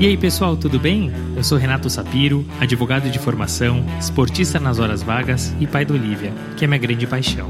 [0.00, 1.12] E aí pessoal, tudo bem?
[1.36, 6.32] Eu sou Renato Sapiro, advogado de formação, esportista nas horas vagas e pai da Olivia,
[6.56, 7.46] que é minha grande paixão.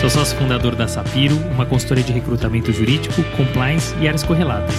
[0.00, 4.76] Sou sócio fundador da Sapiro, uma consultoria de recrutamento jurídico, compliance e áreas correlatas.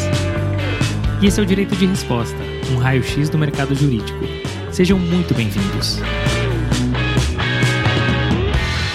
[1.22, 2.40] E esse é o Direito de Resposta,
[2.72, 4.18] um raio-x do mercado jurídico.
[4.72, 6.00] Sejam muito bem-vindos.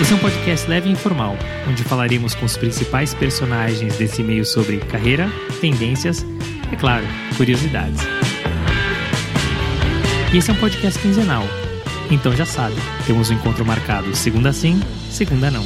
[0.01, 1.37] Esse é um podcast leve e informal,
[1.69, 5.29] onde falaremos com os principais personagens desse meio sobre carreira,
[5.61, 6.25] tendências
[6.71, 7.05] e, é claro,
[7.37, 8.01] curiosidades.
[10.33, 11.43] E esse é um podcast quinzenal,
[12.13, 12.77] então já sabe,
[13.09, 15.65] temos um encontro marcado segunda sim, segunda não.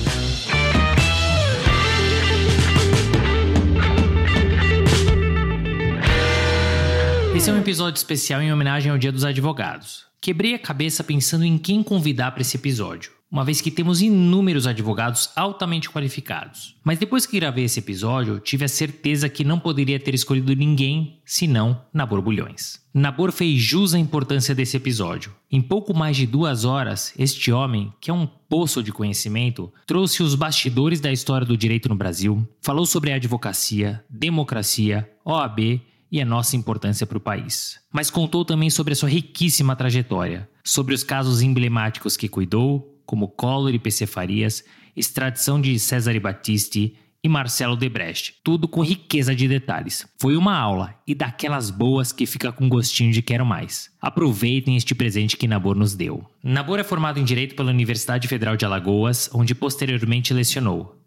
[7.36, 10.06] Esse é um episódio especial em homenagem ao Dia dos Advogados.
[10.22, 14.66] Quebrei a cabeça pensando em quem convidar para esse episódio uma vez que temos inúmeros
[14.66, 16.76] advogados altamente qualificados.
[16.84, 21.18] Mas depois que gravei esse episódio, tive a certeza que não poderia ter escolhido ninguém
[21.24, 22.82] senão Nabor Bulhões.
[22.92, 25.32] Nabor fez jus à importância desse episódio.
[25.50, 30.22] Em pouco mais de duas horas, este homem, que é um poço de conhecimento, trouxe
[30.22, 35.80] os bastidores da história do direito no Brasil, falou sobre a advocacia, democracia, OAB
[36.10, 37.80] e a nossa importância para o país.
[37.90, 43.28] Mas contou também sobre a sua riquíssima trajetória, sobre os casos emblemáticos que cuidou, como
[43.28, 44.64] Collor e PC Farias,
[44.96, 50.06] extradição de Cesare Battisti e Marcelo Debrecht, tudo com riqueza de detalhes.
[50.20, 53.90] Foi uma aula e daquelas boas que fica com gostinho de quero mais.
[54.00, 56.28] Aproveitem este presente que Nabor nos deu.
[56.42, 61.00] Nabor é formado em Direito pela Universidade Federal de Alagoas, onde posteriormente lecionou.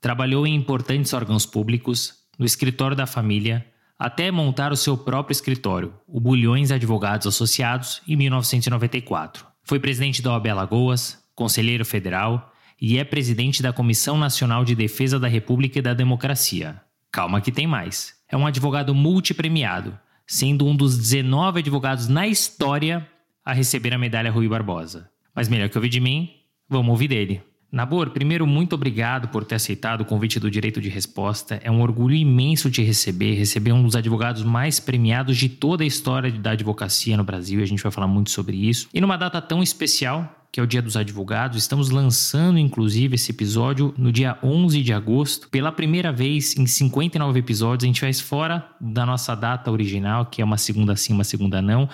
[0.00, 3.64] Trabalhou em importantes órgãos públicos, no escritório da família,
[3.98, 9.46] até montar o seu próprio escritório, o Bulhões Advogados Associados, em 1994.
[9.62, 15.18] Foi presidente da OAB Alagoas, conselheiro federal e é presidente da Comissão Nacional de Defesa
[15.18, 16.78] da República e da Democracia.
[17.10, 18.12] Calma que tem mais.
[18.28, 23.08] É um advogado multipremiado, sendo um dos 19 advogados na história
[23.42, 25.08] a receber a medalha Rui Barbosa.
[25.34, 26.28] Mas melhor que ouvir de mim,
[26.68, 27.40] vamos ouvir dele.
[27.72, 31.58] Nabor, primeiro, muito obrigado por ter aceitado o convite do Direito de Resposta.
[31.64, 35.86] É um orgulho imenso te receber, receber um dos advogados mais premiados de toda a
[35.86, 38.88] história da advocacia no Brasil, e a gente vai falar muito sobre isso.
[38.92, 41.58] E numa data tão especial, que é o Dia dos Advogados.
[41.58, 45.48] Estamos lançando, inclusive, esse episódio no dia 11 de agosto.
[45.48, 50.42] Pela primeira vez em 59 episódios, a gente faz fora da nossa data original, que
[50.42, 51.88] é uma segunda sim, uma segunda não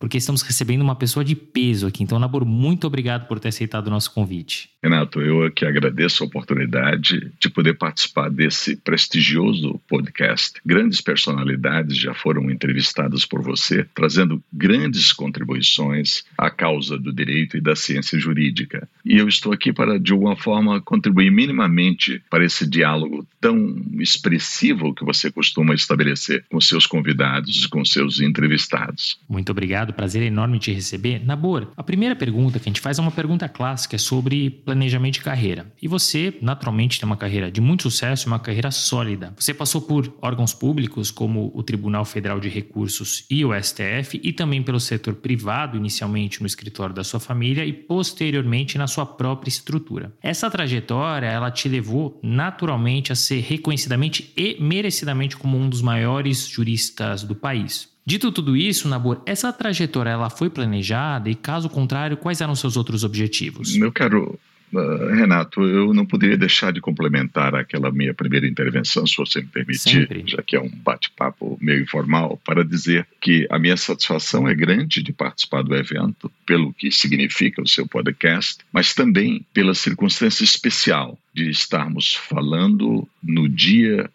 [0.00, 2.02] porque estamos recebendo uma pessoa de peso aqui.
[2.02, 4.70] Então, Nabor, muito obrigado por ter aceitado o nosso convite.
[4.82, 10.58] Renato, eu aqui agradeço a oportunidade de poder participar desse prestigioso podcast.
[10.64, 17.60] Grandes personalidades já foram entrevistadas por você, trazendo grandes contribuições à causa do direito e
[17.60, 18.88] da ciência jurídica.
[19.04, 24.94] E eu estou aqui para, de alguma forma, contribuir minimamente para esse diálogo tão expressivo
[24.94, 29.18] que você costuma estabelecer com seus convidados, com seus entrevistados.
[29.28, 31.22] Muito obrigado prazer enorme te receber.
[31.24, 35.20] Nabor, a primeira pergunta que a gente faz é uma pergunta clássica, sobre planejamento de
[35.20, 35.66] carreira.
[35.82, 39.34] E você, naturalmente, tem uma carreira de muito sucesso, uma carreira sólida.
[39.36, 44.32] Você passou por órgãos públicos como o Tribunal Federal de Recursos e o STF, e
[44.32, 49.48] também pelo setor privado, inicialmente no escritório da sua família e posteriormente na sua própria
[49.48, 50.12] estrutura.
[50.22, 56.46] Essa trajetória, ela te levou naturalmente a ser reconhecidamente e merecidamente como um dos maiores
[56.46, 57.88] juristas do país.
[58.06, 62.76] Dito tudo isso, Nabor, essa trajetória ela foi planejada e, caso contrário, quais eram seus
[62.76, 63.76] outros objetivos?
[63.76, 64.38] Meu caro
[64.72, 70.02] Renato, eu não poderia deixar de complementar aquela minha primeira intervenção, se você me permitir,
[70.02, 70.24] Sempre.
[70.26, 75.02] já que é um bate-papo meio informal, para dizer que a minha satisfação é grande
[75.02, 81.18] de participar do evento, pelo que significa o seu podcast, mas também pela circunstância especial
[81.34, 84.08] de estarmos falando no dia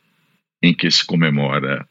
[0.64, 1.86] em que se comemora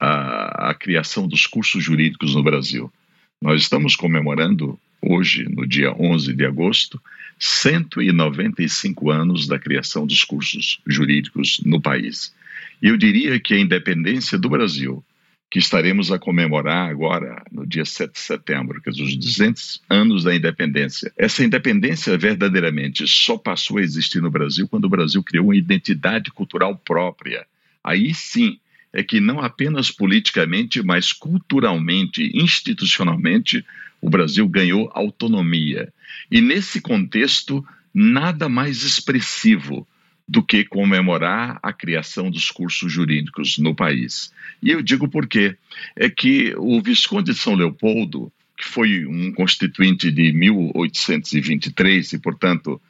[0.00, 2.92] a, a criação dos cursos jurídicos no Brasil.
[3.40, 7.00] Nós estamos comemorando hoje, no dia 11 de agosto,
[7.38, 12.34] 195 anos da criação dos cursos jurídicos no país.
[12.82, 15.04] E eu diria que a independência do Brasil,
[15.50, 20.24] que estaremos a comemorar agora, no dia 7 de setembro, que é os 200 anos
[20.24, 21.12] da independência.
[21.16, 26.30] Essa independência verdadeiramente só passou a existir no Brasil quando o Brasil criou uma identidade
[26.30, 27.46] cultural própria.
[27.82, 28.58] Aí sim,
[28.92, 33.64] é que não apenas politicamente, mas culturalmente, institucionalmente,
[34.00, 35.92] o Brasil ganhou autonomia.
[36.30, 39.86] E nesse contexto, nada mais expressivo
[40.28, 44.32] do que comemorar a criação dos cursos jurídicos no país.
[44.62, 45.56] E eu digo por quê?
[45.94, 52.80] É que o Visconde de São Leopoldo, que foi um constituinte de 1823 e, portanto,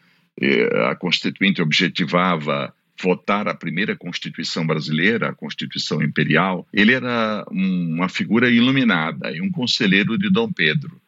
[0.41, 2.73] eh, a constituinte objetivava
[3.03, 9.51] votar a primeira Constituição brasileira, a Constituição Imperial, ele era uma figura iluminada e um
[9.51, 11.01] conselheiro de Dom Pedro.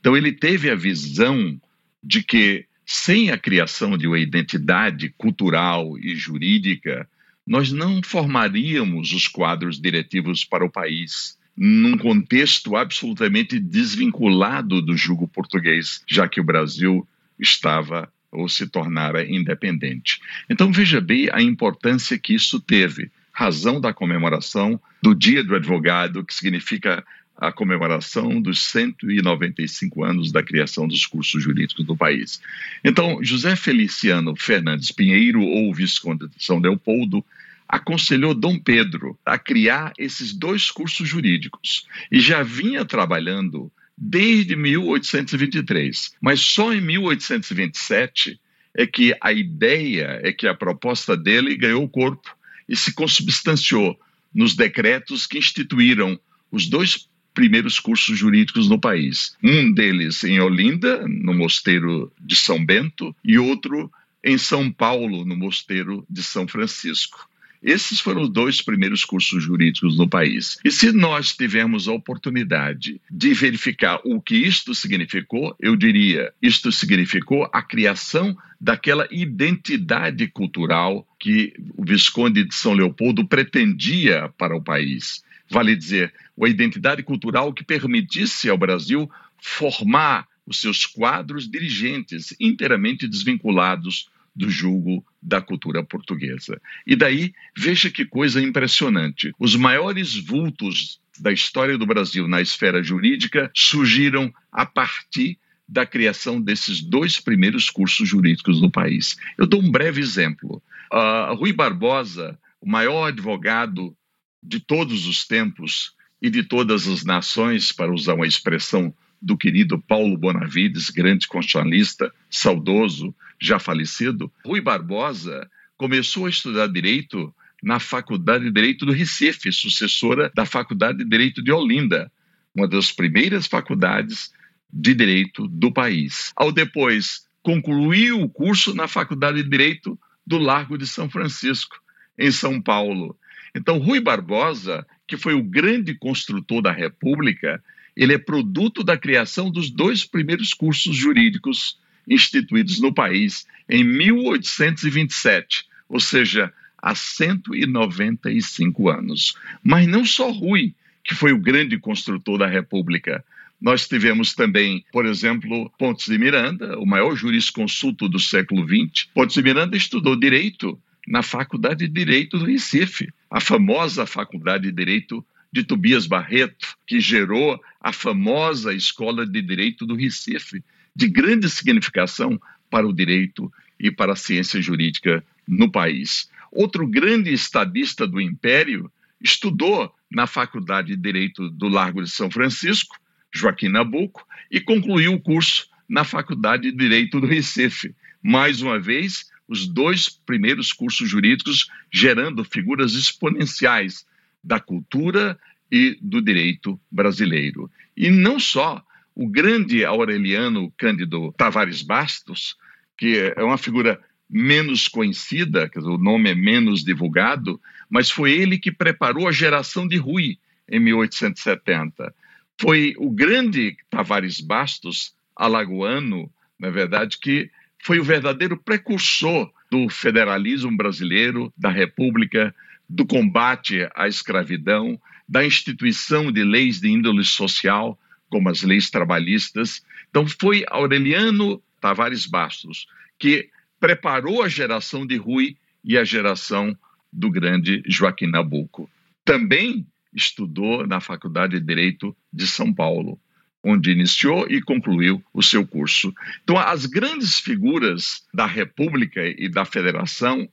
[0.00, 1.58] Então, ele teve a visão
[2.02, 7.08] de que, sem a criação de uma identidade cultural e jurídica,
[7.46, 15.28] nós não formaríamos os quadros diretivos para o país num contexto absolutamente desvinculado do jugo
[15.28, 17.06] português, já que o Brasil
[17.38, 20.20] estava ou se tornara independente.
[20.48, 23.10] Então veja bem a importância que isso teve.
[23.32, 27.04] Razão da comemoração do Dia do Advogado, que significa
[27.36, 32.40] a comemoração dos 195 anos da criação dos cursos jurídicos do país.
[32.84, 37.24] Então, José Feliciano Fernandes Pinheiro, ou Visconde de São Leopoldo,
[37.68, 46.14] aconselhou Dom Pedro a criar esses dois cursos jurídicos e já vinha trabalhando desde 1823.
[46.20, 48.40] Mas só em 1827
[48.76, 52.36] é que a ideia, é que a proposta dele ganhou corpo
[52.68, 53.98] e se consubstanciou
[54.34, 56.18] nos decretos que instituíram
[56.50, 59.36] os dois primeiros cursos jurídicos no país.
[59.42, 63.90] Um deles em Olinda, no Mosteiro de São Bento, e outro
[64.22, 67.28] em São Paulo, no Mosteiro de São Francisco.
[67.64, 70.58] Esses foram os dois primeiros cursos jurídicos no país.
[70.62, 76.70] E se nós tivermos a oportunidade de verificar o que isto significou, eu diria, isto
[76.70, 84.62] significou a criação daquela identidade cultural que o Visconde de São Leopoldo pretendia para o
[84.62, 85.24] país.
[85.48, 93.08] Vale dizer, uma identidade cultural que permitisse ao Brasil formar os seus quadros dirigentes inteiramente
[93.08, 96.60] desvinculados do julgo da cultura portuguesa.
[96.86, 99.32] E daí, veja que coisa impressionante.
[99.38, 105.38] Os maiores vultos da história do Brasil na esfera jurídica surgiram a partir
[105.68, 109.16] da criação desses dois primeiros cursos jurídicos no país.
[109.38, 110.62] Eu dou um breve exemplo.
[110.92, 113.96] Uh, Rui Barbosa, o maior advogado
[114.42, 119.78] de todos os tempos e de todas as nações, para usar uma expressão do querido
[119.78, 123.14] Paulo Bonavides, grande constitucionalista, saudoso,
[123.46, 130.30] já falecido, Rui Barbosa começou a estudar direito na Faculdade de Direito do Recife, sucessora
[130.34, 132.12] da Faculdade de Direito de Olinda,
[132.54, 134.32] uma das primeiras faculdades
[134.72, 136.32] de direito do país.
[136.36, 141.76] Ao depois concluiu o curso na Faculdade de Direito do Largo de São Francisco,
[142.18, 143.16] em São Paulo.
[143.54, 147.62] Então, Rui Barbosa, que foi o grande construtor da República,
[147.96, 155.64] ele é produto da criação dos dois primeiros cursos jurídicos instituídos no país em 1827,
[155.88, 159.36] ou seja, há 195 anos.
[159.62, 163.24] Mas não só Rui, que foi o grande construtor da República.
[163.60, 169.08] Nós tivemos também, por exemplo, Pontes de Miranda, o maior jurisconsulto do século XX.
[169.14, 174.72] Pontes de Miranda estudou direito na Faculdade de Direito do Recife, a famosa Faculdade de
[174.72, 180.64] Direito de Tobias Barreto, que gerou a famosa Escola de Direito do Recife,
[180.94, 186.28] de grande significação para o direito e para a ciência jurídica no país.
[186.50, 192.96] Outro grande estadista do Império estudou na Faculdade de Direito do Largo de São Francisco,
[193.32, 197.94] Joaquim Nabuco, e concluiu o curso na Faculdade de Direito do Recife.
[198.22, 204.06] Mais uma vez, os dois primeiros cursos jurídicos gerando figuras exponenciais
[204.42, 205.38] da cultura
[205.70, 207.70] e do direito brasileiro.
[207.96, 212.56] E não só o grande Aureliano Cândido Tavares Bastos,
[212.98, 218.72] que é uma figura menos conhecida, o nome é menos divulgado, mas foi ele que
[218.72, 222.14] preparou a geração de Rui em 1870.
[222.60, 227.50] Foi o grande Tavares Bastos, alagoano, na verdade, que
[227.82, 232.54] foi o verdadeiro precursor do federalismo brasileiro, da República
[232.88, 237.98] do combate à escravidão, da instituição de leis de índole social,
[238.34, 239.80] como as leis trabalhistas.
[240.10, 243.48] Então, foi Aureliano Tavares Bastos que
[243.78, 246.76] preparou a geração de Rui e a geração
[247.12, 248.90] do grande Joaquim Nabuco.
[249.24, 253.20] Também estudou na Faculdade de Direito de São Paulo,
[253.62, 256.12] onde iniciou e concluiu o seu curso.
[256.42, 260.48] Então, as grandes figuras da República e da Federação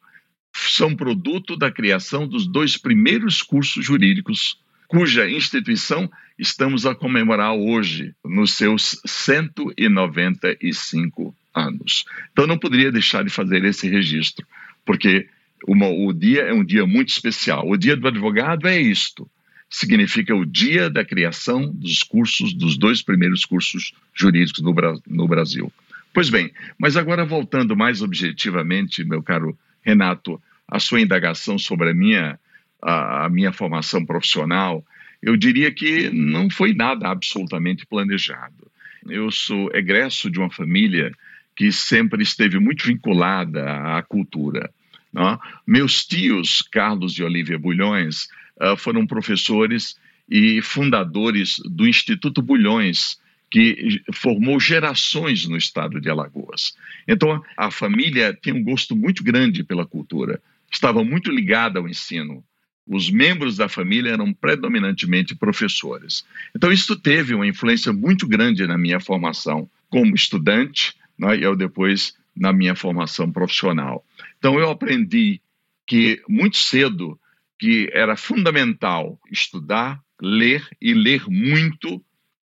[0.54, 8.13] são produto da criação dos dois primeiros cursos jurídicos, cuja instituição estamos a comemorar hoje,
[8.25, 12.03] nos seus 195 anos.
[12.33, 14.45] Então, não poderia deixar de fazer esse registro,
[14.86, 15.29] porque
[15.65, 17.69] uma, o dia é um dia muito especial.
[17.69, 19.31] O dia do advogado é isto.
[19.69, 24.75] Significa o dia da criação dos cursos, dos dois primeiros cursos jurídicos no,
[25.07, 25.71] no Brasil.
[26.13, 31.93] Pois bem, mas agora voltando mais objetivamente, meu caro Renato, a sua indagação sobre a
[31.93, 32.38] minha,
[32.82, 34.84] a, a minha formação profissional,
[35.22, 38.72] eu diria que não foi nada absolutamente planejado.
[39.08, 41.12] Eu sou egresso de uma família
[41.56, 44.72] que sempre esteve muito vinculada à cultura.
[45.12, 45.30] Não?
[45.30, 45.40] É?
[45.66, 48.28] Meus tios, Carlos e Olivia Bulhões,
[48.60, 49.96] uh, foram professores
[50.30, 53.20] e fundadores do Instituto Bulhões,
[53.50, 56.74] que formou gerações no estado de Alagoas.
[57.06, 62.42] Então, a família tinha um gosto muito grande pela cultura, estava muito ligada ao ensino.
[62.91, 66.25] Os membros da família eram predominantemente professores.
[66.53, 71.55] Então, isso teve uma influência muito grande na minha formação como estudante né, e eu
[71.55, 74.05] depois na minha formação profissional.
[74.38, 75.39] Então, eu aprendi
[75.88, 77.17] que muito cedo
[77.57, 82.03] que era fundamental estudar, ler e ler muito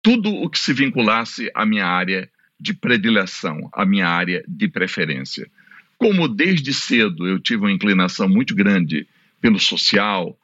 [0.03, 2.29] tudo o que se vinculasse à minha área
[2.59, 5.49] de predileção, à minha área de preferência.
[5.97, 9.07] Como desde cedo eu tive uma inclinação muito grande
[9.41, 10.37] pelo social,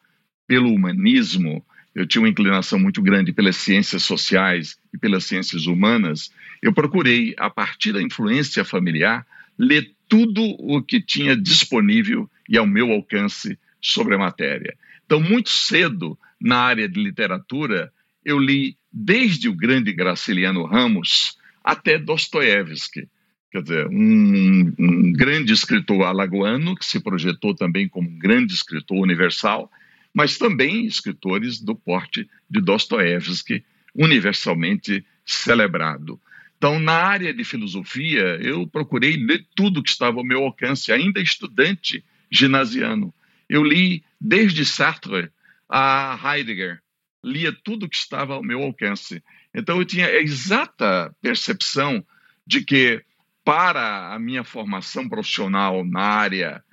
[0.47, 6.31] pelo humanismo, eu tinha uma inclinação muito grande pelas ciências sociais e pelas ciências humanas,
[6.61, 9.25] eu procurei, a partir da influência familiar,
[9.57, 14.75] ler tudo o que tinha disponível e ao meu alcance sobre a matéria.
[15.05, 17.91] Então, muito cedo, na área de literatura,
[18.25, 23.07] eu li desde o grande Graciliano Ramos até Dostoiévski,
[23.53, 28.97] quer dizer, um, um, grande escritor alagoano que se projetou também como um grande escritor
[28.97, 29.71] universal,
[30.11, 36.19] mas também escritores do porte de Dostoiévski, universalmente celebrado.
[36.57, 41.21] Então, na área de filosofia, eu procurei ler tudo que estava ao meu alcance, ainda
[41.21, 43.13] estudante ginasiano.
[43.47, 45.29] Eu li desde Sartre
[45.69, 46.81] a Heidegger,
[47.23, 49.23] lia tudo que estava ao meu alcance.
[49.53, 52.03] Então eu tinha a exata percepção
[52.47, 53.03] de que
[53.43, 56.63] para a minha formação profissional na área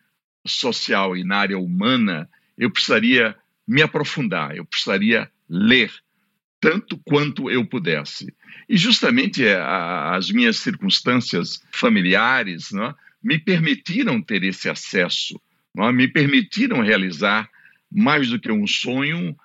[0.47, 3.37] social e na área humana, eu precisaria
[3.67, 5.93] me aprofundar, eu precisaria ler
[6.61, 8.35] tanto quanto eu pudesse.
[8.69, 15.41] E justamente é, as minhas circunstâncias familiares né, me permitiram ter esse acesso,
[15.75, 17.49] né, me permitiram realizar
[17.91, 19.37] mais do que um sonho,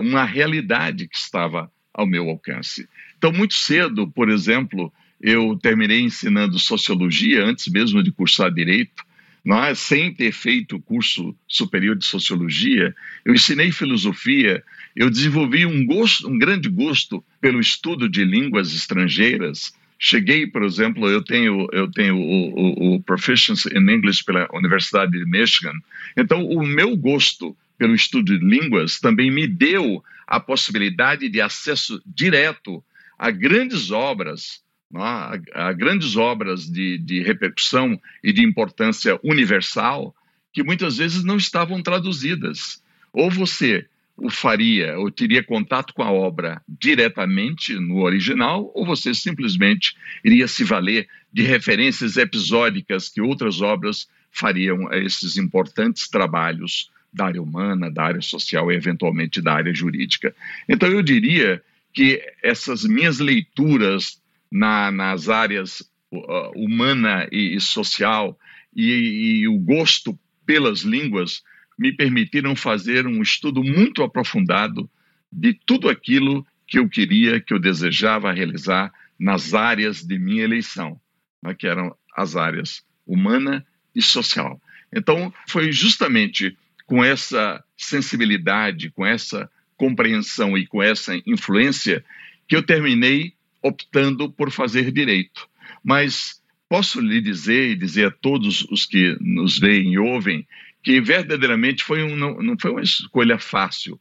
[0.00, 2.88] uma realidade que estava ao meu alcance.
[3.18, 4.92] Então, muito cedo, por exemplo,
[5.22, 9.04] eu terminei ensinando sociologia antes mesmo de cursar direito.
[9.44, 9.74] Não é?
[9.74, 14.62] Sem ter feito o curso superior de sociologia, eu ensinei filosofia,
[14.94, 19.72] eu desenvolvi um gosto, um grande gosto pelo estudo de línguas estrangeiras.
[19.98, 25.12] Cheguei, por exemplo, eu tenho eu tenho o, o, o Proficiency in English pela Universidade
[25.12, 25.74] de Michigan.
[26.16, 32.00] Então, o meu gosto pelo estudo de línguas, também me deu a possibilidade de acesso
[32.06, 32.82] direto
[33.18, 34.62] a grandes obras,
[35.00, 40.14] a, grandes obras de, de repercussão e de importância universal,
[40.52, 42.82] que muitas vezes não estavam traduzidas.
[43.12, 49.14] Ou você o faria, ou teria contato com a obra diretamente no original, ou você
[49.14, 56.90] simplesmente iria se valer de referências episódicas que outras obras fariam a esses importantes trabalhos
[57.12, 60.34] da área humana, da área social e, eventualmente, da área jurídica.
[60.68, 64.21] Então, eu diria que essas minhas leituras
[64.52, 65.80] na, nas áreas
[66.12, 68.38] uh, humana e, e social
[68.76, 71.42] e, e o gosto pelas línguas
[71.78, 74.88] me permitiram fazer um estudo muito aprofundado
[75.32, 81.00] de tudo aquilo que eu queria, que eu desejava realizar nas áreas de minha eleição,
[81.42, 84.60] né, que eram as áreas humana e social.
[84.94, 86.56] Então, foi justamente
[86.86, 92.04] com essa sensibilidade, com essa compreensão e com essa influência,
[92.46, 95.48] que eu terminei optando por fazer direito.
[95.84, 100.46] Mas posso lhe dizer e dizer a todos os que nos veem e ouvem
[100.82, 104.00] que verdadeiramente foi um, não, não foi uma escolha fácil,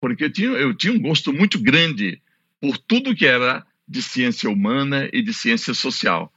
[0.00, 2.20] porque eu tinha, eu tinha um gosto muito grande
[2.60, 6.32] por tudo que era de ciência humana e de ciência social.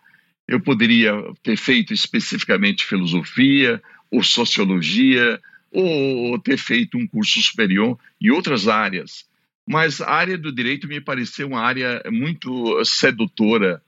[0.48, 5.40] Eu poderia ter feito especificamente filosofia ou sociologia
[5.72, 9.26] ou ter feito um curso superior em outras áreas.
[9.68, 13.82] Mas a área do direito me pareceu uma área muito sedutora,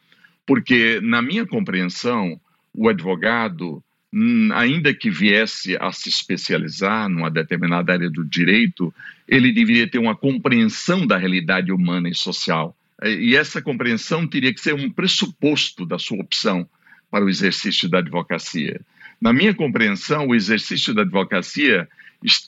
[0.45, 2.39] porque, na minha compreensão,
[2.73, 3.83] o advogado,
[4.53, 8.93] ainda que viesse a se especializar numa determinada área do direito,
[9.27, 12.75] ele deveria ter uma compreensão da realidade humana e social.
[13.03, 16.67] E essa compreensão teria que ser um pressuposto da sua opção
[17.11, 18.81] para o exercício da advocacia.
[19.21, 21.87] Na minha compreensão, o exercício da advocacia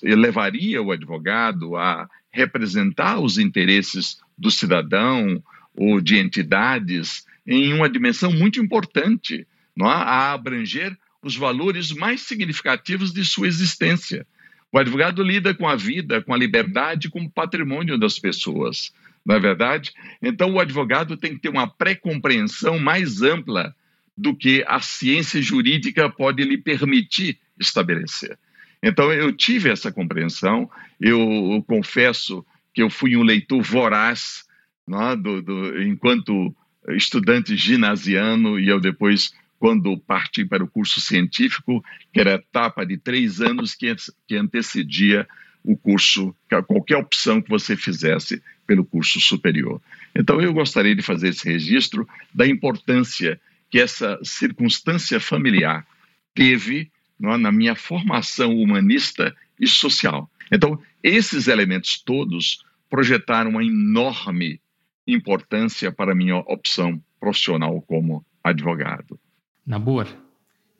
[0.01, 5.43] levaria o advogado a representar os interesses do cidadão
[5.75, 9.47] ou de entidades em uma dimensão muito importante,
[9.79, 9.83] é?
[9.83, 14.25] a abranger os valores mais significativos de sua existência.
[14.71, 18.93] O advogado lida com a vida, com a liberdade, com o patrimônio das pessoas,
[19.25, 19.91] não é verdade?
[20.21, 23.75] Então, o advogado tem que ter uma pré-compreensão mais ampla
[24.15, 28.37] do que a ciência jurídica pode lhe permitir estabelecer.
[28.81, 30.69] Então, eu tive essa compreensão,
[30.99, 31.19] eu,
[31.53, 34.45] eu confesso que eu fui um leitor voraz
[34.87, 35.15] é?
[35.15, 36.55] do, do, enquanto
[36.89, 42.85] estudante ginasiano, e eu depois, quando parti para o curso científico, que era a etapa
[42.85, 43.93] de três anos que,
[44.27, 45.27] que antecedia
[45.63, 46.33] o curso,
[46.65, 49.81] qualquer opção que você fizesse pelo curso superior.
[50.15, 55.85] Então, eu gostaria de fazer esse registro da importância que essa circunstância familiar
[56.33, 56.89] teve
[57.21, 60.29] é, na minha formação humanista e social.
[60.51, 64.59] Então, esses elementos todos projetaram uma enorme
[65.07, 69.19] importância para a minha opção profissional como advogado.
[69.65, 70.07] Nabor,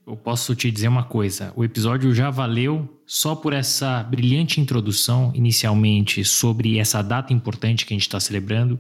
[0.07, 5.31] eu posso te dizer uma coisa: o episódio já valeu só por essa brilhante introdução
[5.35, 8.79] inicialmente sobre essa data importante que a gente está celebrando,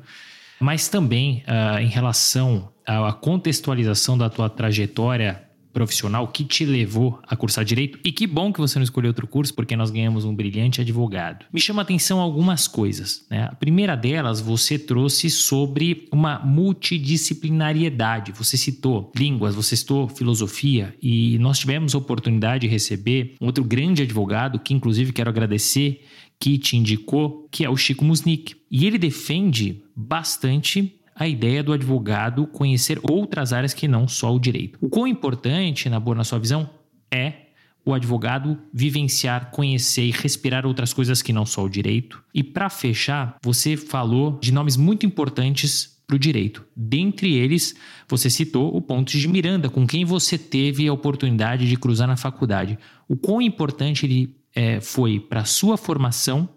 [0.59, 7.35] mas também uh, em relação à contextualização da tua trajetória profissional que te levou a
[7.35, 7.99] cursar direito.
[8.03, 11.45] E que bom que você não escolheu outro curso, porque nós ganhamos um brilhante advogado.
[11.51, 13.25] Me chama a atenção algumas coisas.
[13.29, 13.43] Né?
[13.43, 18.31] A primeira delas, você trouxe sobre uma multidisciplinariedade.
[18.33, 23.63] Você citou línguas, você citou filosofia, e nós tivemos a oportunidade de receber um outro
[23.63, 26.01] grande advogado, que inclusive quero agradecer,
[26.39, 28.55] que te indicou, que é o Chico Musnick.
[28.71, 34.39] E ele defende bastante a ideia do advogado conhecer outras áreas que não só o
[34.39, 34.79] direito.
[34.81, 36.69] O quão importante, na boa, na sua visão,
[37.11, 37.49] é
[37.85, 42.23] o advogado vivenciar, conhecer e respirar outras coisas que não só o direito.
[42.33, 46.65] E para fechar, você falou de nomes muito importantes para o direito.
[46.75, 47.75] Dentre eles,
[48.07, 52.15] você citou o Pontes de Miranda, com quem você teve a oportunidade de cruzar na
[52.15, 52.79] faculdade.
[53.09, 56.47] O quão importante ele é, foi para a sua formação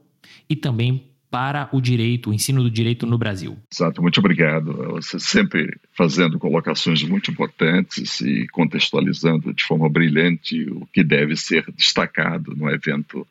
[0.49, 3.57] e também para o direito, o ensino do direito no Brasil.
[3.73, 4.71] Exato, muito obrigado.
[4.91, 11.65] Você sempre fazendo colocações muito importantes e contextualizando de forma brilhante o que deve ser
[11.75, 13.27] destacado no evento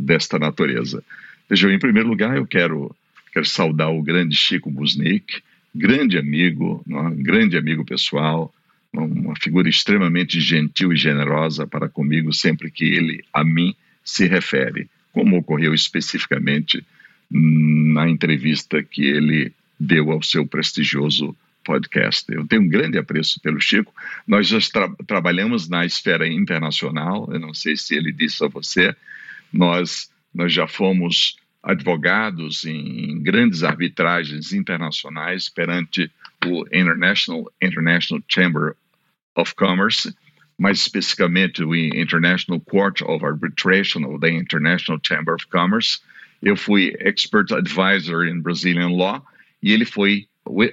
[0.00, 1.02] desta natureza.
[1.48, 2.94] Veja, em primeiro lugar, eu quero,
[3.32, 5.42] quero saudar o grande Chico Busnick,
[5.74, 7.22] grande amigo, é?
[7.22, 8.52] grande amigo pessoal,
[8.92, 14.90] uma figura extremamente gentil e generosa para comigo sempre que ele a mim se refere,
[15.10, 16.84] como ocorreu especificamente
[17.34, 22.32] na entrevista que ele deu ao seu prestigioso podcast.
[22.32, 23.92] Eu tenho um grande apreço pelo Chico.
[24.26, 28.94] Nós já tra trabalhamos na esfera internacional, eu não sei se ele disse a você,
[29.52, 36.10] nós, nós já fomos advogados em, em grandes arbitragens internacionais perante
[36.44, 38.76] o International, International Chamber
[39.34, 40.14] of Commerce,
[40.58, 46.00] mais especificamente o International Court of Arbitration of the International Chamber of Commerce,
[46.44, 49.24] eu fui expert advisor in Brazilian law
[49.62, 50.28] e ele foi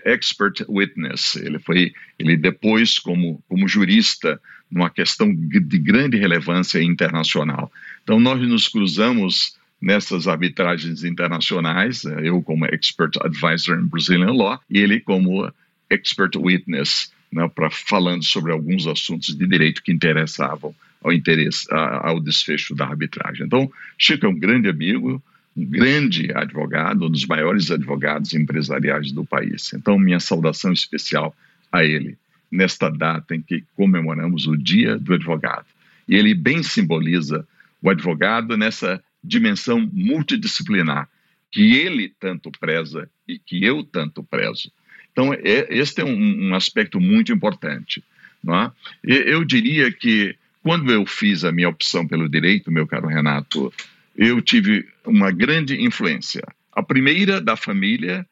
[0.05, 1.38] expert witness.
[1.38, 7.71] Ele foi, ele depois como como jurista numa questão de grande relevância internacional.
[8.03, 14.77] Então nós nos cruzamos nessas arbitragens internacionais, eu como expert advisor in Brazilian law e
[14.77, 15.51] ele como
[15.89, 22.19] expert witness, né, para falando sobre alguns assuntos de direito que interessavam ao interesse ao
[22.19, 23.45] desfecho da arbitragem.
[23.45, 25.21] Então, Chico é um grande amigo,
[25.56, 29.74] grande advogado, um dos maiores advogados empresariais do país.
[29.74, 31.36] Então, minha saudação especial
[31.72, 32.18] a ele,
[32.52, 35.66] nesta data em que comemoramos o Dia do Advogado.
[36.08, 37.48] E ele bem simboliza
[37.82, 41.08] o advogado nessa dimensão multidisciplinar
[41.52, 44.72] que ele tanto preza e que eu tanto prezo.
[45.12, 48.02] Então, é, este é um, um aspecto muito importante.
[48.44, 48.72] Não é?
[49.04, 53.72] Eu diria que, quando eu fiz a minha opção pelo direito, meu caro Renato,
[54.15, 56.41] eu tive uma grande influência.
[56.71, 58.28] A primeira da família,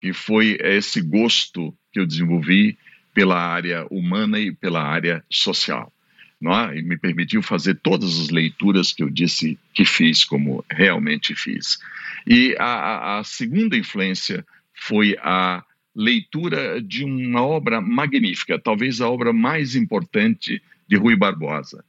[0.00, 2.78] que foi esse gosto que eu desenvolvi
[3.14, 5.92] pela área humana e pela área social.
[6.40, 6.78] Não é?
[6.78, 11.78] E me permitiu fazer todas as leituras que eu disse que fiz, como realmente fiz.
[12.26, 19.32] E a, a segunda influência foi a leitura de uma obra magnífica, talvez a obra
[19.32, 21.82] mais importante de Rui Barbosa,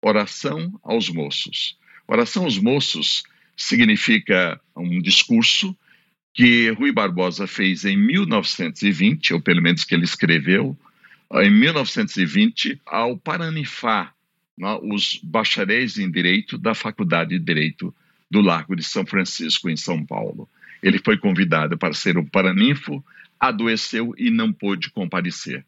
[0.00, 1.76] Oração aos Moços.
[2.08, 3.22] Oração aos Moços
[3.54, 5.76] significa um discurso
[6.32, 10.78] que Rui Barbosa fez em 1920, ou pelo menos que ele escreveu,
[11.34, 14.14] em 1920, ao paranifar
[14.56, 17.94] né, os bacharéis em Direito da Faculdade de Direito
[18.30, 20.48] do Largo de São Francisco, em São Paulo.
[20.82, 23.04] Ele foi convidado para ser o paraninfo,
[23.38, 25.66] adoeceu e não pôde comparecer.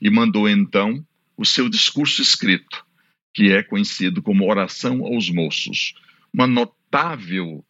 [0.00, 1.04] E mandou então
[1.36, 2.84] o seu discurso escrito,
[3.32, 5.94] que é conhecido como Oração aos Moços.
[6.32, 7.64] Uma notável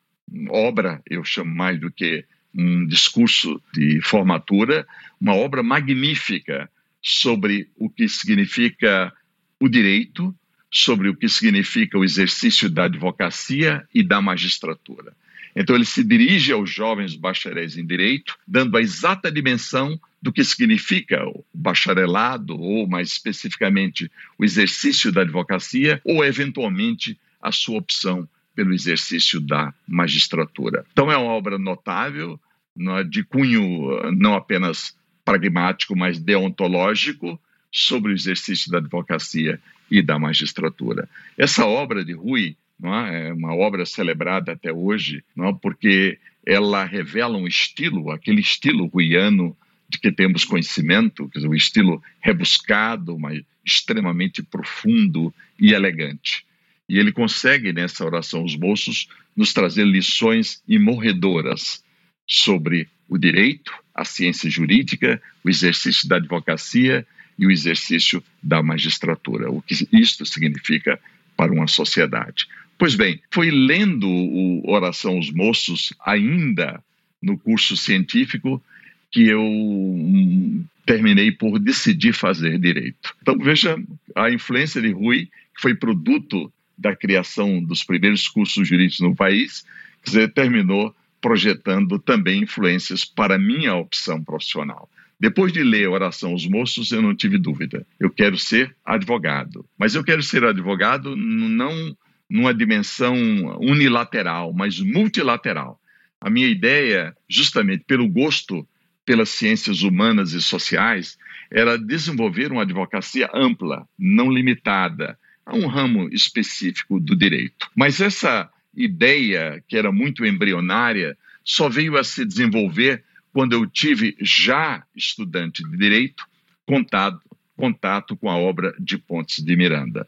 [0.48, 4.86] obra, eu chamo mais do que um discurso de formatura,
[5.20, 6.70] uma obra magnífica
[7.00, 9.12] sobre o que significa
[9.58, 10.34] o direito,
[10.70, 15.14] sobre o que significa o exercício da advocacia e da magistratura.
[15.54, 20.44] Então, ele se dirige aos jovens bacharéis em direito, dando a exata dimensão do que
[20.44, 28.28] significa o bacharelado, ou mais especificamente o exercício da advocacia, ou eventualmente a sua opção
[28.54, 30.86] pelo exercício da magistratura.
[30.92, 32.38] Então, é uma obra notável,
[32.78, 39.58] é, de cunho não apenas pragmático, mas deontológico, sobre o exercício da advocacia
[39.90, 41.08] e da magistratura.
[41.36, 43.28] Essa obra de Rui é?
[43.28, 43.32] é?
[43.32, 45.52] uma obra celebrada até hoje, é?
[45.60, 49.56] porque ela revela um estilo, aquele estilo ruiano
[49.92, 56.44] de que temos conhecimento, dizer, um estilo rebuscado, mas extremamente profundo e elegante.
[56.88, 61.84] E ele consegue, nessa oração aos moços, nos trazer lições imorredoras
[62.26, 67.06] sobre o direito, a ciência jurídica, o exercício da advocacia
[67.38, 70.98] e o exercício da magistratura, o que isto significa
[71.36, 72.46] para uma sociedade.
[72.78, 76.82] Pois bem, foi lendo o Oração aos Moços, ainda
[77.22, 78.62] no curso científico,
[79.12, 83.14] que eu hum, terminei por decidir fazer direito.
[83.20, 83.76] Então veja
[84.16, 89.64] a influência de Rui, que foi produto da criação dos primeiros cursos jurídicos no país,
[90.02, 94.90] quer dizer, terminou projetando também influências para minha opção profissional.
[95.20, 97.86] Depois de ler Oração aos Moços, eu não tive dúvida.
[98.00, 99.64] Eu quero ser advogado.
[99.78, 101.96] Mas eu quero ser advogado não
[102.28, 103.14] numa dimensão
[103.60, 105.78] unilateral, mas multilateral.
[106.20, 108.66] A minha ideia, justamente pelo gosto
[109.04, 111.18] pelas ciências humanas e sociais,
[111.50, 117.68] era desenvolver uma advocacia ampla, não limitada a um ramo específico do direito.
[117.74, 124.16] Mas essa ideia, que era muito embrionária, só veio a se desenvolver quando eu tive,
[124.20, 126.24] já estudante de direito,
[126.66, 127.20] contato,
[127.56, 130.06] contato com a obra de Pontes de Miranda.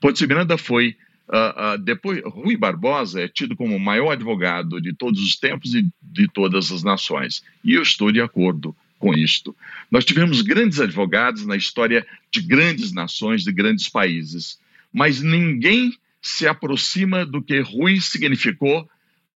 [0.00, 0.96] Pontes de Miranda foi,
[1.28, 5.74] uh, uh, depois, Rui Barbosa é tido como o maior advogado de todos os tempos
[5.74, 7.42] e de todas as nações.
[7.64, 9.56] E eu estou de acordo com isto.
[9.90, 14.58] Nós tivemos grandes advogados na história de grandes nações, de grandes países,
[14.92, 18.88] mas ninguém se aproxima do que Rui significou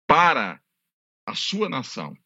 [0.06, 0.60] para
[1.24, 2.16] a sua nação.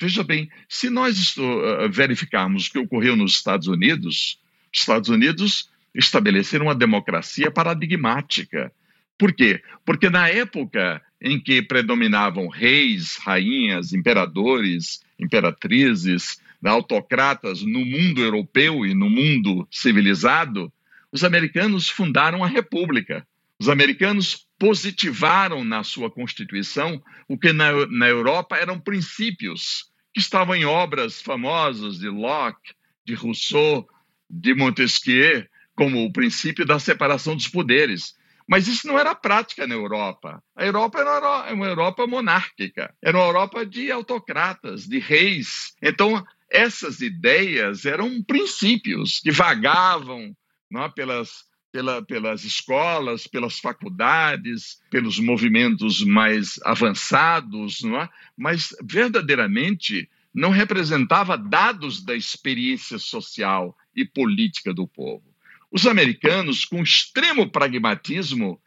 [0.00, 4.38] Veja bem, se nós uh, verificarmos o que ocorreu nos Estados Unidos,
[4.72, 8.72] os Estados Unidos estabeleceram uma democracia paradigmática.
[9.18, 9.62] Por quê?
[9.84, 18.94] Porque na época em que predominavam reis, rainhas, imperadores, imperatrizes, autocratas no mundo europeu e
[18.94, 20.72] no mundo civilizado,
[21.12, 23.26] os americanos fundaram a república.
[23.58, 30.54] Os americanos positivaram na sua Constituição o que na, na Europa eram princípios que estavam
[30.54, 32.72] em obras famosas de Locke,
[33.04, 33.88] de Rousseau,
[34.28, 38.16] de Montesquieu, como o princípio da separação dos poderes.
[38.46, 40.42] Mas isso não era prática na Europa.
[40.54, 45.74] A Europa era uma Europa monárquica, era uma Europa de autocratas, de reis.
[45.82, 50.36] Então, essas ideias eram princípios que vagavam
[50.70, 58.08] não, é, pelas pela, pelas escolas, pelas faculdades, pelos movimentos mais avançados, não é?
[58.38, 65.33] mas verdadeiramente não representava dados da experiência social e política do povo.
[65.74, 68.60] Os americanos, com extremo pragmatismo,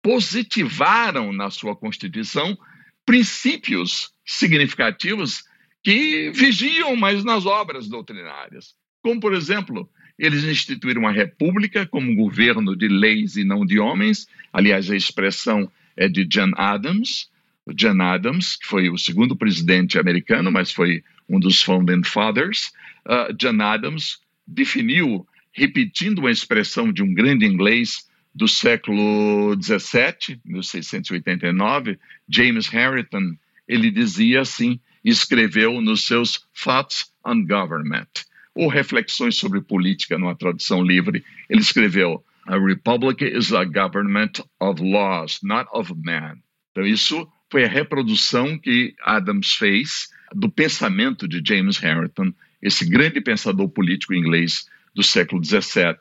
[0.00, 2.56] positivaram na sua Constituição
[3.04, 5.42] princípios significativos
[5.82, 12.76] que vigiam mais nas obras doutrinárias, como, por exemplo, eles instituíram a república como governo
[12.76, 14.28] de leis e não de homens.
[14.52, 17.28] Aliás, a expressão é de John Adams.
[17.74, 22.70] John Adams, que foi o segundo presidente americano, mas foi um dos founding fathers.
[23.04, 31.98] Uh, John Adams definiu, repetindo uma expressão de um grande inglês do século XVII, 1689,
[32.28, 33.36] James Harrington,
[33.68, 38.08] ele dizia assim, escreveu nos seus Thoughts on Government
[38.54, 44.82] ou Reflexões sobre Política, numa tradução livre, ele escreveu: A republic is a government of
[44.82, 46.36] laws, not of man.
[46.70, 53.20] Então, isso foi a reprodução que Adams fez do pensamento de James Harrington, esse grande
[53.20, 55.96] pensador político inglês do século XVII,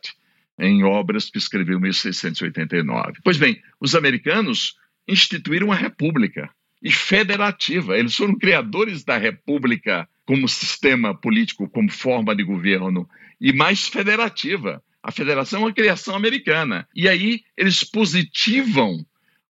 [0.59, 3.19] em obras que escreveu em 1689.
[3.23, 4.75] Pois bem, os americanos
[5.07, 6.49] instituíram a república
[6.81, 7.97] e federativa.
[7.97, 13.07] Eles foram criadores da república como sistema político, como forma de governo,
[13.39, 14.83] e mais federativa.
[15.03, 16.87] A federação é uma criação americana.
[16.95, 19.05] E aí eles positivam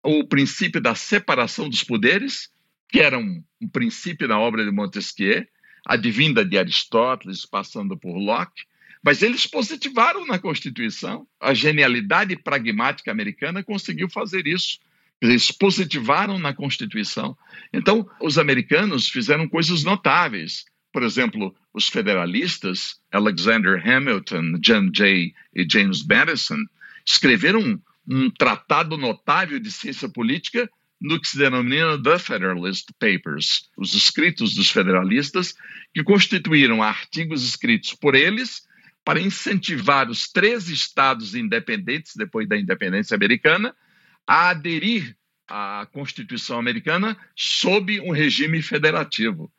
[0.03, 2.51] o princípio da separação dos poderes,
[2.89, 5.45] que era um, um princípio na obra de Montesquieu,
[5.87, 8.63] advinda de Aristóteles, passando por Locke,
[9.03, 11.27] mas eles positivaram na Constituição.
[11.41, 14.79] A genialidade pragmática americana conseguiu fazer isso.
[15.21, 17.37] Eles positivaram na Constituição.
[17.73, 20.65] Então, os americanos fizeram coisas notáveis.
[20.93, 26.59] Por exemplo, os federalistas, Alexander Hamilton, John Jay e James Madison,
[27.05, 30.69] escreveram um tratado notável de ciência política
[31.01, 35.55] no que se denomina The Federalist Papers, os escritos dos federalistas,
[35.95, 38.67] que constituíram artigos escritos por eles
[39.09, 43.75] para incentivar os três estados independentes, depois da independência americana,
[44.27, 45.17] a aderir
[45.49, 49.51] à Constituição americana sob um regime federativo.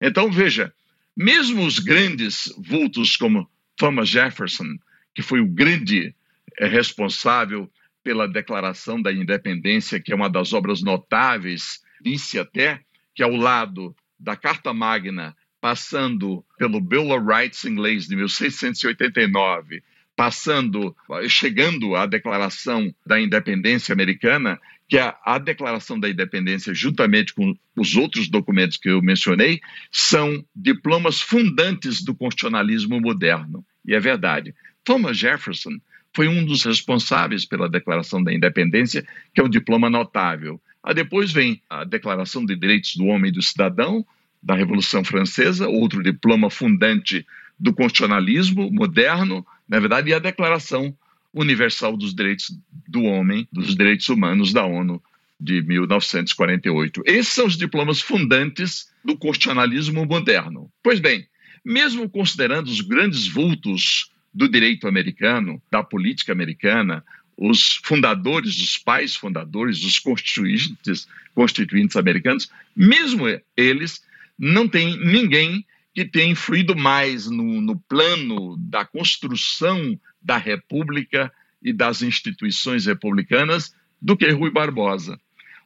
[0.00, 0.72] Então, veja,
[1.16, 4.78] mesmo os grandes vultos como Thomas Jefferson,
[5.12, 6.14] que foi o grande
[6.56, 7.68] eh, responsável
[8.04, 12.80] pela Declaração da Independência, que é uma das obras notáveis, disse até
[13.16, 19.80] que ao lado da Carta Magna, passando pelo Bill of Rights inglês de 1689,
[20.16, 20.94] passando,
[21.28, 27.94] chegando à Declaração da Independência Americana, que a, a, Declaração da Independência, juntamente com os
[27.94, 29.60] outros documentos que eu mencionei,
[29.92, 33.64] são diplomas fundantes do constitucionalismo moderno.
[33.86, 34.52] E é verdade.
[34.82, 35.78] Thomas Jefferson
[36.12, 40.60] foi um dos responsáveis pela Declaração da Independência, que é um diploma notável.
[40.82, 44.04] Aí depois vem a Declaração de Direitos do Homem e do Cidadão,
[44.42, 47.24] da Revolução Francesa, outro diploma fundante
[47.58, 50.94] do constitucionalismo moderno, na verdade, e a Declaração
[51.32, 52.56] Universal dos Direitos
[52.88, 55.02] do Homem, dos Direitos Humanos da ONU,
[55.38, 57.02] de 1948.
[57.04, 60.70] Esses são os diplomas fundantes do constitucionalismo moderno.
[60.82, 61.26] Pois bem,
[61.64, 67.04] mesmo considerando os grandes vultos do direito americano, da política americana,
[67.36, 73.24] os fundadores, os pais fundadores, os constituintes, constituintes americanos, mesmo
[73.56, 74.02] eles,
[74.42, 81.72] não tem ninguém que tenha influído mais no, no plano da construção da República e
[81.72, 85.16] das instituições republicanas do que Rui Barbosa.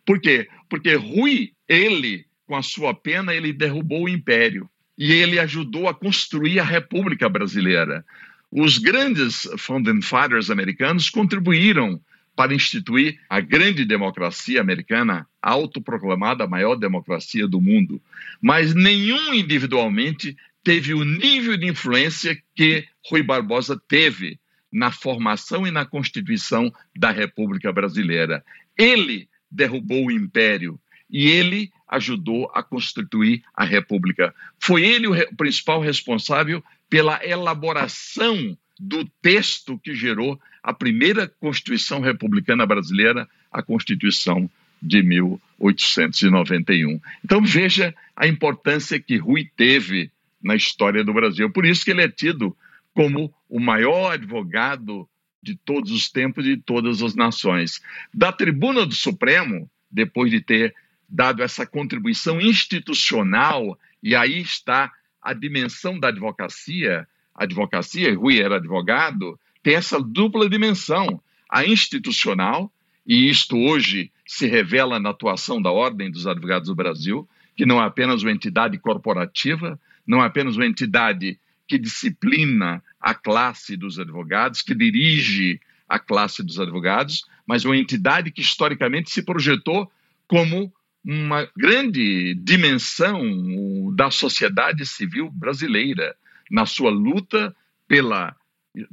[0.05, 0.47] Por quê?
[0.69, 5.95] Porque Rui, ele, com a sua pena, ele derrubou o império e ele ajudou a
[5.95, 8.05] construir a República Brasileira.
[8.51, 11.99] Os grandes founding fathers americanos contribuíram
[12.37, 18.01] para instituir a grande democracia americana, autoproclamada a maior democracia do mundo.
[18.41, 24.39] Mas nenhum individualmente teve o nível de influência que Rui Barbosa teve
[24.71, 28.45] na formação e na constituição da República Brasileira.
[28.77, 34.35] Ele derrubou o império e ele ajudou a constituir a República.
[34.61, 42.67] Foi ele o principal responsável pela elaboração do texto que gerou a primeira Constituição Republicana
[42.67, 44.51] Brasileira, a Constituição
[44.83, 47.01] de 1891.
[47.25, 50.11] Então veja a importância que Rui teve
[50.43, 51.49] na história do Brasil.
[51.53, 52.55] Por isso que ele é tido
[52.93, 55.09] como o maior advogado
[55.41, 57.81] de todos os tempos e de todas as nações.
[58.13, 60.75] Da tribuna do Supremo, depois de ter
[61.09, 69.39] dado essa contribuição institucional, e aí está a dimensão da advocacia, advocacia, Rui era advogado,
[69.67, 72.73] tem essa dupla dimensão, a institucional,
[73.05, 77.83] e isto hoje se revela na atuação da Ordem dos Advogados do Brasil, que não
[77.83, 79.77] é apenas uma entidade corporativa,
[80.07, 86.45] não é apenas uma entidade que disciplina a classe dos advogados, que dirige a classe
[86.45, 89.91] dos advogados, mas uma entidade que historicamente se projetou
[90.29, 90.73] como
[91.05, 96.15] uma grande dimensão da sociedade civil brasileira
[96.49, 97.53] na sua luta
[97.89, 98.33] pela,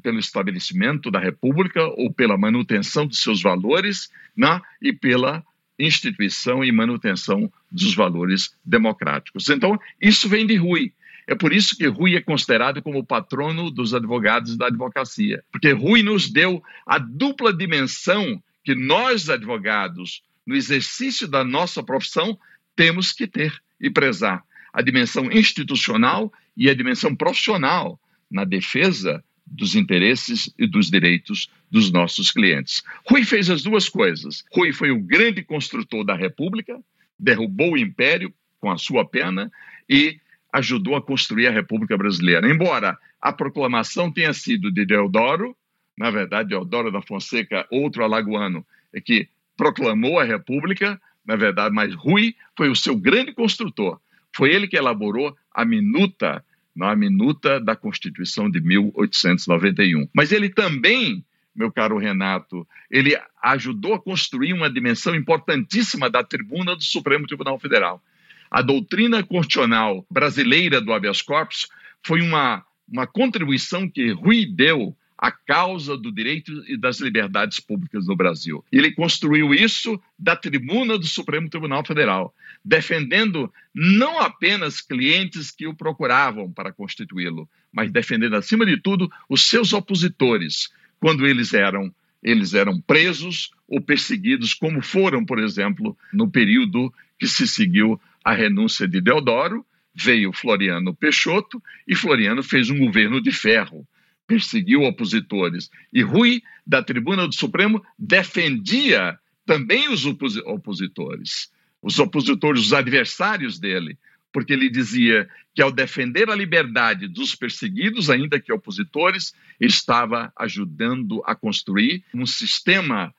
[0.01, 5.43] pelo estabelecimento da República ou pela manutenção de seus valores né, e pela
[5.77, 9.49] instituição e manutenção dos valores democráticos.
[9.49, 10.93] Então, isso vem de Rui.
[11.25, 15.71] É por isso que Rui é considerado como o patrono dos advogados da advocacia, porque
[15.71, 22.37] Rui nos deu a dupla dimensão que nós, advogados, no exercício da nossa profissão,
[22.75, 24.43] temos que ter e prezar
[24.73, 31.91] a dimensão institucional e a dimensão profissional na defesa dos interesses e dos direitos dos
[31.91, 32.83] nossos clientes.
[33.07, 34.43] Rui fez as duas coisas.
[34.51, 36.79] Rui foi o grande construtor da República,
[37.19, 39.51] derrubou o império com a sua pena
[39.89, 40.17] e
[40.51, 42.49] ajudou a construir a República Brasileira.
[42.49, 45.55] Embora a proclamação tenha sido de Deodoro,
[45.97, 49.27] na verdade, Deodoro da Fonseca, outro alagoano, é que
[49.57, 53.99] proclamou a República, na verdade, mas Rui foi o seu grande construtor.
[54.35, 56.43] Foi ele que elaborou a minuta
[56.75, 60.07] na minuta da Constituição de 1891.
[60.13, 61.23] Mas ele também,
[61.55, 67.59] meu caro Renato, ele ajudou a construir uma dimensão importantíssima da tribuna do Supremo Tribunal
[67.59, 68.01] Federal.
[68.49, 71.67] A doutrina constitucional brasileira do habeas corpus
[72.03, 78.07] foi uma, uma contribuição que Rui deu à causa do direito e das liberdades públicas
[78.07, 78.63] no Brasil.
[78.71, 85.75] Ele construiu isso da tribuna do Supremo Tribunal Federal, defendendo não apenas clientes que o
[85.75, 92.53] procuravam para constituí-lo, mas defendendo, acima de tudo, os seus opositores, quando eles eram eles
[92.53, 98.87] eram presos ou perseguidos, como foram, por exemplo, no período que se seguiu a renúncia
[98.87, 103.85] de Deodoro, veio Floriano Peixoto e Floriano fez um governo de ferro,
[104.25, 105.69] perseguiu opositores.
[105.91, 111.51] E Rui, da tribuna do Supremo, defendia também os opositores,
[111.83, 113.97] os opositores, os adversários dele,
[114.31, 121.21] porque ele dizia que ao defender a liberdade dos perseguidos, ainda que opositores, estava ajudando
[121.25, 123.13] a construir um sistema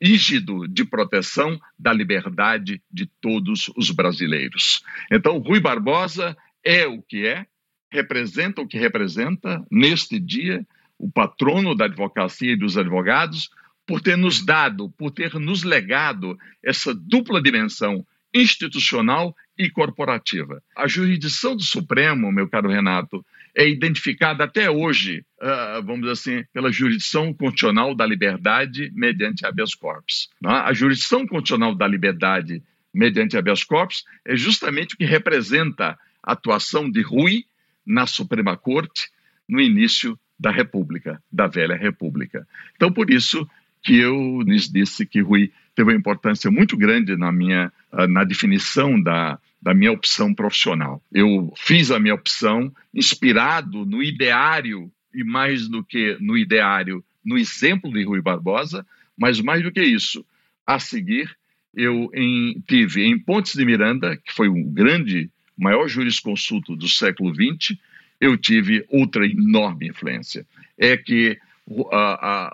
[0.00, 4.84] rígido de proteção da liberdade de todos os brasileiros.
[5.10, 7.46] Então, Rui Barbosa é o que é,
[7.90, 10.64] representa o que representa neste dia,
[10.98, 13.50] o patrono da advocacia e dos advogados,
[13.90, 20.62] por ter nos dado, por ter nos legado essa dupla dimensão institucional e corporativa.
[20.76, 26.44] A jurisdição do Supremo, meu caro Renato, é identificada até hoje, uh, vamos dizer assim,
[26.52, 30.30] pela jurisdição constitucional da liberdade mediante habeas corpus.
[30.40, 30.52] Né?
[30.52, 32.62] A jurisdição constitucional da liberdade
[32.94, 37.44] mediante habeas corpus é justamente o que representa a atuação de Rui
[37.84, 39.08] na Suprema Corte
[39.48, 42.46] no início da República, da velha República.
[42.76, 43.46] Então, por isso
[43.82, 48.24] que eu lhes disse que Rui teve uma importância muito grande na minha ah, na
[48.24, 51.02] definição da, da minha opção profissional.
[51.12, 57.36] Eu fiz a minha opção inspirado no ideário e mais do que no ideário, no
[57.36, 58.86] exemplo de Rui Barbosa,
[59.18, 60.24] mas mais do que isso,
[60.66, 61.36] a seguir
[61.74, 67.34] eu em, tive em Pontes de Miranda, que foi um grande, maior jurisconsulto do século
[67.34, 67.78] XX,
[68.20, 70.46] eu tive outra enorme influência.
[70.76, 71.38] É que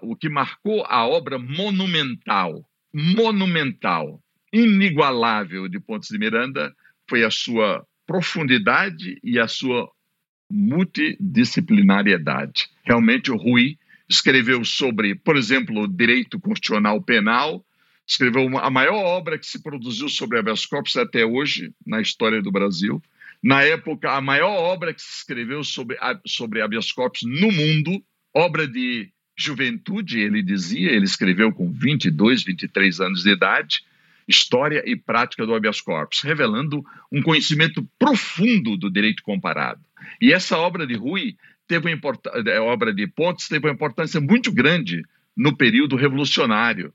[0.02, 4.20] o que marcou a obra monumental, monumental,
[4.52, 6.70] inigualável de Pontes de Miranda
[7.08, 9.90] foi a sua profundidade e a sua
[10.50, 12.68] multidisciplinariedade.
[12.84, 17.64] Realmente, o Rui escreveu sobre, por exemplo, o direito constitucional penal,
[18.06, 22.40] escreveu uma, a maior obra que se produziu sobre habeas corpus até hoje na história
[22.40, 23.02] do Brasil.
[23.42, 28.00] Na época, a maior obra que se escreveu sobre, sobre habeas corpus no mundo,
[28.36, 33.82] obra de juventude, ele dizia, ele escreveu com 22, 23 anos de idade,
[34.28, 39.80] História e Prática do Habeas Corpus, revelando um conhecimento profundo do direito comparado.
[40.20, 44.52] E essa obra de Rui teve uma a obra de Pontes teve uma importância muito
[44.52, 45.02] grande
[45.34, 46.92] no período revolucionário,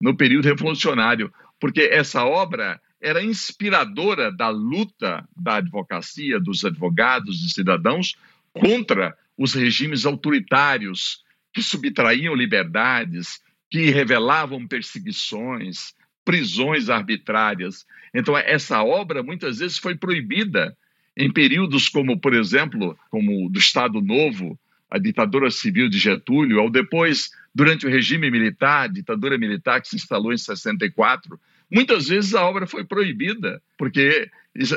[0.00, 7.50] no período revolucionário, porque essa obra era inspiradora da luta da advocacia, dos advogados e
[7.50, 8.16] cidadãos
[8.52, 17.86] contra os regimes autoritários que subtraíam liberdades, que revelavam perseguições, prisões arbitrárias.
[18.14, 20.76] Então, essa obra muitas vezes foi proibida
[21.16, 26.70] em períodos como, por exemplo, como do Estado Novo, a ditadura civil de Getúlio, ou
[26.70, 31.40] depois, durante o regime militar, a ditadura militar que se instalou em 64,
[31.72, 34.30] muitas vezes a obra foi proibida, porque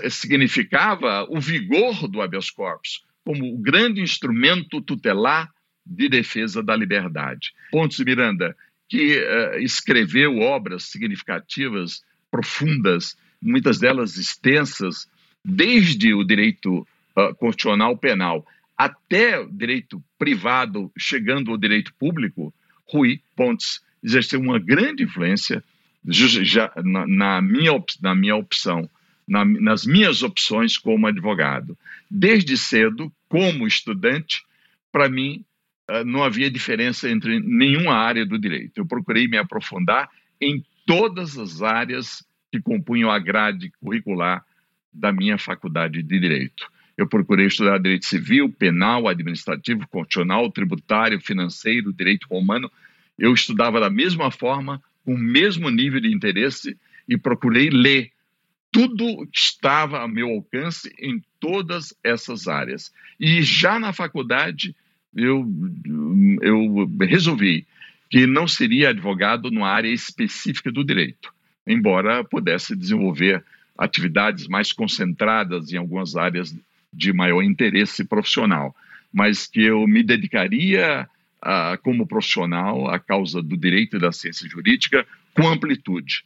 [0.09, 5.49] significava o vigor do habeas corpus como o grande instrumento tutelar
[5.85, 7.53] de defesa da liberdade.
[7.71, 8.55] Pontes Miranda,
[8.89, 15.07] que uh, escreveu obras significativas, profundas, muitas delas extensas,
[15.43, 18.45] desde o direito uh, constitucional penal
[18.77, 22.53] até o direito privado, chegando ao direito público,
[22.87, 25.63] Rui Pontes exerceu uma grande influência
[26.05, 28.89] já, na, na, minha, na minha opção,
[29.27, 31.77] na, nas minhas opções como advogado.
[32.09, 34.43] Desde cedo, como estudante,
[34.91, 35.43] para mim,
[35.87, 38.77] ah, não havia diferença entre nenhuma área do direito.
[38.77, 40.09] Eu procurei me aprofundar
[40.39, 44.45] em todas as áreas que compunham a grade curricular
[44.93, 46.71] da minha faculdade de direito.
[46.95, 52.71] Eu procurei estudar direito civil, penal, administrativo, constitucional, tributário, financeiro, direito romano.
[53.17, 56.77] Eu estudava da mesma forma, com o mesmo nível de interesse
[57.09, 58.11] e procurei ler
[58.73, 62.91] tudo estava a meu alcance em todas essas áreas.
[63.19, 64.75] E já na faculdade,
[65.15, 65.47] eu,
[66.41, 67.67] eu resolvi
[68.09, 71.31] que não seria advogado numa área específica do direito,
[71.67, 73.43] embora pudesse desenvolver
[73.77, 76.55] atividades mais concentradas em algumas áreas
[76.91, 78.75] de maior interesse profissional,
[79.13, 81.07] mas que eu me dedicaria
[81.39, 85.05] a, como profissional à causa do direito e da ciência jurídica
[85.35, 86.25] com amplitude,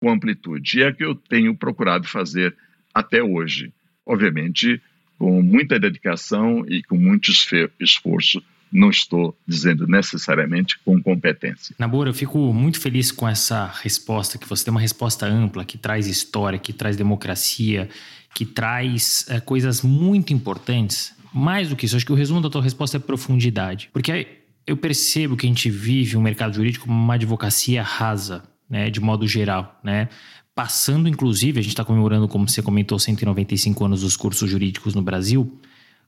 [0.00, 0.78] com amplitude.
[0.78, 2.54] E é que eu tenho procurado fazer
[2.94, 3.72] até hoje,
[4.06, 4.80] obviamente
[5.18, 7.32] com muita dedicação e com muito
[7.80, 11.74] esforço não estou dizendo necessariamente com competência.
[11.78, 15.78] Nabora, eu fico muito feliz com essa resposta, que você tem uma resposta ampla, que
[15.78, 17.88] traz história, que traz democracia,
[18.34, 21.14] que traz é, coisas muito importantes.
[21.32, 23.88] Mais do que isso, acho que o resumo da tua resposta é profundidade.
[23.90, 24.26] Porque
[24.66, 29.00] eu percebo que a gente vive um mercado jurídico como uma advocacia rasa, né, de
[29.00, 30.08] modo geral, né?
[30.54, 35.02] Passando, inclusive, a gente está comemorando, como você comentou, 195 anos dos cursos jurídicos no
[35.02, 35.60] Brasil,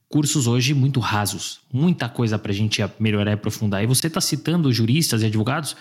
[0.08, 3.82] cursos hoje muito rasos, muita coisa para a gente melhorar e aprofundar.
[3.82, 5.76] E você está citando juristas e advogados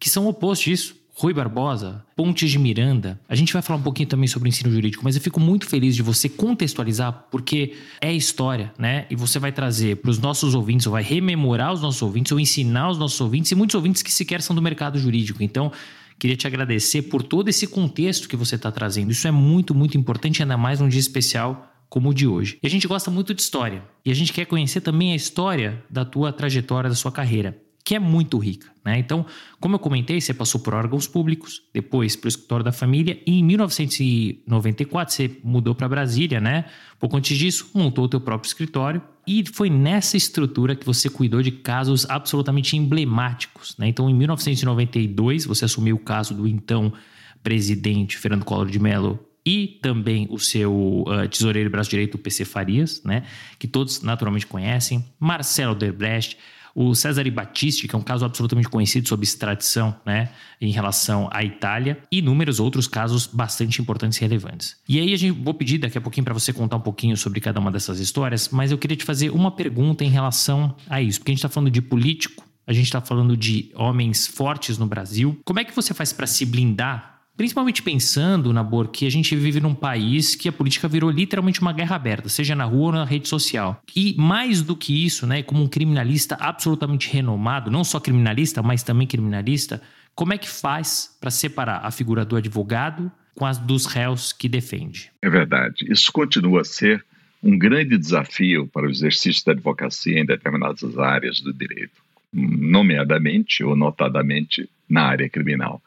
[0.00, 0.96] que são opostos disso.
[1.18, 3.18] Rui Barbosa, Pontes de Miranda.
[3.26, 5.66] A gente vai falar um pouquinho também sobre o ensino jurídico, mas eu fico muito
[5.66, 9.06] feliz de você contextualizar, porque é história, né?
[9.08, 12.38] E você vai trazer para os nossos ouvintes, ou vai rememorar os nossos ouvintes, ou
[12.38, 15.42] ensinar os nossos ouvintes, e muitos ouvintes que sequer são do mercado jurídico.
[15.42, 15.72] Então,
[16.18, 19.10] queria te agradecer por todo esse contexto que você está trazendo.
[19.10, 22.58] Isso é muito, muito importante, ainda mais num dia especial como o de hoje.
[22.62, 23.82] E a gente gosta muito de história.
[24.04, 27.56] E a gente quer conhecer também a história da tua trajetória, da sua carreira,
[27.86, 28.66] que é muito rica.
[28.84, 28.98] Né?
[28.98, 29.24] Então,
[29.60, 33.38] como eu comentei, você passou por órgãos públicos, depois para o escritório da família, e
[33.38, 36.64] em 1994 você mudou para Brasília, né?
[36.98, 39.00] Pouco antes disso, montou o teu próprio escritório.
[39.24, 43.76] E foi nessa estrutura que você cuidou de casos absolutamente emblemáticos.
[43.78, 43.86] Né?
[43.86, 46.92] Então, em 1992, você assumiu o caso do então
[47.40, 53.00] presidente Fernando Collor de Mello e também o seu uh, tesoureiro braço direito, PC Farias,
[53.04, 53.22] né?
[53.60, 56.36] que todos naturalmente conhecem, Marcelo Derbrecht,
[56.78, 60.28] o Cesare Battisti, que é um caso absolutamente conhecido sob extradição né,
[60.60, 64.76] em relação à Itália, e inúmeros outros casos bastante importantes e relevantes.
[64.86, 67.40] E aí a gente vou pedir daqui a pouquinho para você contar um pouquinho sobre
[67.40, 71.18] cada uma dessas histórias, mas eu queria te fazer uma pergunta em relação a isso,
[71.18, 74.86] porque a gente está falando de político, a gente está falando de homens fortes no
[74.86, 75.40] Brasil.
[75.46, 79.60] Como é que você faz para se blindar Principalmente pensando, Nabor, que a gente vive
[79.60, 83.04] num país que a política virou literalmente uma guerra aberta, seja na rua ou na
[83.04, 83.82] rede social.
[83.94, 88.82] E mais do que isso, né, como um criminalista absolutamente renomado, não só criminalista, mas
[88.82, 89.82] também criminalista,
[90.14, 94.48] como é que faz para separar a figura do advogado com as dos réus que
[94.48, 95.10] defende?
[95.20, 95.84] É verdade.
[95.90, 97.04] Isso continua a ser
[97.42, 102.00] um grande desafio para o exercício da advocacia em determinadas áreas do direito,
[102.32, 105.82] nomeadamente ou notadamente na área criminal.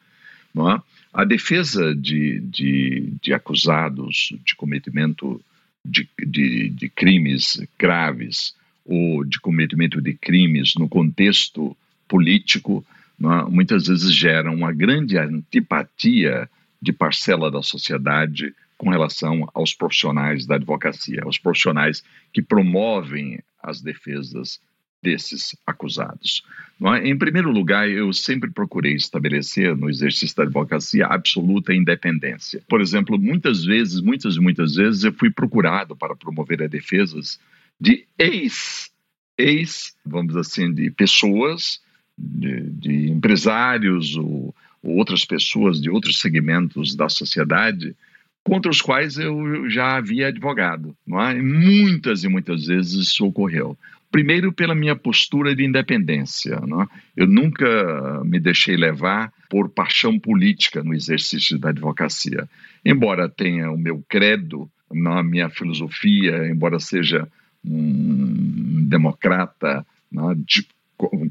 [0.54, 0.80] Não é?
[1.12, 5.40] A defesa de, de, de acusados de cometimento
[5.84, 8.54] de, de, de crimes graves
[8.84, 11.76] ou de cometimento de crimes no contexto
[12.08, 12.84] político,
[13.22, 13.50] é?
[13.50, 16.48] muitas vezes gera uma grande antipatia
[16.80, 22.02] de parcela da sociedade com relação aos profissionais da advocacia, aos profissionais
[22.32, 24.58] que promovem as defesas
[25.02, 26.42] desses acusados.
[26.82, 27.08] É?
[27.08, 32.62] Em primeiro lugar, eu sempre procurei estabelecer no exercício da advocacia absoluta independência.
[32.68, 37.38] Por exemplo, muitas vezes, muitas muitas vezes, eu fui procurado para promover as defesas
[37.78, 38.90] de ex,
[39.36, 41.80] ex, vamos assim, de pessoas,
[42.16, 47.94] de, de empresários ou, ou outras pessoas de outros segmentos da sociedade
[48.42, 50.96] contra os quais eu já havia advogado.
[51.06, 51.36] Não é?
[51.36, 53.78] E muitas e muitas vezes isso ocorreu.
[54.10, 56.58] Primeiro, pela minha postura de independência.
[56.60, 56.86] Né?
[57.16, 62.48] Eu nunca me deixei levar por paixão política no exercício da advocacia.
[62.84, 67.28] Embora tenha o meu credo, na minha filosofia, embora seja
[67.64, 70.66] um democrata né, de,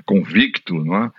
[0.06, 1.12] convicto, né,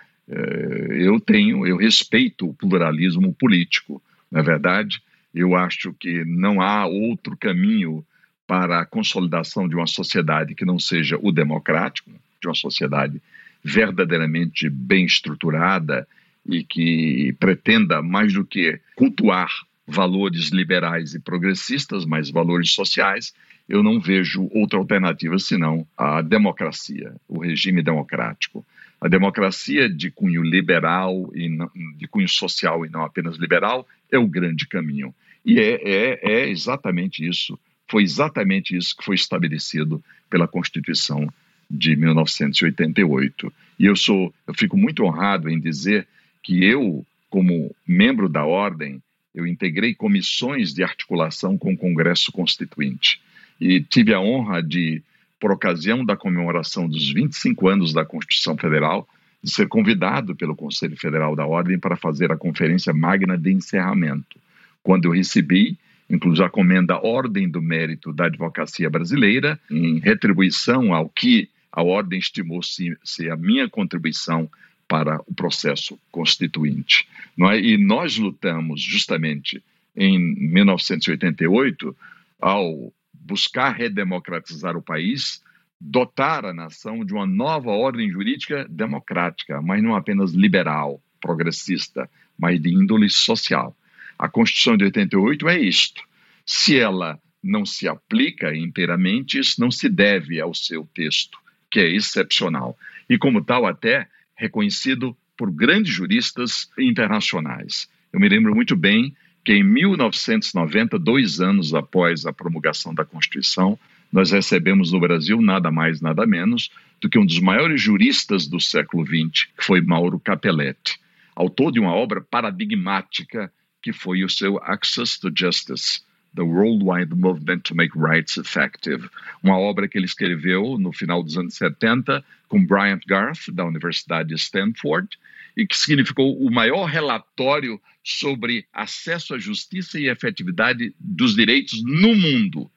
[0.91, 4.01] eu tenho, eu respeito o pluralismo político.
[4.31, 5.01] Na é verdade,
[5.33, 8.05] eu acho que não há outro caminho
[8.51, 13.21] para a consolidação de uma sociedade que não seja o democrático, de uma sociedade
[13.63, 16.05] verdadeiramente bem estruturada
[16.45, 19.49] e que pretenda mais do que cultuar
[19.87, 23.33] valores liberais e progressistas, mas valores sociais,
[23.69, 28.65] eu não vejo outra alternativa senão a democracia, o regime democrático.
[28.99, 31.47] A democracia de cunho liberal e
[31.95, 35.15] de cunho social e não apenas liberal é o grande caminho.
[35.45, 37.57] E é, é, é exatamente isso
[37.91, 41.27] foi exatamente isso que foi estabelecido pela Constituição
[41.69, 43.53] de 1988.
[43.77, 46.07] E eu sou, eu fico muito honrado em dizer
[46.41, 49.03] que eu, como membro da ordem,
[49.35, 53.21] eu integrei comissões de articulação com o Congresso Constituinte
[53.59, 55.03] e tive a honra de,
[55.37, 59.05] por ocasião da comemoração dos 25 anos da Constituição Federal,
[59.43, 64.39] de ser convidado pelo Conselho Federal da Ordem para fazer a conferência magna de encerramento,
[64.81, 65.77] quando eu recebi
[66.11, 72.19] inclusive a comenda Ordem do Mérito da Advocacia Brasileira, em retribuição ao que a Ordem
[72.19, 74.49] estimou ser a minha contribuição
[74.87, 77.07] para o processo constituinte.
[77.49, 77.59] É?
[77.59, 79.63] E nós lutamos justamente
[79.95, 81.95] em 1988
[82.39, 85.41] ao buscar redemocratizar o país,
[85.79, 92.61] dotar a nação de uma nova ordem jurídica democrática, mas não apenas liberal, progressista, mas
[92.61, 93.75] de índole social.
[94.21, 96.03] A Constituição de 88 é isto.
[96.45, 101.39] Se ela não se aplica inteiramente, isso não se deve ao seu texto,
[101.71, 102.77] que é excepcional.
[103.09, 107.89] E, como tal, até reconhecido por grandes juristas internacionais.
[108.13, 109.11] Eu me lembro muito bem
[109.43, 113.79] que em 1990, dois anos após a promulgação da Constituição,
[114.13, 116.69] nós recebemos no Brasil nada mais, nada menos
[117.01, 120.99] do que um dos maiores juristas do século XX, que foi Mauro Capelletti,
[121.35, 123.51] autor de uma obra paradigmática
[123.81, 126.01] que foi o seu Access to Justice,
[126.35, 129.09] The Worldwide Movement to Make Rights Effective,
[129.43, 134.29] uma obra que ele escreveu no final dos anos 70 com Bryant Garth, da Universidade
[134.29, 135.09] de Stanford,
[135.57, 142.15] e que significou o maior relatório sobre acesso à justiça e efetividade dos direitos no
[142.15, 142.71] mundo.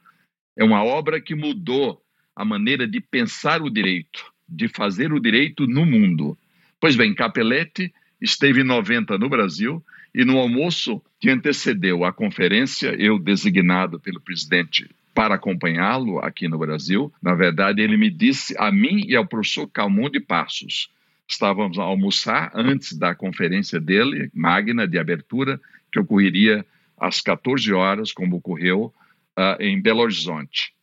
[0.56, 2.02] É uma obra que mudou
[2.34, 6.36] a maneira de pensar o direito, de fazer o direito no mundo.
[6.80, 9.84] Pois bem, Capelletti esteve em 90 no Brasil
[10.14, 16.58] e no almoço que antecedeu a conferência, eu designado pelo presidente para acompanhá-lo aqui no
[16.58, 20.90] Brasil, na verdade, ele me disse a mim e ao professor Calmon de Passos.
[21.28, 25.60] Estávamos a almoçar antes da conferência dele, magna de abertura,
[25.90, 26.64] que ocorreria
[26.98, 28.92] às 14 horas, como ocorreu
[29.38, 30.74] uh, em Belo Horizonte.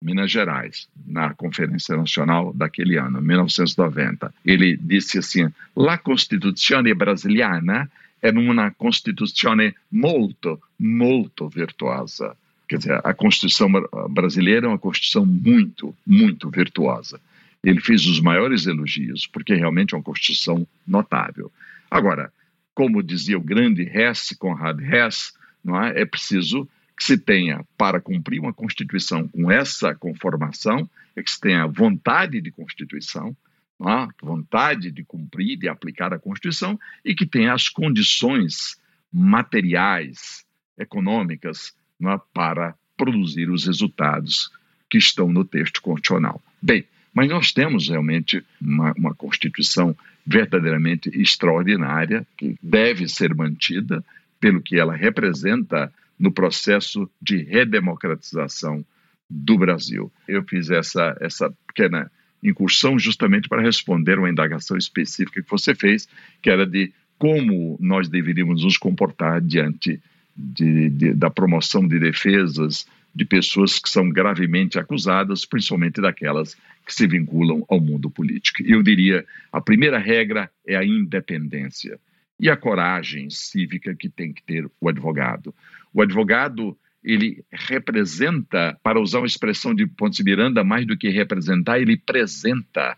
[0.00, 4.32] Minas Gerais, na Conferência Nacional daquele ano, 1990.
[4.46, 7.90] Ele disse assim: La Costituzione brasiliana
[8.20, 12.36] è una Costituzione molto, molto virtuosa.
[12.66, 13.70] Quer dizer, a Constituição
[14.10, 17.20] brasileira é uma Constituição muito, muito virtuosa.
[17.62, 21.50] Ele fez os maiores elogios, porque realmente é uma Constituição notável.
[21.90, 22.32] Agora,
[22.74, 25.32] como dizia o grande Hess, Conrad Hess,
[25.64, 26.02] não é?
[26.02, 31.40] é preciso que se tenha, para cumprir uma Constituição com essa conformação, é que se
[31.40, 33.36] tenha vontade de Constituição,
[33.80, 34.08] é?
[34.22, 38.76] vontade de cumprir, de aplicar a Constituição e que tenha as condições
[39.12, 40.44] materiais,
[40.76, 42.20] econômicas, é?
[42.32, 44.50] para produzir os resultados
[44.90, 46.42] que estão no texto constitucional.
[46.60, 54.04] Bem, mas nós temos realmente uma, uma Constituição verdadeiramente extraordinária, que deve ser mantida
[54.40, 58.84] pelo que ela representa no processo de redemocratização
[59.28, 60.12] do Brasil.
[60.26, 62.10] Eu fiz essa, essa pequena
[62.42, 66.08] incursão justamente para responder uma indagação específica que você fez,
[66.40, 70.00] que era de como nós deveríamos nos comportar diante
[70.36, 76.54] de, de, da promoção de defesas de pessoas que são gravemente acusadas, principalmente daquelas
[76.86, 78.62] que se vinculam ao mundo político.
[78.62, 81.98] Eu diria, a primeira regra é a independência
[82.38, 85.52] e a coragem cívica que tem que ter o advogado.
[85.92, 91.78] O advogado ele representa, para usar uma expressão de Pontes Miranda, mais do que representar,
[91.78, 92.96] ele apresenta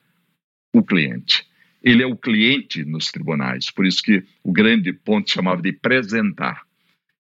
[0.72, 1.46] o cliente.
[1.82, 6.62] Ele é o cliente nos tribunais, por isso que o grande ponto chamava de apresentar.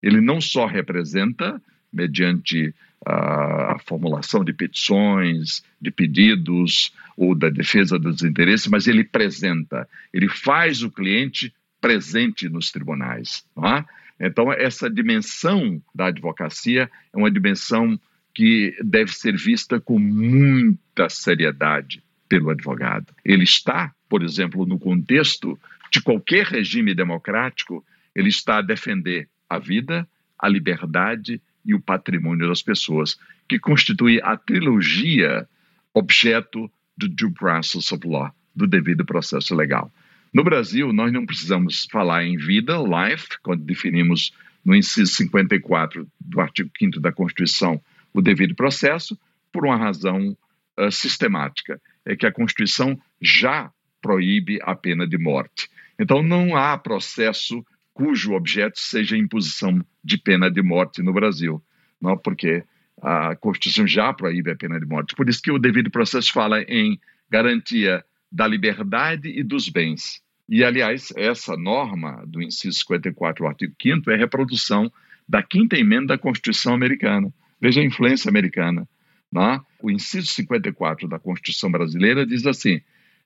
[0.02, 1.60] Ele não só representa,
[1.92, 2.74] mediante
[3.04, 10.28] a formulação de petições, de pedidos ou da defesa dos interesses, mas ele apresenta, ele
[10.28, 13.44] faz o cliente presente nos tribunais.
[13.56, 13.84] Não é?
[14.20, 17.98] Então, essa dimensão da advocacia é uma dimensão
[18.34, 23.12] que deve ser vista com muita seriedade pelo advogado.
[23.24, 25.58] Ele está, por exemplo, no contexto
[25.90, 30.06] de qualquer regime democrático, ele está a defender a vida,
[30.38, 33.18] a liberdade e o patrimônio das pessoas,
[33.48, 35.48] que constitui a trilogia
[35.92, 39.90] objeto do due process of law, do devido processo legal.
[40.32, 44.32] No Brasil, nós não precisamos falar em vida, life, quando definimos
[44.64, 47.80] no inciso 54 do artigo 5 da Constituição
[48.12, 49.18] o devido processo,
[49.52, 50.36] por uma razão
[50.78, 51.80] uh, sistemática.
[52.04, 53.70] É que a Constituição já
[54.00, 55.68] proíbe a pena de morte.
[55.98, 61.62] Então, não há processo cujo objeto seja a imposição de pena de morte no Brasil,
[62.00, 62.64] não porque
[63.02, 65.14] a Constituição já proíbe a pena de morte.
[65.14, 70.22] Por isso que o devido processo fala em garantia da liberdade e dos bens.
[70.48, 74.90] E, aliás, essa norma do inciso 54, artigo 5 é reprodução
[75.28, 77.32] da quinta emenda da Constituição americana.
[77.60, 78.88] Veja a influência americana.
[79.32, 79.60] Né?
[79.80, 82.80] O inciso 54 da Constituição brasileira diz assim: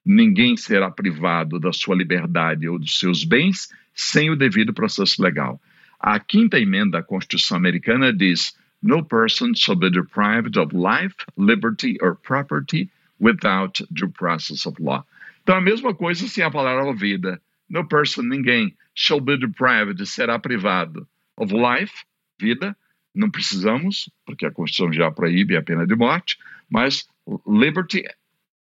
[0.05, 5.61] ninguém será privado da sua liberdade ou dos seus bens sem o devido processo legal.
[5.99, 11.97] A quinta emenda à Constituição americana diz: No person shall be deprived of life, liberty
[12.03, 12.91] or property
[13.21, 15.05] without due process of law.
[15.43, 17.41] Então, a mesma coisa sem a palavra vida.
[17.69, 21.07] No person, ninguém, shall be deprived, será privado
[21.37, 22.05] of life,
[22.39, 22.77] vida,
[23.15, 26.39] não precisamos, porque a Constituição já proíbe a pena de morte,
[26.69, 27.09] mas
[27.47, 28.05] liberty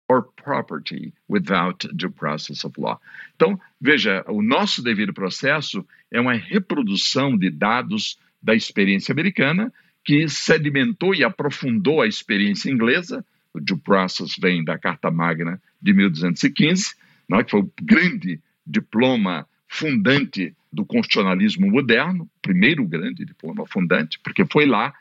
[0.09, 2.99] or property without due process of law.
[3.35, 9.73] Então, veja, o nosso devido processo é uma reprodução de dados da experiência americana
[10.03, 13.25] que sedimentou e aprofundou a experiência inglesa.
[13.57, 16.95] O due process vem da Carta Magna de 1215,
[17.27, 24.45] né, que foi o grande diploma fundante do constitucionalismo moderno, primeiro grande diploma fundante, porque
[24.45, 24.93] foi lá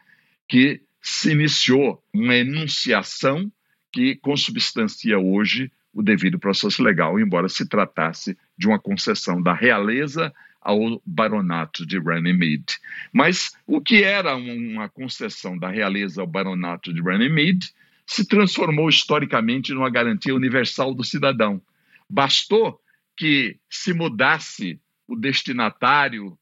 [0.48, 3.50] que se iniciou uma enunciação
[3.92, 10.32] que consubstancia hoje o devido processo legal, embora se tratasse de uma concessão da realeza
[10.60, 12.78] ao baronato de Runnymede.
[13.12, 17.72] Mas o que era uma concessão da realeza ao baronato de Runnymede
[18.06, 21.60] se transformou historicamente numa garantia universal do cidadão.
[22.08, 22.80] Bastou
[23.16, 26.38] que se mudasse o destinatário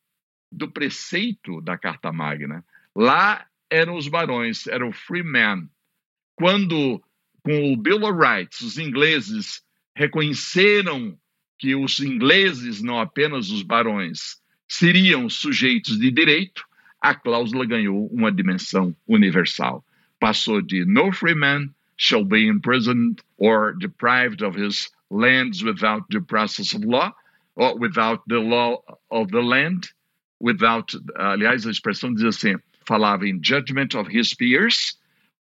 [0.52, 2.64] do preceito da Carta Magna.
[2.94, 5.68] Lá eram os barões, eram free men.
[6.36, 7.02] Quando,
[7.42, 9.62] com o Bill of Rights, os ingleses
[9.96, 11.18] reconheceram
[11.58, 16.64] que os ingleses, não apenas os barões, seriam sujeitos de direito,
[17.00, 19.84] a cláusula ganhou uma dimensão universal.
[20.86, 26.84] No free man shall be imprisoned or deprived of his lands without due process of
[26.84, 27.12] law,
[27.56, 29.88] or without the law of the land,
[30.40, 32.56] without, aliás, a expressão diz assim,
[32.86, 34.96] falava em judgment of his peers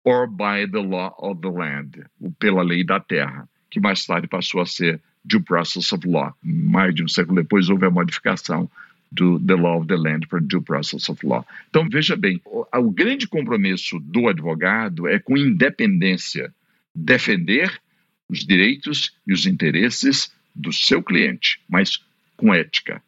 [0.05, 2.05] or by the law of the land,
[2.41, 6.35] pela lei da terra, que mais tarde passou a ser due process of law.
[6.43, 8.69] Mais de um século depois houve a modificação
[9.13, 11.45] do the law of the land para due process of law.
[11.69, 16.53] Então veja bem, o, o grande compromisso do advogado é com independência,
[16.95, 17.81] defender
[18.29, 22.03] os direitos e os interesses do seu cliente, mas
[22.37, 23.03] com ética,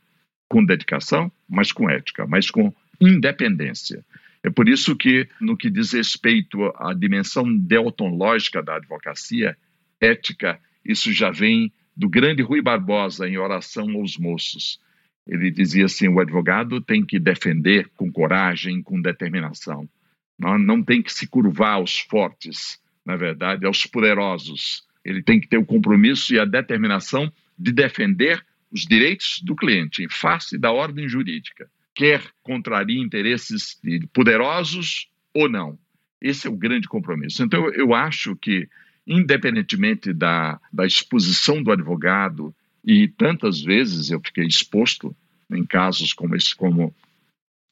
[0.48, 4.04] com dedicação, mas com ética, mas com independência.
[4.42, 9.56] É por isso que, no que diz respeito à dimensão deontológica da advocacia,
[9.98, 14.78] ética, isso já vem do grande Rui Barbosa em Oração aos Moços.
[15.26, 19.88] Ele dizia assim: o advogado tem que defender com coragem, com determinação.
[20.38, 24.84] Não, não tem que se curvar aos fortes, na verdade, aos poderosos.
[25.04, 30.02] Ele tem que ter o compromisso e a determinação de defender os direitos do cliente
[30.02, 33.80] em face da ordem jurídica, quer contraria interesses
[34.12, 35.78] poderosos ou não.
[36.20, 37.42] Esse é o grande compromisso.
[37.44, 38.68] Então, eu acho que,
[39.06, 42.52] independentemente da, da exposição do advogado,
[42.84, 45.14] e tantas vezes eu fiquei exposto
[45.50, 46.94] em casos como esse, como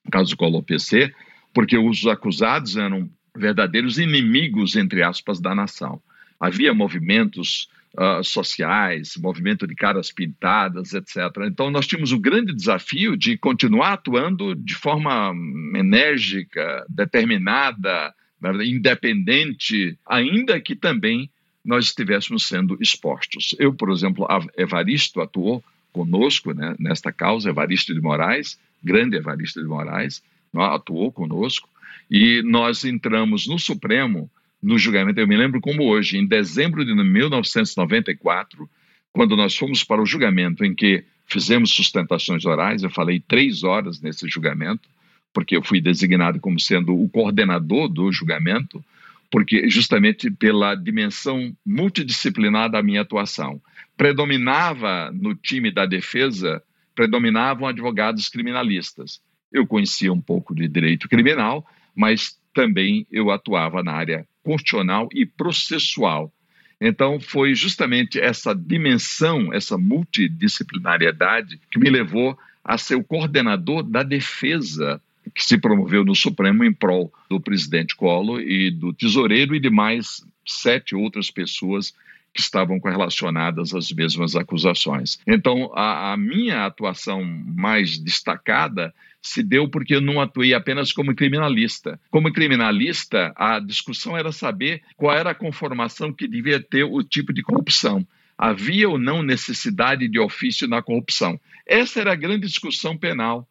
[0.06, 1.12] o caso do PC,
[1.54, 6.02] porque os acusados eram verdadeiros inimigos, entre aspas, da nação.
[6.40, 11.16] Havia movimentos uh, sociais, movimento de caras pintadas, etc.
[11.46, 15.32] Então, nós tínhamos o grande desafio de continuar atuando de forma
[15.76, 21.30] enérgica, determinada, né, independente, ainda que também
[21.64, 23.54] nós estivéssemos sendo expostos.
[23.58, 29.68] Eu, por exemplo, Evaristo atuou conosco né, nesta causa, Evaristo de Moraes, grande Evaristo de
[29.68, 30.22] Moraes,
[30.54, 31.68] atuou conosco,
[32.10, 34.30] e nós entramos no Supremo
[34.62, 35.18] no julgamento.
[35.18, 38.68] Eu me lembro como hoje, em dezembro de 1994,
[39.12, 44.00] quando nós fomos para o julgamento em que fizemos sustentações orais, eu falei três horas
[44.00, 44.88] nesse julgamento,
[45.32, 48.84] porque eu fui designado como sendo o coordenador do julgamento,
[49.32, 53.62] porque justamente pela dimensão multidisciplinar da minha atuação.
[53.96, 56.62] Predominava no time da defesa,
[56.94, 59.22] predominavam advogados criminalistas.
[59.50, 61.66] Eu conhecia um pouco de direito criminal,
[61.96, 66.30] mas também eu atuava na área constitucional e processual.
[66.78, 74.02] Então, foi justamente essa dimensão, essa multidisciplinariedade, que me levou a ser o coordenador da
[74.02, 75.00] defesa
[75.34, 79.70] que se promoveu no Supremo em prol do presidente Collor e do tesoureiro e de
[79.70, 81.94] mais sete outras pessoas
[82.34, 85.18] que estavam correlacionadas às mesmas acusações.
[85.26, 91.14] Então, a, a minha atuação mais destacada se deu porque eu não atuei apenas como
[91.14, 92.00] criminalista.
[92.10, 97.32] Como criminalista, a discussão era saber qual era a conformação que devia ter o tipo
[97.32, 98.04] de corrupção.
[98.36, 101.38] Havia ou não necessidade de ofício na corrupção?
[101.66, 103.46] Essa era a grande discussão penal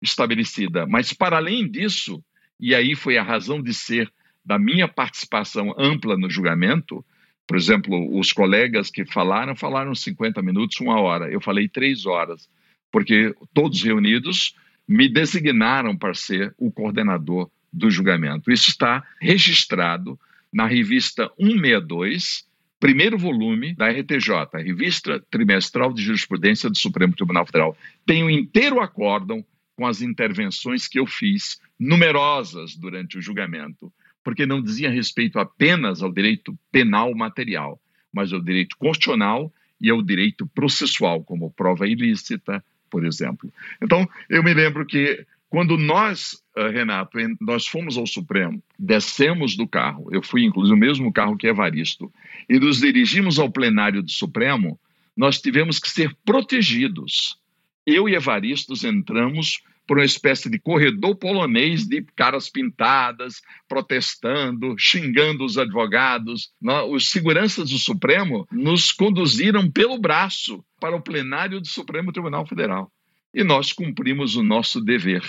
[0.00, 0.86] estabelecida.
[0.86, 2.22] Mas, para além disso,
[2.58, 4.10] e aí foi a razão de ser
[4.44, 7.04] da minha participação ampla no julgamento,
[7.46, 11.30] por exemplo, os colegas que falaram, falaram 50 minutos, uma hora.
[11.30, 12.48] Eu falei três horas,
[12.90, 14.54] porque todos reunidos
[14.86, 18.50] me designaram para ser o coordenador do julgamento.
[18.50, 20.18] Isso está registrado
[20.52, 22.46] na revista 162,
[22.80, 27.76] primeiro volume da RTJ, a Revista Trimestral de Jurisprudência do Supremo Tribunal Federal.
[28.04, 29.44] Tem o inteiro acórdão
[29.76, 33.92] com as intervenções que eu fiz, numerosas durante o julgamento,
[34.24, 37.80] porque não dizia respeito apenas ao direito penal material,
[38.12, 43.52] mas ao direito constitucional e ao direito processual, como prova ilícita, por exemplo.
[43.80, 49.66] Então, eu me lembro que quando nós, eh, Renato, nós fomos ao Supremo, descemos do
[49.68, 52.12] carro, eu fui inclusive o mesmo carro que Evaristo,
[52.48, 54.78] e nos dirigimos ao plenário do Supremo,
[55.16, 57.38] nós tivemos que ser protegidos.
[57.86, 65.44] Eu e Evaristos entramos por uma espécie de corredor polonês de caras pintadas, protestando, xingando
[65.44, 66.50] os advogados.
[66.90, 72.90] Os seguranças do Supremo nos conduziram pelo braço para o plenário do Supremo Tribunal Federal.
[73.32, 75.22] E nós cumprimos o nosso dever.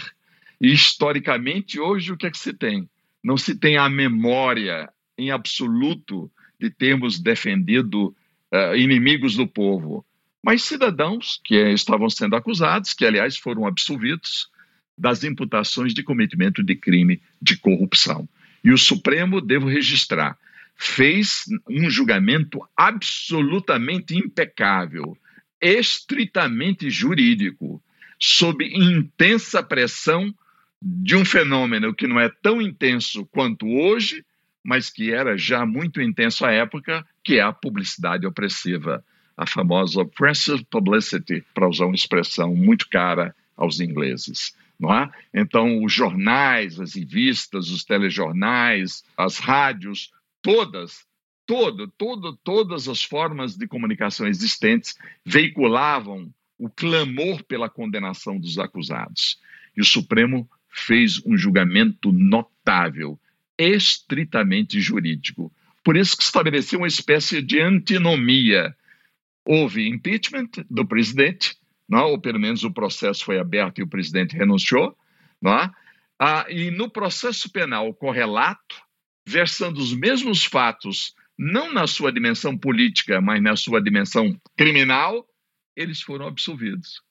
[0.59, 2.89] E historicamente, hoje, o que é que se tem?
[3.23, 8.07] Não se tem a memória em absoluto de termos defendido
[8.51, 10.03] uh, inimigos do povo
[10.43, 14.49] mas cidadãos que estavam sendo acusados, que aliás foram absolvidos
[14.97, 18.27] das imputações de cometimento de crime de corrupção.
[18.63, 20.37] E o Supremo, devo registrar,
[20.75, 25.17] fez um julgamento absolutamente impecável,
[25.61, 27.81] estritamente jurídico,
[28.19, 30.33] sob intensa pressão
[30.81, 34.23] de um fenômeno que não é tão intenso quanto hoje,
[34.63, 39.03] mas que era já muito intenso à época, que é a publicidade opressiva
[39.37, 44.55] a famosa oppressive publicity, para usar uma expressão muito cara aos ingleses.
[44.79, 45.09] Não é?
[45.33, 50.11] Então, os jornais, as revistas, os telejornais, as rádios,
[50.41, 51.05] todas,
[51.45, 59.39] todo, todo, todas as formas de comunicação existentes veiculavam o clamor pela condenação dos acusados.
[59.75, 63.19] E o Supremo fez um julgamento notável,
[63.57, 65.51] estritamente jurídico.
[65.83, 68.75] Por isso que estabeleceu uma espécie de antinomia
[69.47, 71.55] houve impeachment do presidente,
[71.87, 72.03] não, é?
[72.03, 74.95] ou pelo menos o processo foi aberto e o presidente renunciou,
[75.41, 75.71] não é?
[76.19, 78.75] ah, e no processo penal correlato,
[79.25, 85.25] versando os mesmos fatos, não na sua dimensão política, mas na sua dimensão criminal,
[85.75, 87.01] eles foram absolvidos.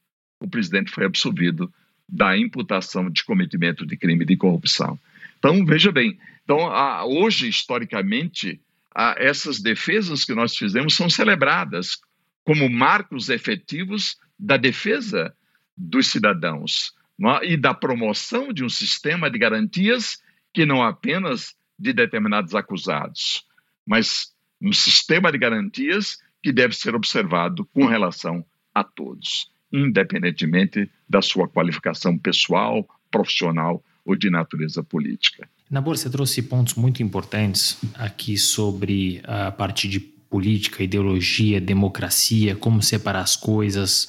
[0.41, 1.73] O presidente foi absolvido
[2.09, 4.99] da imputação de cometimento de crime de corrupção.
[5.39, 8.61] Então, veja bem, então, ah, hoje, historicamente,
[8.95, 11.97] ah, essas defesas que nós fizemos são celebradas
[12.47, 15.35] como marcos efetivos da defesa
[15.77, 16.95] dos cidadãos
[17.43, 17.53] é?
[17.53, 20.23] e da promoção de um sistema de garantias
[20.55, 23.45] que não apenas de determinados acusados,
[23.85, 24.33] mas
[24.63, 31.49] um sistema de garantias que deve ser observado com relação a todos, independentemente da sua
[31.49, 35.49] qualificação pessoal, profissional ou de natureza política.
[35.69, 42.83] Nabor, você trouxe pontos muito importantes aqui sobre a parte de política, ideologia, democracia, como
[42.83, 44.09] separar as coisas.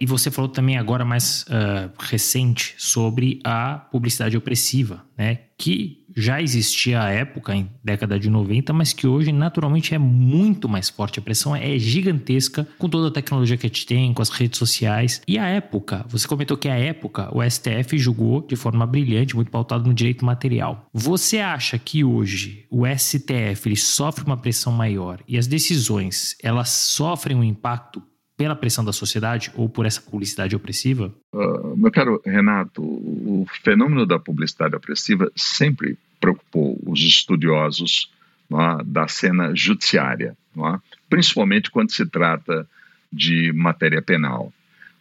[0.00, 5.38] E você falou também agora mais uh, recente sobre a publicidade opressiva, né?
[5.56, 10.68] Que já existia à época, em década de 90, mas que hoje naturalmente é muito
[10.68, 11.18] mais forte.
[11.18, 14.58] A pressão é gigantesca com toda a tecnologia que a gente tem, com as redes
[14.58, 15.20] sociais.
[15.26, 19.50] E a época, você comentou que a época o STF julgou de forma brilhante, muito
[19.50, 20.88] pautado no direito material.
[20.92, 26.70] Você acha que hoje o STF ele sofre uma pressão maior e as decisões elas
[26.70, 28.02] sofrem um impacto
[28.36, 31.14] pela pressão da sociedade ou por essa publicidade opressiva?
[31.32, 38.10] Uh, meu caro Renato, o fenômeno da publicidade opressiva sempre preocupou os estudiosos
[38.50, 40.78] é, da cena judiciária, é,
[41.08, 42.66] principalmente quando se trata
[43.12, 44.52] de matéria penal.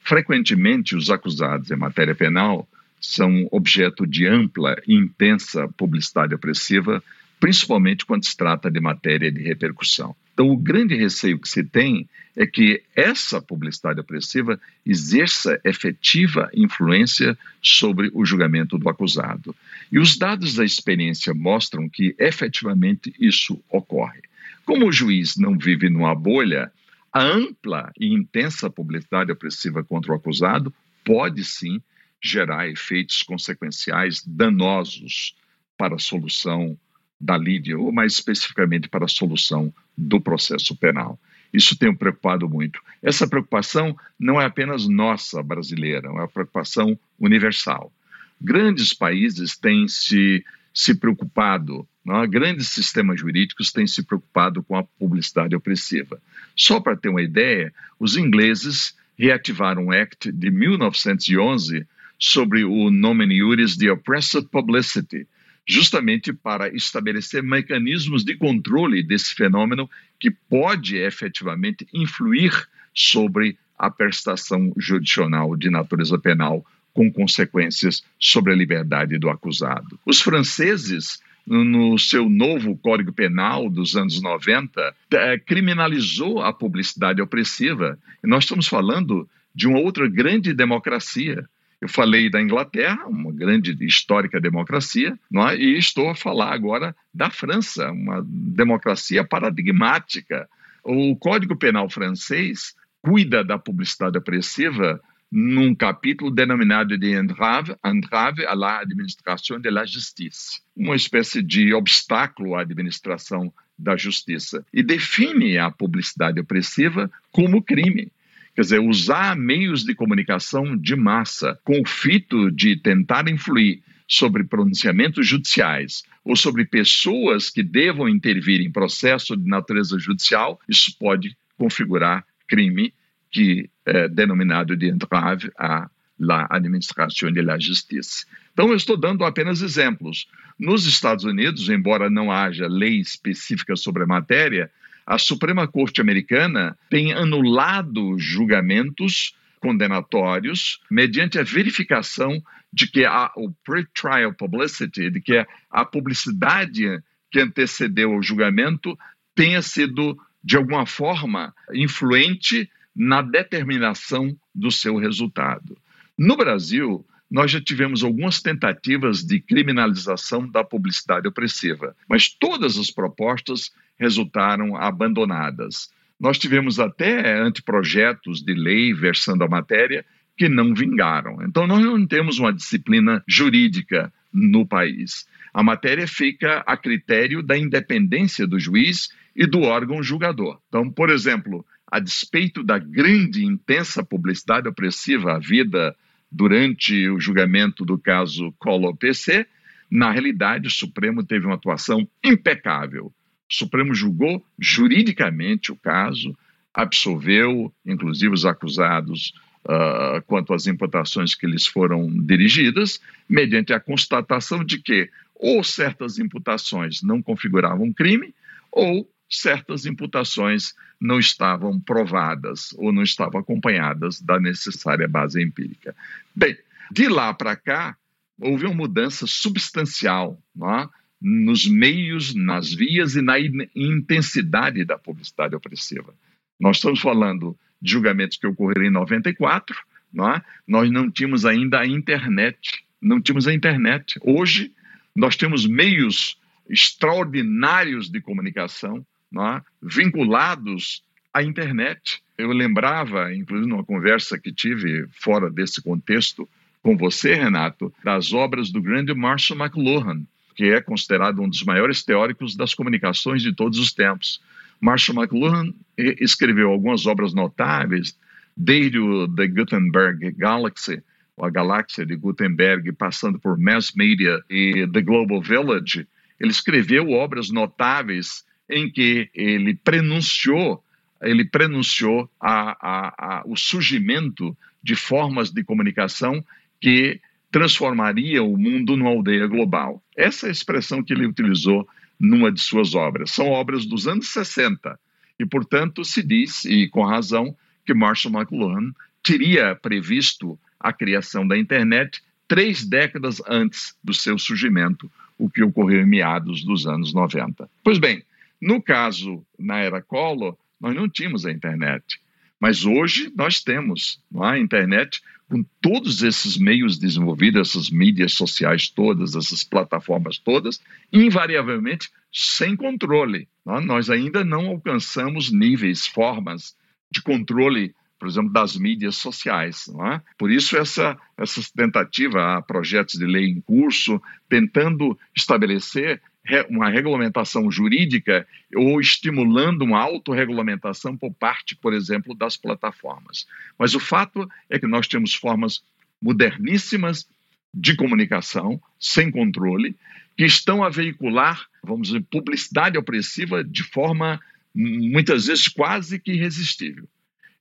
[0.02, 2.68] Frequentemente, os acusados em matéria penal
[3.00, 7.04] são objeto de ampla e intensa publicidade opressiva,
[7.40, 10.16] principalmente quando se trata de matéria de repercussão.
[10.34, 17.38] Então, o grande receio que se tem é que essa publicidade opressiva exerça efetiva influência
[17.62, 19.56] sobre o julgamento do acusado.
[19.92, 24.22] E os dados da experiência mostram que efetivamente isso ocorre.
[24.66, 26.72] Como o juiz não vive numa bolha,
[27.12, 30.74] a ampla e intensa publicidade opressiva contra o acusado
[31.04, 31.82] pode sim
[32.22, 35.36] gerar efeitos consequenciais danosos
[35.78, 36.78] para a solução
[37.20, 41.20] da lide, ou mais especificamente para a solução do processo penal.
[41.54, 42.82] Isso tem preocupado muito.
[43.01, 47.93] Essa preocupação não é apenas nossa, brasileira, é uma preocupação universal.
[48.41, 50.43] Grandes países têm se,
[50.74, 51.88] se preocupado?
[52.06, 52.28] É?
[52.28, 56.20] grandes sistemas jurídicos têm se preocupado com a publicidade opressiva.
[56.56, 61.88] Só para ter uma ideia, os ingleses reativaram um Act de 1911
[62.20, 65.28] sobre o nomen iuris de oppressive publicity,
[65.66, 69.89] justamente para estabelecer mecanismos de controle desse fenômeno
[70.20, 78.55] que pode efetivamente influir sobre a prestação judicial de natureza penal com consequências sobre a
[78.55, 79.99] liberdade do acusado.
[80.05, 87.97] Os franceses no seu novo Código Penal dos anos 90, é, criminalizou a publicidade opressiva.
[88.24, 91.47] E nós estamos falando de uma outra grande democracia.
[91.84, 95.20] Eu falei da Inglaterra, uma grande histórica democracia,
[95.50, 95.56] é?
[95.58, 100.48] e estou a falar agora da França, uma democracia paradigmática.
[100.82, 108.54] O Código Penal francês cuida da publicidade opressiva num capítulo denominado de entrave, entrave à
[108.54, 115.58] la administração de la justiça, uma espécie de obstáculo à administração da justiça, e define
[115.58, 118.10] a publicidade opressiva como crime.
[118.56, 124.43] Quer dizer, usar meios de comunicação de massa com o fito de tentar influir sobre
[124.43, 131.36] pronunciamentos judiciais ou sobre pessoas que devam intervir em processo de natureza judicial, isso pode
[131.58, 132.93] configurar crime
[133.32, 135.89] que é denominado de entrave à
[136.20, 138.26] la administração de la justiça.
[138.54, 140.28] Então, eu estou dando apenas exemplos.
[140.60, 144.70] Nos Estados Unidos, embora não haja lei específica sobre a matéria,
[145.06, 152.41] a Suprema Corte Americana tem anulado julgamentos condenatórios mediante a verificação
[152.72, 157.01] de que a, o pre-trial publicity, de que a publicidade
[157.32, 158.97] que antecedeu o julgamento
[159.36, 165.78] tenha sido, de alguma forma, influente na determinação do seu resultado.
[166.18, 172.92] No Brasil, nós já tivemos algumas tentativas de criminalização da publicidade opressiva, mas todas as
[172.92, 175.90] propostas resultaram abandonadas.
[176.20, 180.06] Nós tivemos até anteprojetos de lei versando a matéria
[180.38, 181.42] que não vingaram.
[181.42, 185.26] Então, nós não temos uma disciplina jurídica no país.
[185.52, 190.60] A matéria fica a critério da independência do juiz e do órgão julgador.
[190.68, 195.96] Então, por exemplo, a despeito da grande e intensa publicidade opressiva havida
[196.34, 199.46] durante o julgamento do caso Collor-PC,
[199.90, 203.06] na realidade o Supremo teve uma atuação impecável.
[203.06, 203.14] O
[203.54, 206.36] Supremo julgou juridicamente o caso,
[206.74, 209.32] absolveu, inclusive, os acusados
[209.66, 216.18] uh, quanto às imputações que lhes foram dirigidas, mediante a constatação de que ou certas
[216.18, 218.34] imputações não configuravam crime,
[218.72, 225.95] ou certas imputações não estavam provadas ou não estavam acompanhadas da necessária base empírica.
[226.36, 226.57] Bem,
[226.91, 227.97] de lá para cá,
[228.39, 230.88] houve uma mudança substancial é?
[231.21, 233.36] nos meios, nas vias e na
[233.76, 236.13] intensidade da publicidade opressiva.
[236.59, 239.76] Nós estamos falando de julgamentos que ocorreram em 94,
[240.13, 240.41] não é?
[240.67, 244.19] nós não tínhamos ainda a internet, não tínhamos a internet.
[244.21, 244.71] Hoje,
[245.15, 249.05] nós temos meios extraordinários de comunicação,
[249.42, 249.62] é?
[249.82, 251.04] vinculados
[251.34, 252.22] à internet.
[252.38, 256.48] Eu lembrava, inclusive numa conversa que tive fora desse contexto
[256.82, 260.24] com você, Renato, das obras do grande Marshall McLuhan,
[260.56, 264.42] que é considerado um dos maiores teóricos das comunicações de todos os tempos.
[264.82, 268.18] Marshall McLuhan escreveu algumas obras notáveis,
[268.56, 271.02] desde o The Gutenberg Galaxy,
[271.40, 276.08] a galáxia de Gutenberg, passando por Mass Media e The Global Village.
[276.40, 280.84] Ele escreveu obras notáveis em que ele prenunciou,
[281.22, 286.43] ele prenunciou a, a, a, o surgimento de formas de comunicação
[286.82, 287.20] que
[287.51, 290.01] transformaria o mundo numa aldeia global.
[290.18, 291.88] Essa é a expressão que ele utilizou
[292.20, 293.32] numa de suas obras.
[293.32, 294.99] São obras dos anos 60
[295.39, 297.55] e, portanto, se diz, e com razão,
[297.86, 298.91] que Marshall McLuhan
[299.22, 306.01] teria previsto a criação da internet três décadas antes do seu surgimento, o que ocorreu
[306.01, 307.70] em meados dos anos 90.
[307.84, 308.24] Pois bem,
[308.64, 312.22] no caso, na era Collor, nós não tínhamos a internet.
[312.57, 319.36] Mas hoje nós temos a internet com todos esses meios desenvolvidos, essas mídias sociais todas,
[319.36, 320.80] essas plataformas todas,
[321.11, 323.49] invariavelmente sem controle.
[323.68, 323.82] É?
[323.82, 326.74] Nós ainda não alcançamos níveis, formas
[327.11, 329.89] de controle, por exemplo, das mídias sociais.
[330.14, 330.22] É?
[330.38, 336.22] Por isso, essa, essa tentativa, há projetos de lei em curso, tentando estabelecer
[336.70, 343.48] uma regulamentação jurídica ou estimulando uma autorregulamentação por parte, por exemplo, das plataformas.
[343.78, 345.84] Mas o fato é que nós temos formas
[346.22, 347.28] moderníssimas
[347.74, 349.96] de comunicação, sem controle,
[350.38, 354.39] que estão a veicular, vamos dizer, publicidade opressiva de forma
[354.76, 357.08] muitas vezes quase que irresistível.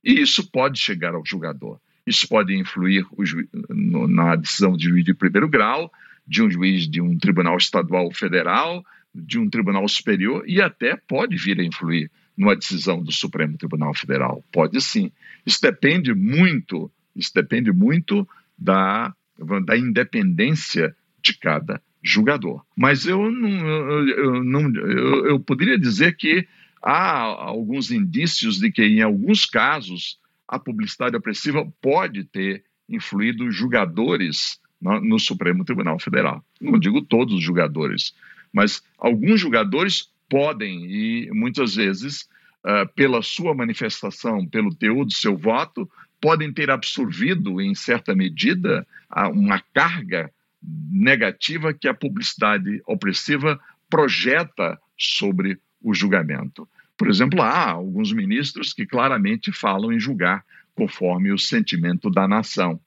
[0.03, 1.79] E isso pode chegar ao julgador.
[2.05, 3.05] Isso pode influir
[3.69, 5.91] na decisão de juiz de primeiro grau,
[6.25, 11.35] de um juiz de um tribunal estadual federal, de um tribunal superior e até pode
[11.35, 14.43] vir a influir numa decisão do Supremo Tribunal Federal.
[14.51, 15.11] Pode sim.
[15.45, 19.13] Isso depende muito, isso depende muito da,
[19.65, 22.63] da independência de cada julgador.
[22.75, 23.49] Mas eu não,
[24.09, 26.47] eu, não eu, eu poderia dizer que
[26.81, 34.59] há alguns indícios de que, em alguns casos, a publicidade opressiva pode ter influído julgadores
[34.83, 36.43] no, Supremo Tribunal Federal.
[36.59, 38.13] Não digo todos os julgadores,
[38.51, 42.27] mas alguns julgadores podem, e muitas vezes,
[42.63, 48.87] uh, pela sua manifestação, pelo teor do seu voto, podem ter absorvido, em certa medida,
[49.33, 50.31] uma carga
[50.89, 53.59] negativa que a publicidade opressiva
[53.89, 56.67] projeta sobre o julgamento.
[56.97, 62.79] Por exemplo, há alguns ministros que claramente falam em julgar conforme o sentimento da nação.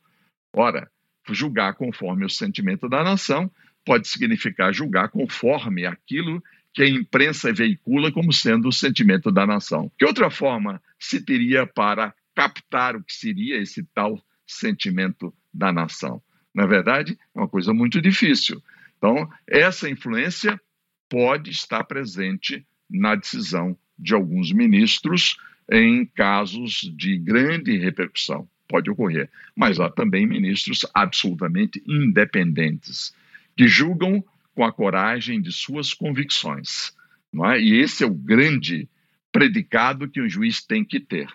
[0.53, 0.91] Ora,
[1.35, 3.51] julgar conforme o sentimento da nação
[3.85, 6.43] pode significar julgar conforme aquilo
[6.75, 9.91] que a imprensa veicula como sendo o sentimento da nação.
[9.99, 16.21] Que outra forma se teria para captar o que seria esse tal sentimento da nação?
[16.55, 18.63] Na verdade, é uma coisa muito difícil.
[18.99, 20.61] Então, essa influência
[21.09, 25.37] pode estar presente na decisão de alguns ministros
[25.71, 28.49] em casos de grande repercussão.
[28.69, 29.31] Pode ocorrer.
[29.55, 33.15] Mas há também ministros absolutamente independentes,
[33.57, 36.93] que julgam com a coragem de suas convicções.
[37.33, 37.61] Não é?
[37.61, 38.89] E esse é o grande
[39.31, 41.29] predicado que um juiz tem que ter.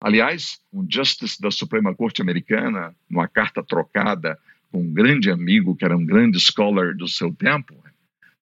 [0.00, 4.38] Aliás, um justice da Suprema Corte Americana, numa carta trocada
[4.70, 7.74] com um grande amigo, que era um grande scholar do seu tempo,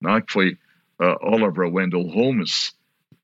[0.01, 0.59] né, que foi
[0.99, 2.75] uh, Oliver Wendell Holmes,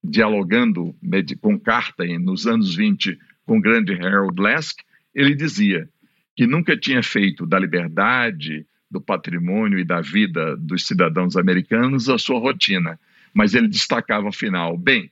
[0.03, 0.95] dialogando
[1.41, 4.79] com carta nos anos 20 com o grande Harold Lask,
[5.15, 5.89] ele dizia
[6.37, 12.19] que nunca tinha feito da liberdade, do patrimônio e da vida dos cidadãos americanos a
[12.19, 12.99] sua rotina,
[13.33, 15.11] mas ele destacava ao final: bem,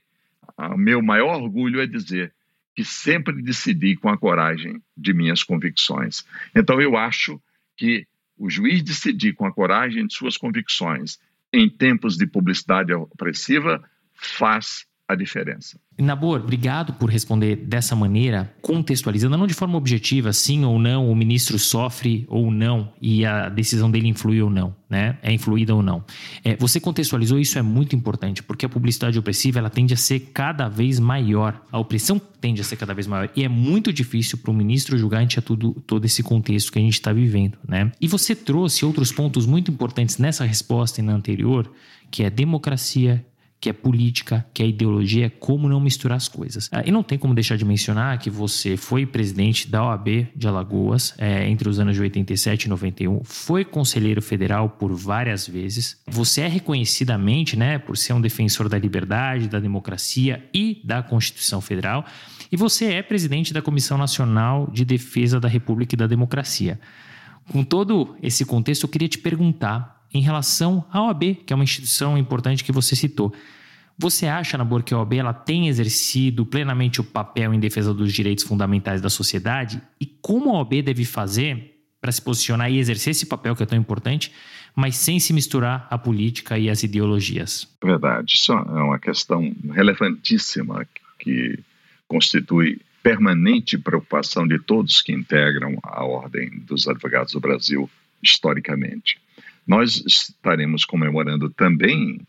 [0.77, 2.33] meu maior orgulho é dizer
[2.75, 6.25] que sempre decidi com a coragem de minhas convicções.
[6.55, 7.41] Então eu acho
[7.77, 8.05] que
[8.37, 11.19] o juiz decidir com a coragem de suas convicções
[11.51, 13.83] em tempos de publicidade opressiva
[14.13, 15.79] faz a diferença.
[15.97, 21.15] Nabor, obrigado por responder dessa maneira, contextualizando, não de forma objetiva, sim ou não, o
[21.15, 25.17] ministro sofre ou não e a decisão dele influi ou não, né?
[25.23, 26.05] É influída ou não.
[26.43, 30.19] É, você contextualizou isso é muito importante, porque a publicidade opressiva ela tende a ser
[30.31, 34.37] cada vez maior, a opressão tende a ser cada vez maior e é muito difícil
[34.37, 37.91] para o ministro julgar ante tudo, todo esse contexto que a gente está vivendo, né?
[37.99, 41.69] E você trouxe outros pontos muito importantes nessa resposta e na anterior,
[42.11, 43.25] que é democracia,
[43.59, 46.69] que é política, que é ideologia, é como não misturar as coisas.
[46.71, 50.47] Ah, e não tem como deixar de mencionar que você foi presidente da OAB de
[50.47, 56.01] Alagoas é, entre os anos de 87 e 91, foi conselheiro federal por várias vezes.
[56.07, 61.59] Você é reconhecidamente, né, por ser um defensor da liberdade, da democracia e da Constituição
[61.59, 62.05] Federal.
[62.51, 66.79] E você é presidente da Comissão Nacional de Defesa da República e da Democracia.
[67.51, 71.63] Com todo esse contexto, eu queria te perguntar em relação à OAB, que é uma
[71.63, 73.33] instituição importante que você citou.
[73.97, 78.13] Você acha, Nabor, que a OAB ela tem exercido plenamente o papel em defesa dos
[78.13, 79.81] direitos fundamentais da sociedade?
[79.99, 83.65] E como a OAB deve fazer para se posicionar e exercer esse papel que é
[83.65, 84.31] tão importante,
[84.73, 87.67] mas sem se misturar a política e as ideologias?
[87.83, 88.35] Verdade.
[88.35, 90.87] Isso é uma questão relevantíssima
[91.19, 91.59] que
[92.07, 97.89] constitui permanente preocupação de todos que integram a Ordem dos Advogados do Brasil
[98.21, 99.19] historicamente.
[99.69, 102.19] Nós estaremos comemorando também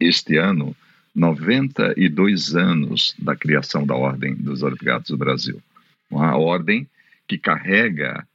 [0.00, 0.74] este ano
[1.14, 5.62] 92 anos da criação da Ordem dos Advogados do Brasil.
[6.10, 6.88] Uma ordem
[7.28, 8.26] que carrega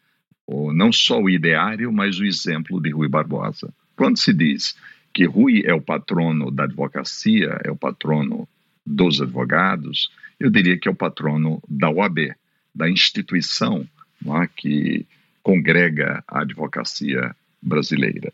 [0.74, 3.74] não só o ideário, mas o exemplo de Rui Barbosa.
[3.94, 4.78] Quando se diz
[5.14, 8.48] que Rui é o patrono da advocacia, é o patrono
[8.86, 12.34] dos advogados, eu diria que é o patrono da OAB,
[12.74, 13.86] da instituição
[14.26, 15.06] é, que
[15.44, 17.36] congrega a advocacia
[17.66, 18.32] brasileira.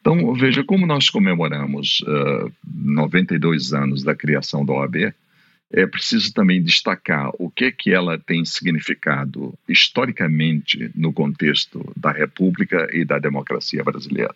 [0.00, 5.12] Então, veja como nós comemoramos uh, ah, 92 anos da criação da OAB,
[5.72, 12.88] é preciso também destacar o que que ela tem significado historicamente no contexto da República
[12.92, 14.34] e da democracia brasileira.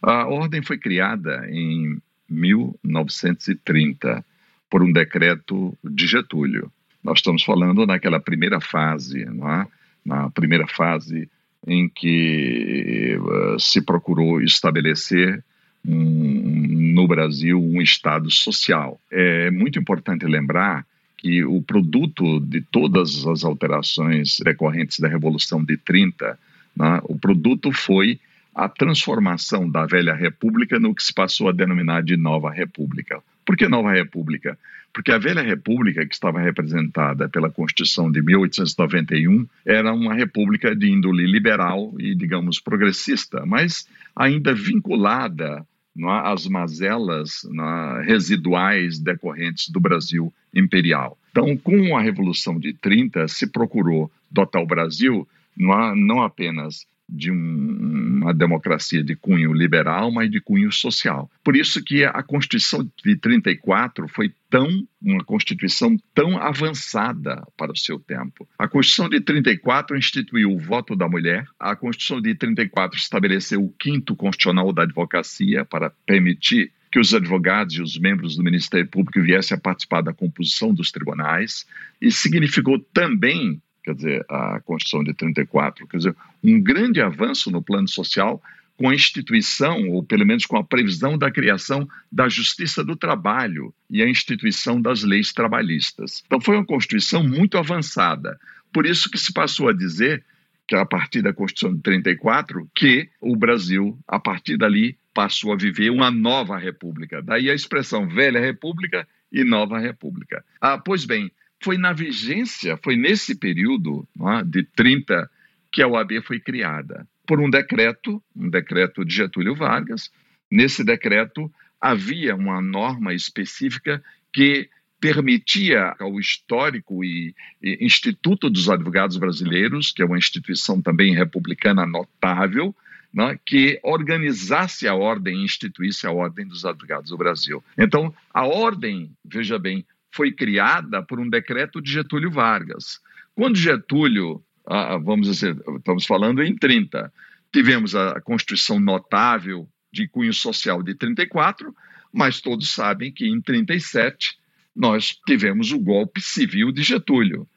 [0.00, 4.24] A ordem foi criada em 1930
[4.70, 6.70] por um decreto de Getúlio.
[7.02, 9.66] Nós estamos falando naquela primeira fase, não é?
[10.04, 11.28] na primeira fase
[11.66, 15.42] em que uh, se procurou estabelecer
[15.84, 19.00] no Brasil um Estado social.
[19.10, 20.84] É muito importante lembrar
[21.16, 26.38] que o produto de todas as alterações decorrentes da Revolução de 30,
[26.76, 28.18] né, o produto foi
[28.54, 33.22] a transformação da velha república no que se passou a denominar de nova república.
[33.44, 34.58] Por que nova república?
[34.92, 40.90] Porque a velha república, que estava representada pela Constituição de 1891, era uma república de
[40.90, 45.66] índole liberal e, digamos, progressista, mas ainda vinculada
[45.98, 51.16] é, às mazelas é, residuais decorrentes do Brasil imperial.
[51.30, 55.26] Então, com a Revolução de 30, se procurou dotar o Brasil
[55.56, 61.30] não, é, não apenas de um, uma democracia de cunho liberal, mas de cunho social.
[61.42, 64.68] Por isso que a Constituição de 34 foi tão
[65.02, 68.46] uma Constituição tão avançada para o seu tempo.
[68.58, 73.72] A Constituição de 34 instituiu o voto da mulher, a Constituição de 34 estabeleceu o
[73.78, 79.22] quinto constitucional da advocacia para permitir que os advogados e os membros do Ministério Público
[79.22, 81.64] viessem a participar da composição dos tribunais,
[82.00, 87.62] e significou também quer dizer, a Constituição de 34, quer dizer, um grande avanço no
[87.62, 88.42] plano social
[88.76, 93.74] com a instituição, ou pelo menos com a previsão da criação da Justiça do Trabalho
[93.90, 96.22] e a instituição das leis trabalhistas.
[96.24, 98.40] Então foi uma Constituição muito avançada.
[98.72, 100.24] Por isso que se passou a dizer
[100.66, 105.56] que a partir da Constituição de 34 que o Brasil, a partir dali, passou a
[105.56, 107.20] viver uma nova república.
[107.20, 110.42] Daí a expressão velha república e nova república.
[110.58, 115.30] Ah, pois bem, foi na vigência, foi nesse período é, de 30
[115.70, 120.10] que a OAB foi criada, por um decreto, um decreto de Getúlio Vargas.
[120.50, 121.50] Nesse decreto
[121.80, 124.02] havia uma norma específica
[124.32, 124.68] que
[125.00, 131.86] permitia ao histórico e, e, Instituto dos Advogados Brasileiros, que é uma instituição também republicana
[131.86, 132.74] notável,
[133.12, 137.64] né, que organizasse a ordem instituísse a Ordem dos Advogados do Brasil.
[137.76, 143.00] Então, a ordem, veja bem, foi criada por um decreto de Getúlio Vargas.
[143.34, 147.12] Quando Getúlio, ah, vamos dizer, estamos falando em 30,
[147.52, 151.74] tivemos a Constituição notável de cunho social de 34,
[152.12, 154.38] mas todos sabem que em 37
[154.74, 157.48] nós tivemos o golpe civil de Getúlio.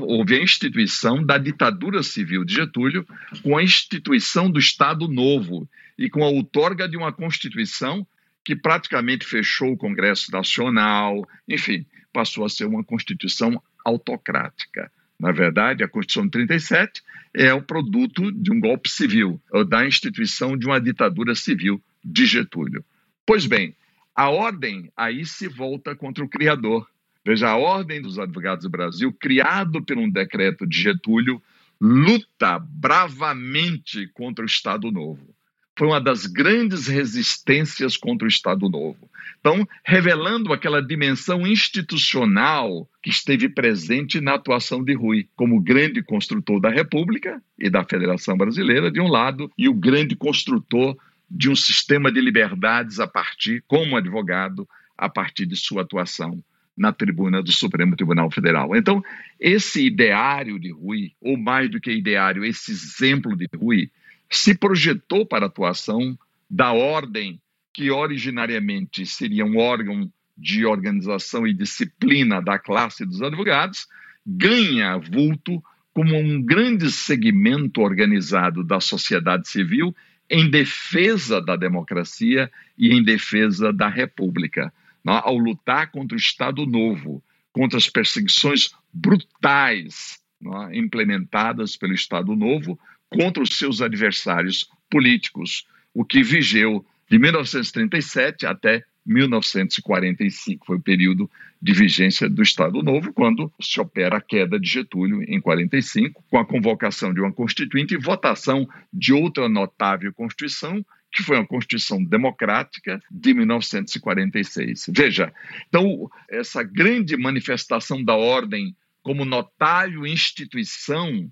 [0.00, 3.06] Houve a instituição da ditadura civil de Getúlio
[3.42, 8.06] com a instituição do Estado Novo e com a outorga de uma Constituição
[8.44, 11.84] que praticamente fechou o Congresso Nacional, enfim,
[12.16, 14.90] passou a ser uma Constituição autocrática.
[15.20, 17.02] Na verdade, a Constituição de 37
[17.34, 19.38] é o produto de um golpe civil,
[19.68, 22.82] da instituição de uma ditadura civil de Getúlio.
[23.26, 23.76] Pois bem,
[24.14, 26.88] a ordem aí se volta contra o Criador.
[27.22, 31.42] Veja, a Ordem dos Advogados do Brasil, criado por um decreto de Getúlio,
[31.78, 35.35] luta bravamente contra o Estado Novo
[35.76, 39.10] foi uma das grandes resistências contra o Estado Novo.
[39.38, 46.60] Então, revelando aquela dimensão institucional que esteve presente na atuação de Rui, como grande construtor
[46.60, 50.96] da República e da Federação Brasileira, de um lado, e o grande construtor
[51.30, 54.66] de um sistema de liberdades a partir, como advogado,
[54.96, 56.42] a partir de sua atuação
[56.76, 58.74] na tribuna do Supremo Tribunal Federal.
[58.76, 59.02] Então,
[59.40, 63.90] esse ideário de Rui, ou mais do que ideário, esse exemplo de Rui,
[64.30, 66.18] se projetou para a atuação
[66.48, 67.40] da ordem
[67.72, 73.86] que originariamente seria um órgão de organização e disciplina da classe dos advogados,
[74.26, 75.62] ganha vulto
[75.92, 79.94] como um grande segmento organizado da sociedade civil
[80.28, 84.72] em defesa da democracia e em defesa da república,
[85.04, 85.20] né?
[85.22, 87.22] ao lutar contra o Estado Novo,
[87.52, 90.70] contra as perseguições brutais né?
[90.74, 92.78] implementadas pelo Estado Novo,
[93.10, 100.66] contra os seus adversários políticos, o que vigeu de 1937 até 1945.
[100.66, 101.30] Foi o período
[101.62, 106.38] de vigência do Estado Novo, quando se opera a queda de Getúlio em 45, com
[106.38, 112.02] a convocação de uma constituinte e votação de outra notável Constituição, que foi uma Constituição
[112.04, 114.86] democrática de 1946.
[114.88, 115.32] Veja,
[115.68, 121.30] então, essa grande manifestação da ordem como notável instituição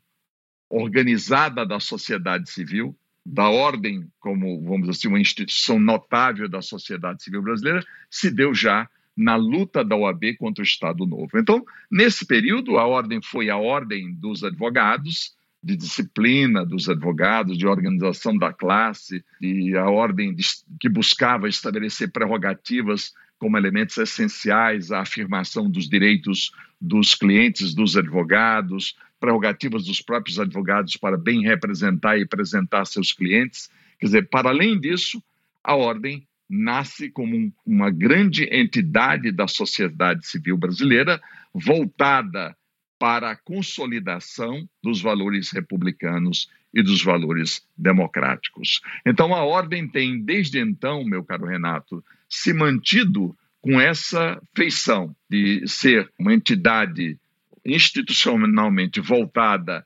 [0.75, 7.23] organizada da sociedade civil, da ordem, como, vamos dizer assim, uma instituição notável da sociedade
[7.23, 11.31] civil brasileira, se deu já na luta da OAB contra o Estado Novo.
[11.37, 15.33] Então, nesse período, a ordem foi a ordem dos advogados,
[15.63, 20.45] de disciplina dos advogados, de organização da classe, e a ordem de,
[20.79, 28.97] que buscava estabelecer prerrogativas como elementos essenciais à afirmação dos direitos dos clientes, dos advogados,
[29.19, 33.70] prerrogativas dos próprios advogados para bem representar e apresentar seus clientes.
[33.98, 35.23] Quer dizer, para além disso,
[35.62, 41.20] a ordem nasce como um, uma grande entidade da sociedade civil brasileira
[41.55, 42.55] voltada
[42.98, 48.81] para a consolidação dos valores republicanos e dos valores democráticos.
[49.06, 55.67] Então, a ordem tem, desde então, meu caro Renato, se mantido com essa feição de
[55.67, 57.19] ser uma entidade
[57.65, 59.85] institucionalmente voltada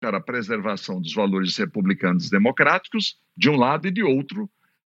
[0.00, 4.50] para a preservação dos valores republicanos e democráticos, de um lado, e de outro,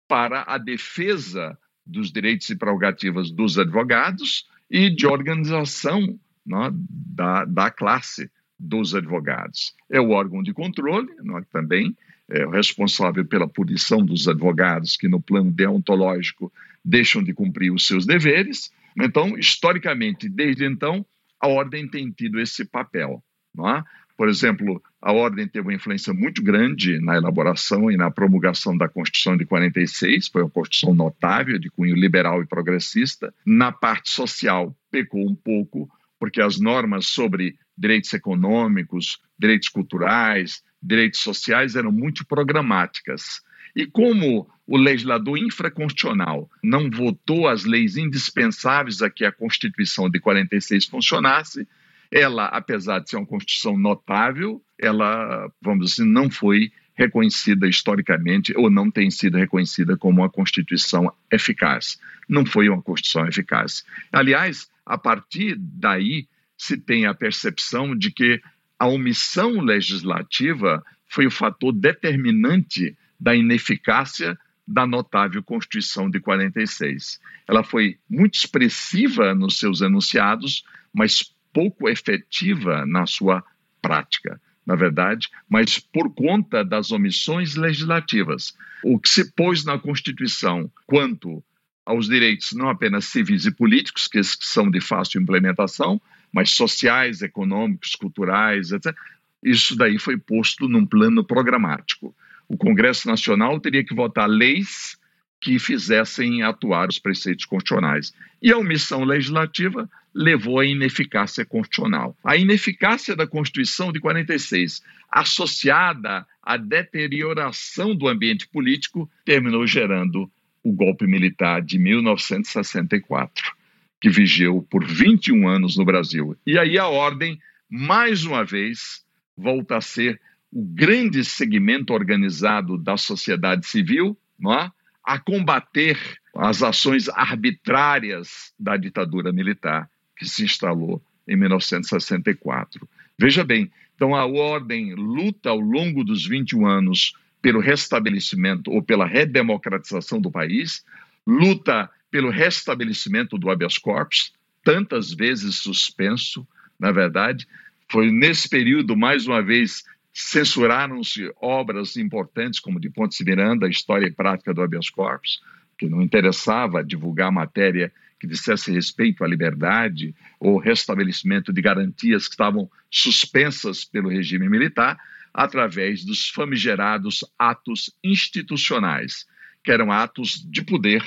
[0.08, 1.56] para a defesa
[1.86, 6.00] dos direitos e prerrogativas dos advogados e de organização
[6.44, 9.74] né, da, da classe dos advogados.
[9.90, 11.94] É o órgão de controle, né, também
[12.28, 16.50] é o responsável pela punição dos advogados que, no plano deontológico,
[16.84, 18.70] deixam de cumprir os seus deveres.
[19.00, 21.04] Então, historicamente, desde então,
[21.40, 23.22] a ordem tem tido esse papel.
[23.58, 23.82] É?
[24.16, 28.88] Por exemplo, a ordem teve uma influência muito grande na elaboração e na promulgação da
[28.88, 33.34] Constituição de 46, foi uma Constituição notável, de cunho liberal e progressista.
[33.44, 41.20] Na parte social, pecou um pouco, porque as normas sobre direitos econômicos, direitos culturais, direitos
[41.20, 43.42] sociais eram muito programáticas.
[43.74, 50.20] E como o legislador infraconstitucional não votou as leis indispensáveis a que a Constituição de
[50.20, 51.66] 46 funcionasse,
[52.10, 58.70] ela, apesar de ser uma Constituição notável, ela, vamos dizer, não foi reconhecida historicamente ou
[58.70, 61.98] não tem sido reconhecida como uma Constituição eficaz.
[62.28, 63.84] Não foi uma Constituição eficaz.
[64.12, 68.40] Aliás, a partir daí se tem a percepção de que
[68.78, 74.38] a omissão legislativa foi o fator determinante da ineficácia
[74.68, 77.18] da notável Constituição de 46.
[77.48, 83.42] Ela foi muito expressiva nos seus enunciados, mas pouco efetiva na sua
[83.80, 88.54] prática, na verdade, mas por conta das omissões legislativas.
[88.82, 91.42] O que se pôs na Constituição quanto
[91.86, 95.98] aos direitos não apenas civis e políticos, que são de fácil implementação,
[96.30, 98.94] mas sociais, econômicos, culturais, etc.
[99.42, 102.14] Isso daí foi posto num plano programático.
[102.48, 104.96] O Congresso Nacional teria que votar leis
[105.40, 108.14] que fizessem atuar os preceitos constitucionais.
[108.40, 112.16] E a omissão legislativa levou à ineficácia constitucional.
[112.24, 120.30] A ineficácia da Constituição de 46, associada à deterioração do ambiente político, terminou gerando
[120.62, 123.52] o golpe militar de 1964,
[124.00, 126.34] que vigiou por 21 anos no Brasil.
[126.46, 127.38] E aí a ordem,
[127.68, 129.04] mais uma vez,
[129.36, 130.18] volta a ser
[130.54, 134.70] o grande segmento organizado da sociedade civil, não é?
[135.04, 135.98] a combater
[136.36, 142.88] as ações arbitrárias da ditadura militar que se instalou em 1964.
[143.18, 149.06] Veja bem, então a ordem luta ao longo dos 21 anos pelo restabelecimento ou pela
[149.06, 150.84] redemocratização do país,
[151.26, 154.32] luta pelo restabelecimento do habeas corpus,
[154.62, 156.46] tantas vezes suspenso,
[156.78, 157.46] na verdade.
[157.90, 159.84] Foi nesse período, mais uma vez,
[160.14, 165.42] censuraram-se obras importantes como de Pontes Miranda, História e Prática do Habeas Corpus,
[165.76, 172.34] que não interessava divulgar matéria que dissesse respeito à liberdade ou restabelecimento de garantias que
[172.34, 174.96] estavam suspensas pelo regime militar,
[175.34, 179.26] através dos famigerados atos institucionais,
[179.64, 181.02] que eram atos de poder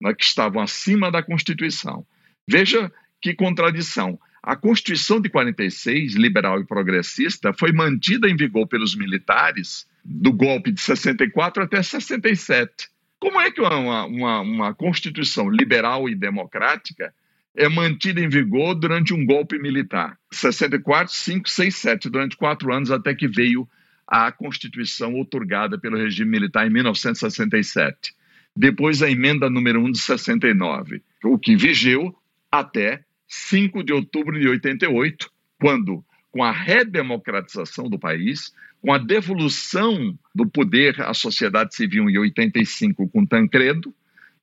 [0.00, 2.06] né, que estavam acima da Constituição.
[2.48, 4.18] Veja que contradição.
[4.46, 10.70] A Constituição de 46, liberal e progressista, foi mantida em vigor pelos militares do golpe
[10.70, 12.88] de 64 até 67.
[13.18, 17.12] Como é que uma, uma, uma Constituição liberal e democrática
[17.56, 20.16] é mantida em vigor durante um golpe militar?
[20.30, 23.68] 64, 5, 6, 7, durante quatro anos, até que veio
[24.06, 28.14] a Constituição otorgada pelo regime militar em 1967.
[28.54, 32.16] Depois a emenda número 1 de 69, o que vigeu
[32.48, 35.28] até 5 de outubro de 88,
[35.60, 42.16] quando, com a redemocratização do país, com a devolução do poder à sociedade civil em
[42.18, 43.92] 85 com Tancredo,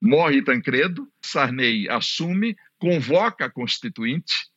[0.01, 4.49] morre Tancredo, Sarney assume, convoca a Constituinte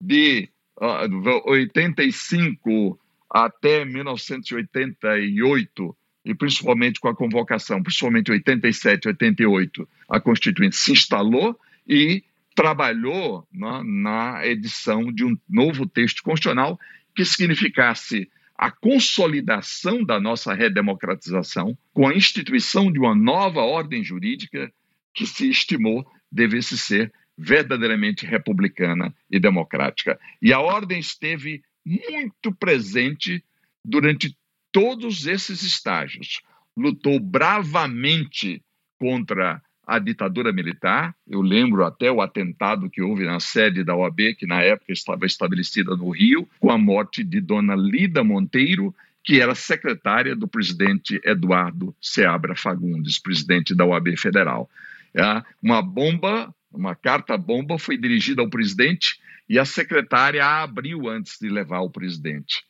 [0.00, 3.00] de uh, 85
[3.30, 11.58] até 1988 e principalmente com a convocação, principalmente 87, 88, a Constituinte se instalou
[11.88, 12.22] e
[12.60, 16.78] trabalhou na, na edição de um novo texto constitucional
[17.16, 24.70] que significasse a consolidação da nossa redemocratização com a instituição de uma nova ordem jurídica
[25.14, 30.20] que se estimou devesse ser verdadeiramente republicana e democrática.
[30.42, 33.42] E a ordem esteve muito presente
[33.82, 34.36] durante
[34.70, 36.42] todos esses estágios.
[36.76, 38.62] Lutou bravamente
[38.98, 41.12] contra a ditadura militar.
[41.28, 45.26] Eu lembro até o atentado que houve na sede da OAB, que na época estava
[45.26, 48.94] estabelecida no Rio, com a morte de Dona Lida Monteiro,
[49.24, 54.70] que era secretária do presidente Eduardo Seabra Fagundes, presidente da OAB Federal.
[55.12, 59.18] É, uma bomba, uma carta-bomba foi dirigida ao presidente
[59.48, 62.62] e a secretária a abriu antes de levar ao presidente.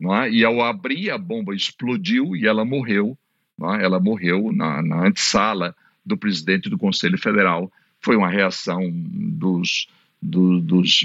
[0.00, 0.30] É?
[0.30, 3.16] E ao abrir, a bomba explodiu e ela morreu.
[3.78, 3.84] É?
[3.84, 7.70] Ela morreu na, na antessala do presidente do Conselho Federal.
[8.00, 9.88] Foi uma reação dos,
[10.20, 11.04] do, dos,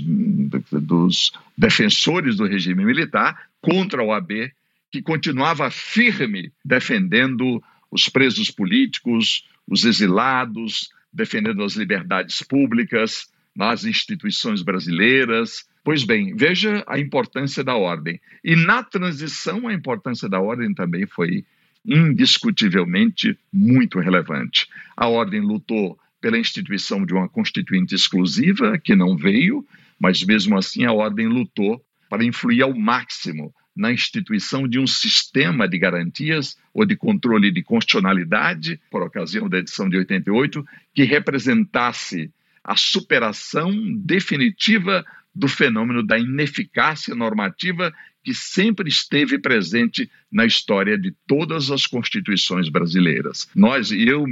[0.71, 4.51] dos defensores do regime militar contra o AB,
[4.91, 7.61] que continuava firme defendendo
[7.91, 15.65] os presos políticos, os exilados, defendendo as liberdades públicas, nas instituições brasileiras.
[15.83, 18.19] Pois bem, veja a importância da ordem.
[18.43, 21.43] E na transição, a importância da ordem também foi
[21.87, 24.67] indiscutivelmente muito relevante.
[24.95, 29.65] A ordem lutou pela instituição de uma constituinte exclusiva, que não veio,
[29.99, 35.67] mas mesmo assim a ordem lutou para influir ao máximo na instituição de um sistema
[35.67, 40.65] de garantias ou de controle de constitucionalidade, por ocasião da edição de 88,
[40.95, 42.31] que representasse
[42.63, 47.93] a superação definitiva do fenômeno da ineficácia normativa
[48.27, 53.47] que sempre esteve presente na história de todas as constituições brasileiras.
[53.55, 54.25] Nós, e eu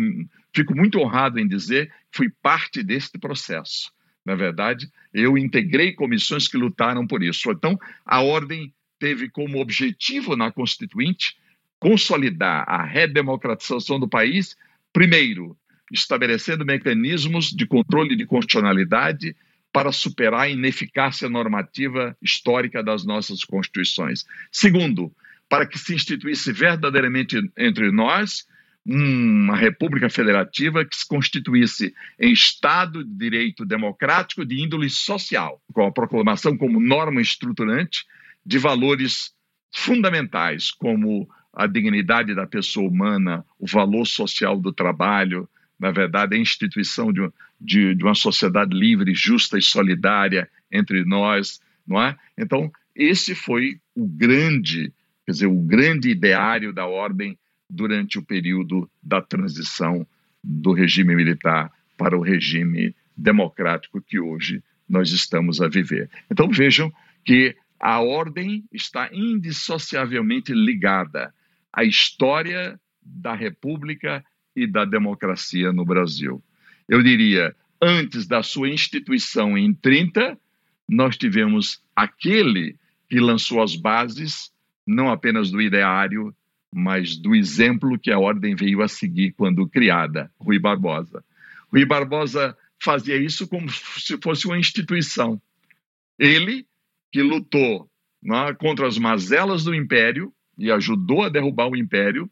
[0.54, 3.90] fico muito honrado em dizer, fui parte deste processo.
[4.26, 7.50] Na verdade, eu integrei comissões que lutaram por isso.
[7.50, 11.38] Então, a ordem teve como objetivo na Constituinte
[11.80, 14.58] consolidar a redemocratização do país,
[14.92, 15.58] primeiro,
[15.90, 19.34] estabelecendo mecanismos de controle de constitucionalidade
[19.76, 24.26] para superar a ineficácia normativa histórica das nossas constituições.
[24.50, 25.14] Segundo,
[25.50, 28.48] para que se instituísse verdadeiramente entre nós
[28.86, 35.86] uma república federativa que se constituísse em Estado de direito democrático de índole social, com
[35.86, 38.06] a proclamação como norma estruturante
[38.46, 39.34] de valores
[39.74, 45.50] fundamentais, como a dignidade da pessoa humana, o valor social do trabalho,
[45.80, 47.30] na verdade, a instituição de,
[47.60, 52.16] de, de uma sociedade livre, justa e solidária entre nós, não é?
[52.38, 54.94] Então, esse foi o grande,
[55.26, 57.38] quer dizer, o grande ideário da ordem
[57.70, 60.08] durante o período da transição
[60.44, 66.10] do regime militar para o regime democrático que hoje nós estamos a viver.
[66.30, 66.94] Então vejam
[67.24, 71.34] que a ordem está indissociavelmente ligada
[71.74, 74.24] à história da República
[74.56, 76.42] e da democracia no Brasil.
[76.88, 80.38] Eu diria, antes da sua instituição em 30,
[80.88, 82.76] nós tivemos aquele
[83.10, 84.52] que lançou as bases
[84.86, 86.34] não apenas do ideário,
[86.72, 91.24] mas do exemplo que a ordem veio a seguir quando criada, Rui Barbosa.
[91.72, 95.42] Rui Barbosa fazia isso como se fosse uma instituição.
[96.20, 96.66] Ele
[97.12, 97.90] que lutou
[98.22, 102.30] né, contra as mazelas do império e ajudou a derrubar o império,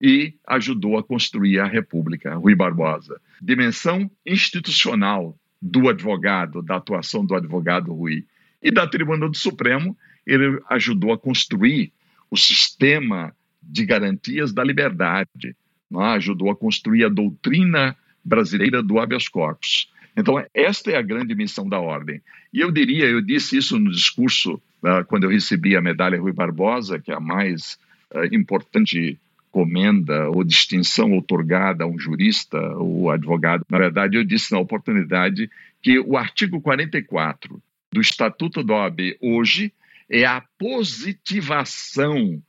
[0.00, 3.20] e ajudou a construir a República, Rui Barbosa.
[3.40, 8.24] Dimensão institucional do advogado, da atuação do advogado Rui.
[8.62, 9.96] E da Tribuna do Supremo,
[10.26, 11.92] ele ajudou a construir
[12.30, 15.56] o sistema de garantias da liberdade,
[15.92, 15.96] é?
[16.14, 19.90] ajudou a construir a doutrina brasileira do habeas corpus.
[20.16, 22.20] Então, esta é a grande missão da ordem.
[22.52, 26.32] E eu diria, eu disse isso no discurso uh, quando eu recebi a medalha Rui
[26.32, 27.78] Barbosa, que é a mais
[28.14, 29.18] uh, importante
[29.54, 33.64] comenda ou distinção otorgada a um jurista ou advogado.
[33.70, 35.48] Na verdade, eu disse na oportunidade
[35.80, 37.62] que o artigo 44
[37.92, 39.72] do Estatuto da OAB hoje
[40.10, 42.42] é a positivação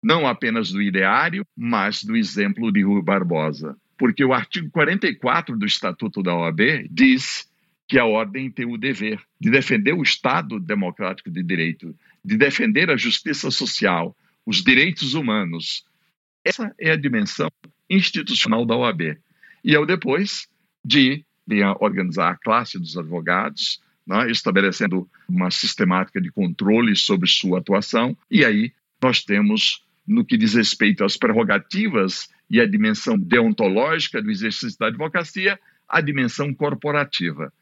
[0.00, 3.76] não apenas do ideário, mas do exemplo de Rui Barbosa.
[3.98, 7.50] Porque o artigo 44 do Estatuto da OAB diz
[7.88, 11.92] que a ordem tem o dever de defender o Estado democrático de direito,
[12.24, 14.16] de defender a justiça social,
[14.46, 15.84] os direitos humanos,
[16.44, 17.50] essa é a dimensão
[17.88, 19.18] institucional da OAB.
[19.64, 20.48] E eu, depois
[20.84, 27.58] de, de organizar a classe dos advogados, né, estabelecendo uma sistemática de controle sobre sua
[27.58, 34.20] atuação, e aí nós temos, no que diz respeito às prerrogativas e à dimensão deontológica
[34.20, 35.58] do exercício da advocacia,
[35.88, 37.52] a dimensão corporativa.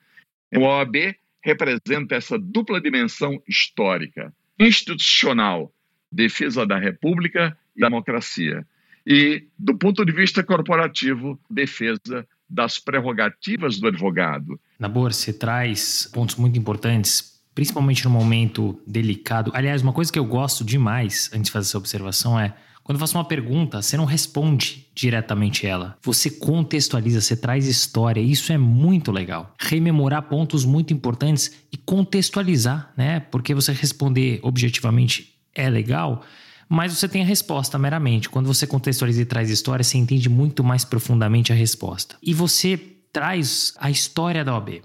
[0.55, 5.73] O OAB representa essa dupla dimensão histórica, institucional,
[6.11, 8.66] defesa da República e democracia.
[9.07, 14.59] E, do ponto de vista corporativo, defesa das prerrogativas do advogado.
[14.79, 19.53] Nabor, você traz pontos muito importantes, principalmente no momento delicado.
[19.55, 23.01] Aliás, uma coisa que eu gosto demais, antes de fazer essa observação, é Quando eu
[23.01, 25.97] faço uma pergunta, você não responde diretamente ela.
[26.03, 28.21] Você contextualiza, você traz história.
[28.21, 29.55] Isso é muito legal.
[29.61, 33.21] Rememorar pontos muito importantes e contextualizar, né?
[33.21, 36.25] Porque você responder objetivamente é legal,
[36.71, 38.29] mas você tem a resposta meramente.
[38.29, 42.17] Quando você contextualiza e traz história, você entende muito mais profundamente a resposta.
[42.23, 42.81] E você
[43.13, 44.81] traz a história da OAB.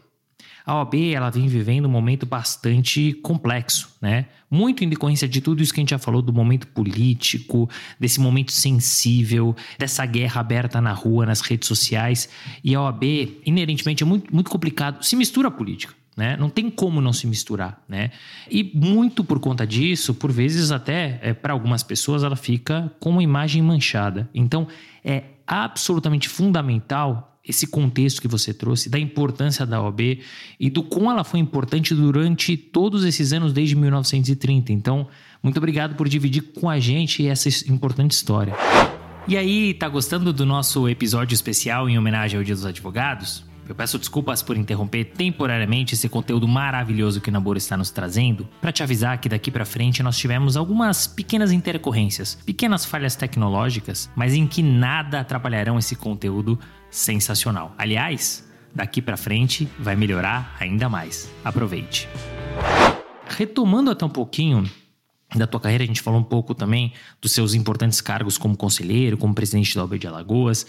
[0.65, 4.25] A OAB ela vem vivendo um momento bastante complexo, né?
[4.49, 8.19] Muito em decorrência de tudo isso que a gente já falou do momento político, desse
[8.19, 12.27] momento sensível, dessa guerra aberta na rua, nas redes sociais.
[12.63, 13.03] E a OAB,
[13.45, 15.05] inerentemente, é muito, muito complicado.
[15.05, 15.93] Se mistura a política.
[16.15, 16.37] Né?
[16.37, 18.09] Não tem como não se misturar, né?
[18.49, 23.09] E muito por conta disso, por vezes até é, para algumas pessoas ela fica com
[23.09, 24.29] uma imagem manchada.
[24.33, 24.65] Então
[25.03, 30.19] é absolutamente fundamental esse contexto que você trouxe da importância da OAB
[30.59, 34.73] e do como ela foi importante durante todos esses anos desde 1930.
[34.73, 35.07] Então,
[35.43, 38.53] muito obrigado por dividir com a gente essa importante história.
[39.27, 43.45] E aí, tá gostando do nosso episódio especial em homenagem ao Dia dos Advogados?
[43.67, 48.71] Eu peço desculpas por interromper temporariamente esse conteúdo maravilhoso que o está nos trazendo, para
[48.71, 54.35] te avisar que daqui para frente nós tivemos algumas pequenas intercorrências, pequenas falhas tecnológicas, mas
[54.35, 56.59] em que nada atrapalharão esse conteúdo
[56.91, 57.73] sensacional.
[57.75, 61.31] Aliás, daqui para frente vai melhorar ainda mais.
[61.43, 62.07] Aproveite.
[63.27, 64.69] Retomando até um pouquinho
[65.35, 69.17] da tua carreira, a gente falou um pouco também dos seus importantes cargos como conselheiro,
[69.17, 70.67] como presidente da OAB de Alagoas.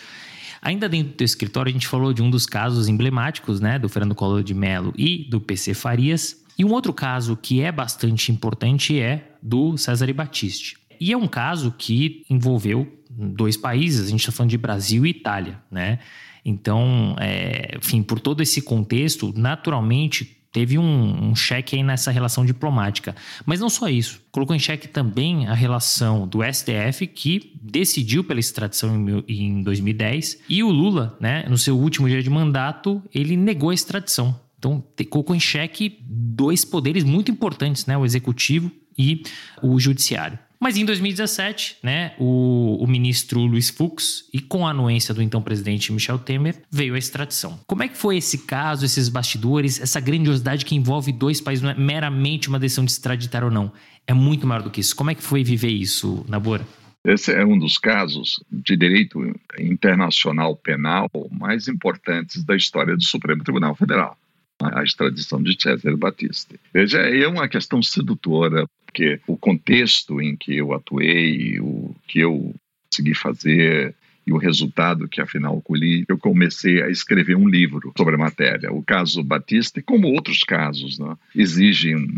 [0.60, 3.88] Ainda dentro do teu escritório, a gente falou de um dos casos emblemáticos, né, do
[3.88, 6.44] Fernando Collor de Mello e do PC Farias.
[6.58, 10.76] E um outro caso que é bastante importante é do César Batiste.
[10.98, 15.10] E é um caso que envolveu dois países, a gente está falando de Brasil e
[15.10, 15.98] Itália, né?
[16.44, 22.42] Então, é, enfim, por todo esse contexto, naturalmente teve um, um cheque aí nessa relação
[22.42, 23.14] diplomática.
[23.44, 28.40] Mas não só isso, colocou em xeque também a relação do STF, que decidiu pela
[28.40, 33.36] extradição em, em 2010, e o Lula, né, no seu último dia de mandato, ele
[33.36, 34.34] negou a extradição.
[34.58, 39.24] Então, colocou em xeque dois poderes muito importantes, né, o executivo e
[39.62, 40.38] o judiciário.
[40.60, 45.42] Mas em 2017, né, o, o, ministro Luiz Fux, e com a anuência do então
[45.42, 47.60] presidente Michel Temer, veio a extradição.
[47.66, 51.70] Como é que foi esse caso, esses bastidores, essa grandiosidade que envolve dois países, não
[51.70, 53.72] é meramente uma decisão de extraditar ou não?
[54.06, 54.96] É muito maior do que isso.
[54.96, 56.66] Como é que foi viver isso, Nabora?
[57.04, 59.20] Esse é um dos casos de direito
[59.58, 64.16] internacional penal mais importantes da história do Supremo Tribunal Federal
[64.60, 66.58] a extradição de Cesare Battisti.
[66.72, 68.66] Veja, é uma questão sedutora,
[68.96, 72.54] porque o contexto em que eu atuei, o que eu
[72.90, 73.94] consegui fazer
[74.26, 78.72] e o resultado que afinal colhi, eu comecei a escrever um livro sobre a matéria.
[78.72, 82.08] O caso Batista, como outros casos, né, exigem,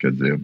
[0.00, 0.38] quer dizer,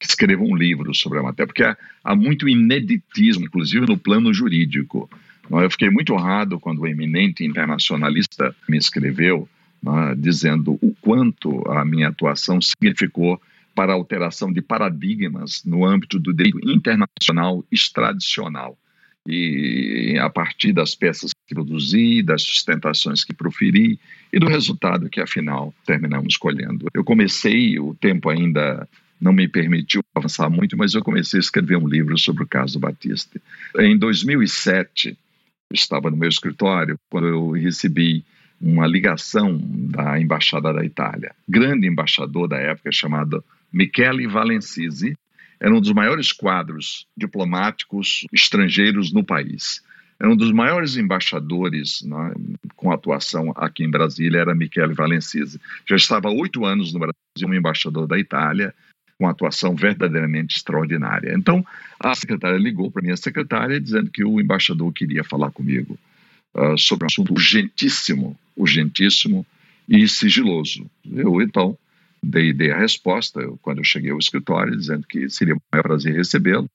[0.00, 4.32] que escreva um livro sobre a matéria, porque há, há muito ineditismo, inclusive no plano
[4.32, 5.10] jurídico.
[5.50, 9.46] Eu fiquei muito honrado quando o eminente internacionalista me escreveu
[9.82, 13.40] né, dizendo o quanto a minha atuação significou
[13.78, 18.76] para a alteração de paradigmas no âmbito do direito internacional extradicional.
[19.24, 23.96] E a partir das peças que produzi, das sustentações que proferi
[24.32, 26.88] e do resultado que afinal terminamos escolhendo.
[26.92, 28.88] Eu comecei, o tempo ainda
[29.20, 32.80] não me permitiu avançar muito, mas eu comecei a escrever um livro sobre o caso
[32.80, 33.40] Batista.
[33.78, 35.16] Em 2007,
[35.72, 38.24] estava no meu escritório quando eu recebi
[38.60, 41.32] uma ligação da embaixada da Itália.
[41.48, 45.16] Grande embaixador da época chamado Michele Valencisi,
[45.60, 49.82] era um dos maiores quadros diplomáticos estrangeiros no país.
[50.20, 52.34] Era um dos maiores embaixadores né,
[52.74, 55.60] com atuação aqui em Brasília, era Michele Valencisi.
[55.86, 57.14] Já estava há oito anos no Brasil,
[57.46, 58.74] um embaixador da Itália,
[59.16, 61.34] com atuação verdadeiramente extraordinária.
[61.34, 61.64] Então,
[61.98, 65.98] a secretária ligou para minha secretária dizendo que o embaixador queria falar comigo
[66.54, 69.44] uh, sobre um assunto urgentíssimo, urgentíssimo
[69.88, 70.88] e sigiloso.
[71.04, 71.76] Eu, então,
[72.22, 76.14] dei, dei a resposta quando eu cheguei ao escritório, dizendo que seria um maior prazer
[76.14, 76.68] recebê-lo.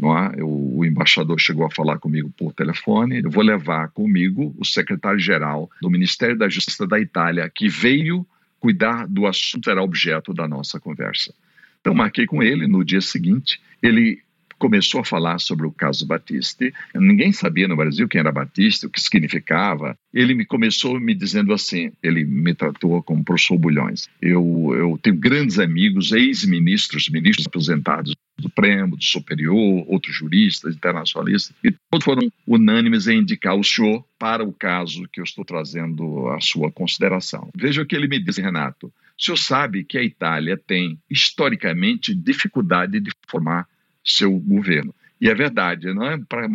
[0.00, 0.40] É?
[0.40, 3.22] Eu, o embaixador chegou a falar comigo por telefone.
[3.22, 8.26] Eu vou levar comigo o secretário-geral do Ministério da Justiça da Itália, que veio
[8.58, 11.34] cuidar do assunto, era objeto da nossa conversa.
[11.80, 13.60] Então, marquei com ele no dia seguinte.
[13.82, 14.22] Ele
[14.62, 16.72] começou a falar sobre o caso Batiste.
[16.94, 19.98] Ninguém sabia no Brasil quem era Batiste, o que significava.
[20.14, 24.08] Ele me começou me dizendo assim, ele me tratou como professor Bulhões.
[24.20, 31.56] Eu, eu tenho grandes amigos, ex-ministros, ministros aposentados do Supremo, do Superior, outros juristas, internacionalistas,
[31.64, 36.28] e todos foram unânimes em indicar o senhor para o caso que eu estou trazendo
[36.28, 37.50] à sua consideração.
[37.56, 38.86] Veja o que ele me disse, Renato.
[38.86, 43.66] O senhor sabe que a Itália tem, historicamente, dificuldade de formar
[44.04, 44.94] seu governo.
[45.20, 46.18] E é verdade, não é?
[46.28, 46.48] Para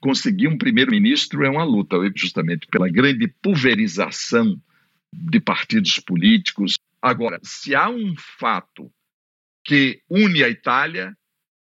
[0.00, 4.60] conseguir um primeiro-ministro é uma luta, justamente pela grande pulverização
[5.12, 6.78] de partidos políticos.
[7.00, 8.92] Agora, se há um fato
[9.64, 11.16] que une a Itália,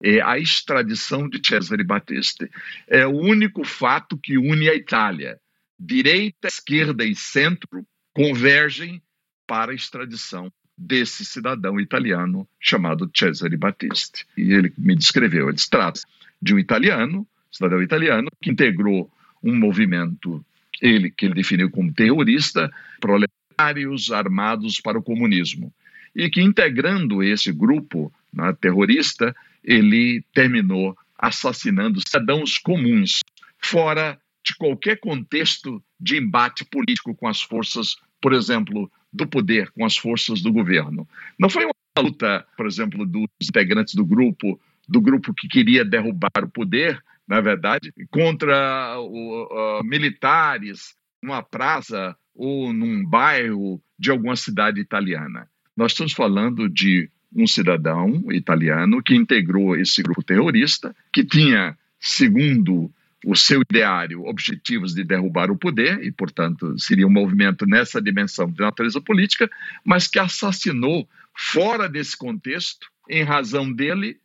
[0.03, 2.51] é a extradição de Cesare Battisti.
[2.87, 5.41] É o único fato que une a Itália.
[5.79, 9.03] Direita, esquerda e centro convergem
[9.47, 14.27] para a extradição desse cidadão italiano chamado Cesare Battisti.
[14.37, 16.01] E ele me descreveu, ele trata
[16.41, 19.11] de um italiano, cidadão italiano, que integrou
[19.43, 20.45] um movimento,
[20.81, 22.71] ele que ele definiu como terrorista,
[23.01, 25.73] proletários armados para o comunismo.
[26.15, 33.21] E que integrando esse grupo né, terrorista, ele terminou assassinando cidadãos comuns,
[33.59, 39.85] fora de qualquer contexto de embate político com as forças, por exemplo, do poder, com
[39.85, 41.09] as forças do governo.
[41.39, 46.43] Não foi uma luta, por exemplo, dos integrantes do grupo, do grupo que queria derrubar
[46.43, 49.45] o poder, na verdade, contra o,
[49.81, 55.49] uh, militares numa praça ou num bairro de alguma cidade italiana.
[55.77, 62.93] Nós estamos falando de um cidadão italiano que integrou esse grupo terrorista, que tinha, segundo
[63.27, 68.51] o seu ideário, objetivos de derrubar o poder, e, portanto, seria um movimento nessa dimensão
[68.51, 69.51] de natureza política,
[69.85, 74.19] mas que assassinou, fora desse contexto, em razão dele,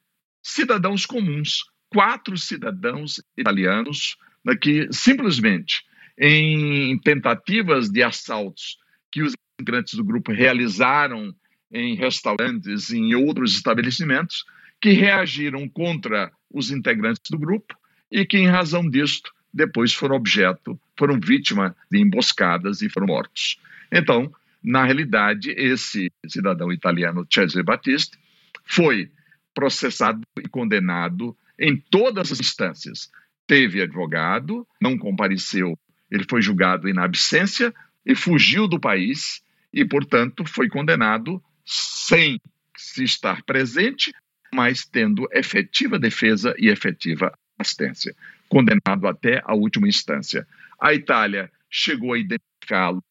[0.44, 5.84] cidadãos comuns, quatro cidadãos italianos, né, que simplesmente,
[6.18, 8.78] em tentativas de assaltos
[9.12, 11.34] que os integrantes do grupo realizaram
[11.72, 14.44] em restaurantes, em outros estabelecimentos,
[14.82, 17.79] que reagiram contra os integrantes do grupo
[18.12, 23.60] e que, em razão disto, depois foram objeto, foram vítima de emboscadas e foram mortos.
[23.92, 24.32] Então,
[24.64, 28.18] na realidade, esse cidadão italiano, Cesare Battisti,
[28.66, 29.10] foi
[29.54, 33.10] processado e condenado em todas as instâncias.
[33.48, 35.78] Teve advogado, não compareceu,
[36.12, 37.74] ele foi julgado em absência
[38.06, 39.42] e fugiu do país
[39.74, 42.40] e, portanto, foi condenado sem
[42.76, 44.14] se estar presente,
[44.54, 48.16] mas tendo efetiva defesa e efetiva assistência,
[48.48, 50.48] condenado até a última instância.
[50.80, 53.04] A Itália chegou a identificá-lo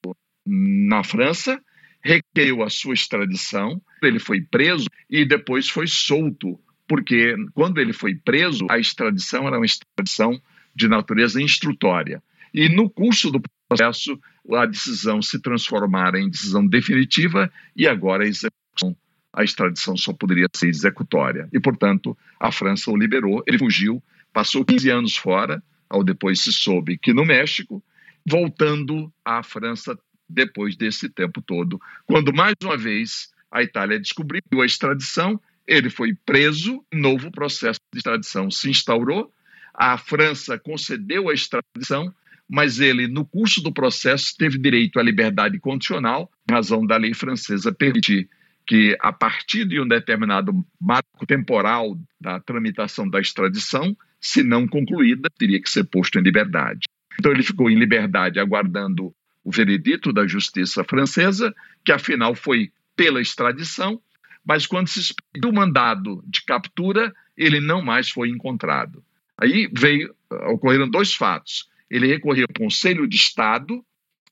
[0.47, 1.61] na França,
[2.03, 8.15] requereu a sua extradição, ele foi preso e depois foi solto, porque quando ele foi
[8.15, 10.41] preso, a extradição era uma extradição
[10.75, 12.23] de natureza instrutória.
[12.55, 14.19] E no curso do processo,
[14.55, 18.97] a decisão se transformara em decisão definitiva e agora a execução,
[19.33, 21.49] a extradição só poderia ser executória.
[21.53, 24.03] E, portanto, a França o liberou, ele fugiu,
[24.39, 25.61] passou 15 anos fora,
[25.91, 27.83] ao depois se soube que no México,
[28.25, 29.99] voltando à França
[30.29, 36.15] depois desse tempo todo, quando mais uma vez a Itália descobriu a extradição, ele foi
[36.25, 39.35] preso, novo processo de extradição se instaurou,
[39.75, 42.15] a França concedeu a extradição
[42.51, 47.13] mas ele, no curso do processo, teve direito à liberdade condicional, em razão da lei
[47.13, 48.27] francesa permitir
[48.67, 55.29] que, a partir de um determinado marco temporal da tramitação da extradição, se não concluída,
[55.39, 56.87] teria que ser posto em liberdade.
[57.19, 59.15] Então, ele ficou em liberdade aguardando
[59.45, 61.55] o veredito da justiça francesa,
[61.85, 64.01] que afinal foi pela extradição,
[64.45, 69.03] mas quando se expediu o mandado de captura, ele não mais foi encontrado.
[69.37, 73.85] Aí veio, ocorreram dois fatos ele recorreu ao Conselho de Estado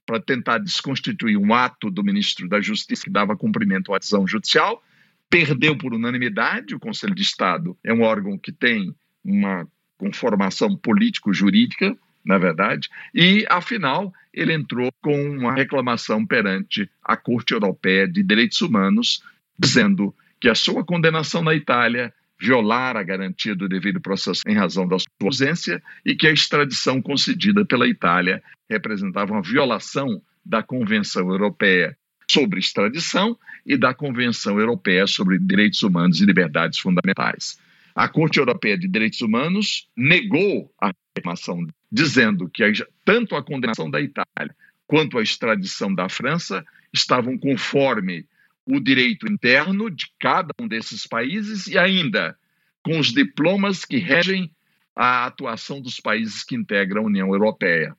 [0.04, 4.82] para tentar desconstituir um ato do ministro da Justiça que dava cumprimento à decisão judicial,
[5.28, 6.74] perdeu por unanimidade.
[6.74, 8.94] O Conselho de Estado é um órgão que tem
[9.24, 9.66] uma
[9.98, 18.06] conformação político-jurídica, na verdade, e, afinal, ele entrou com uma reclamação perante a Corte Europeia
[18.06, 19.22] de Direitos Humanos,
[19.58, 24.86] dizendo que a sua condenação na Itália violar a garantia do devido processo em razão
[24.86, 31.30] da sua ausência e que a extradição concedida pela Itália representava uma violação da Convenção
[31.30, 31.96] Europeia
[32.30, 37.58] sobre extradição e da Convenção Europeia sobre Direitos Humanos e Liberdades Fundamentais.
[37.96, 42.62] A Corte Europeia de Direitos Humanos negou a reclamação, dizendo que
[43.02, 44.54] tanto a condenação da Itália
[44.86, 46.62] quanto a extradição da França
[46.92, 48.26] estavam conforme
[48.66, 52.36] o direito interno de cada um desses países e ainda
[52.82, 54.50] com os diplomas que regem
[54.94, 57.96] a atuação dos países que integram a União Europeia.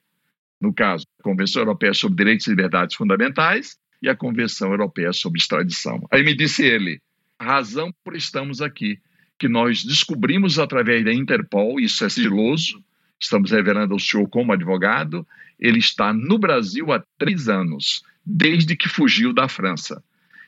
[0.62, 5.40] No caso, a Convenção Europeia sobre Direitos e Liberdades Fundamentais e a Convenção Europeia sobre
[5.40, 6.08] Extradição.
[6.12, 7.02] Aí me disse ele,
[7.40, 9.00] a razão por estamos aqui,
[9.38, 12.84] que nós descobrimos através da Interpol, isso é sigiloso,
[13.20, 15.26] estamos revelando ao senhor como advogado,
[15.60, 20.04] ele está no Brasil há três anos, desde que fugiu da França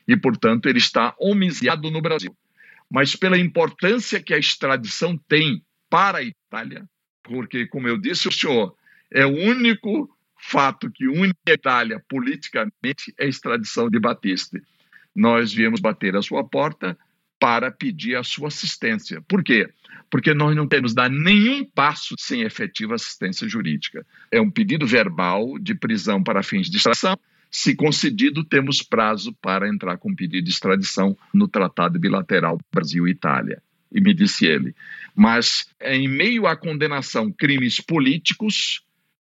[0.06, 2.36] e, portanto, ele está homiciado no Brasil.
[2.90, 6.84] Mas pela importância que a extradição tem para a Itália,
[7.22, 8.74] porque, como eu disse, o senhor
[9.10, 14.60] é o único fato que une a Itália politicamente é a extradição de Batista.
[15.14, 16.98] Nós viemos bater a sua porta
[17.40, 19.22] para pedir a sua assistência.
[19.22, 19.66] Por quê?
[20.10, 24.06] Porque nós não temos dar nenhum passo sem efetiva assistência jurídica.
[24.30, 27.18] É um pedido verbal de prisão para fins de extradição.
[27.50, 33.62] Se concedido, temos prazo para entrar com pedido de extradição no Tratado Bilateral Brasil-Itália.
[33.90, 34.74] E me disse ele.
[35.16, 38.82] Mas, em meio à condenação crimes políticos,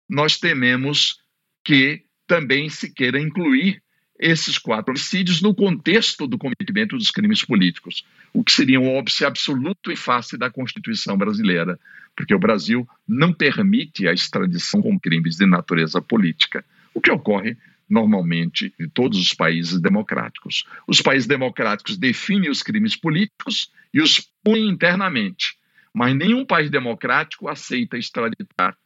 [0.09, 1.23] nós tememos
[1.65, 3.83] que também se queira incluir
[4.21, 9.25] esses quatro homicídios no contexto do cometimento dos crimes políticos, o que seria um óbice
[9.25, 11.81] absoluto em face da Constituição brasileira,
[12.15, 17.57] porque o Brasil não permite a extradição com crimes de natureza política, o que ocorre
[17.89, 20.65] normalmente em todos os países democráticos.
[20.87, 25.57] Os países democráticos definem os crimes políticos e os põem internamente,
[25.93, 28.77] mas nenhum país democrático aceita extraditar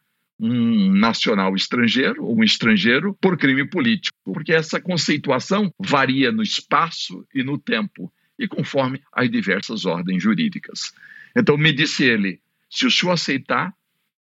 [0.46, 7.26] um nacional estrangeiro ou um estrangeiro por crime político, porque essa conceituação varia no espaço
[7.34, 10.92] e no tempo e conforme as diversas ordens jurídicas.
[11.34, 13.72] Então me disse ele: se o senhor aceitar,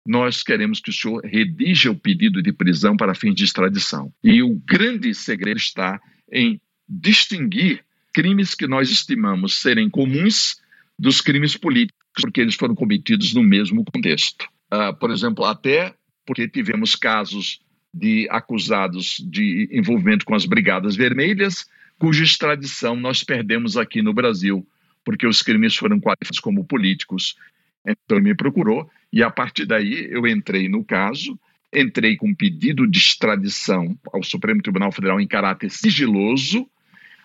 [0.03, 4.11] nós queremos que o senhor redija o pedido de prisão para fins de extradição.
[4.23, 10.59] E o grande segredo está em distinguir crimes que nós estimamos serem comuns
[10.97, 14.47] dos crimes políticos, porque eles foram cometidos no mesmo contexto.
[14.73, 15.93] Uh, por exemplo, até
[16.29, 17.59] porque tivemos casos
[17.91, 24.63] de acusados de envolvimento com as Brigadas Vermelhas, cuja extradição nós perdemos aqui no Brasil,
[25.03, 27.35] porque os crimes foram qualificados como políticos.
[27.83, 31.35] Então ele me procurou e a partir daí eu entrei no caso,
[31.73, 36.69] entrei com pedido de extradição ao Supremo Tribunal Federal em caráter sigiloso,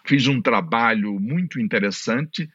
[0.06, 2.48] fiz um trabalho muito interessante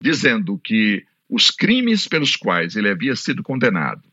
[0.00, 4.04] dizendo que os crimes pelos quais ele havia sido condenado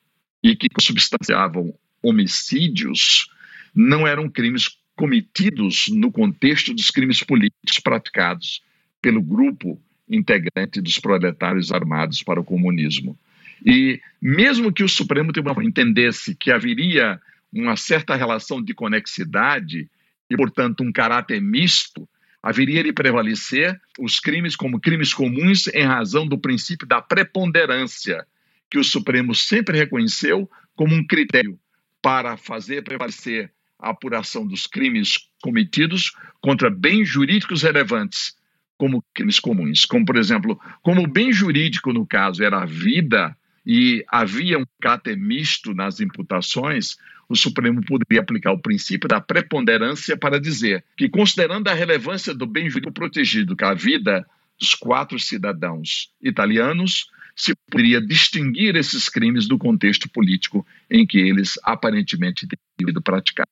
[0.44, 1.72] e que substanciavam
[2.04, 3.30] homicídios
[3.74, 8.62] não eram crimes cometidos no contexto dos crimes políticos praticados
[9.02, 13.18] pelo grupo integrante dos proletários armados para o comunismo.
[13.66, 17.20] E mesmo que o Supremo Tribunal entendesse que haveria
[17.52, 19.90] uma certa relação de conexidade
[20.30, 22.08] e, portanto, um caráter misto,
[22.42, 28.26] haveria de prevalecer os crimes como crimes comuns em razão do princípio da preponderância,
[28.70, 31.58] que o Supremo sempre reconheceu como um critério
[32.04, 33.50] para fazer prevalecer
[33.80, 36.12] a apuração dos crimes cometidos
[36.42, 38.36] contra bens jurídicos relevantes,
[38.78, 39.86] como crimes comuns.
[39.86, 43.36] Como, por exemplo, como o bem jurídico, no caso, era a vida
[43.66, 46.98] e havia um caráter misto nas imputações,
[47.30, 52.46] o Supremo poderia aplicar o princípio da preponderância para dizer que, considerando a relevância do
[52.46, 54.26] bem jurídico protegido, que é a vida
[54.60, 61.60] dos quatro cidadãos italianos, se poderia distinguir esses crimes do contexto político em que eles
[61.64, 63.52] aparentemente têm sido praticados.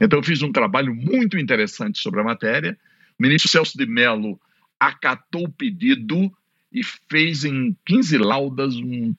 [0.00, 2.76] Então, eu fiz um trabalho muito interessante sobre a matéria.
[3.18, 4.40] O ministro Celso de Mello
[4.78, 6.32] acatou o pedido
[6.72, 9.14] e fez em 15 laudas um,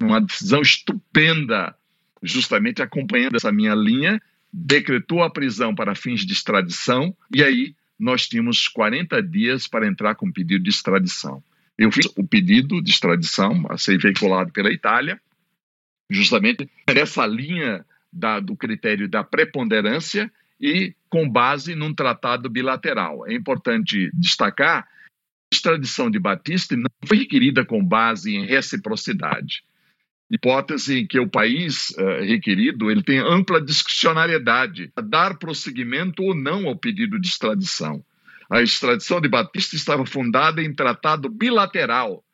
[0.00, 1.74] uma decisão estupenda,
[2.22, 8.28] justamente acompanhando essa minha linha, decretou a prisão para fins de extradição e aí nós
[8.28, 11.42] tínhamos 40 dias para entrar com pedido de extradição.
[11.78, 15.20] Eu fiz o pedido de extradição a ser veiculado pela Itália,
[16.08, 20.30] justamente nessa linha da, do critério da preponderância
[20.60, 23.26] e com base num tratado bilateral.
[23.26, 24.86] É importante destacar a
[25.52, 29.64] extradição de Batista não foi requerida com base em reciprocidade.
[30.30, 36.34] Hipótese em que o país uh, requerido ele tem ampla discricionariedade a dar prosseguimento ou
[36.34, 38.04] não ao pedido de extradição.
[38.50, 42.24] A extradição de Batista estava fundada em tratado bilateral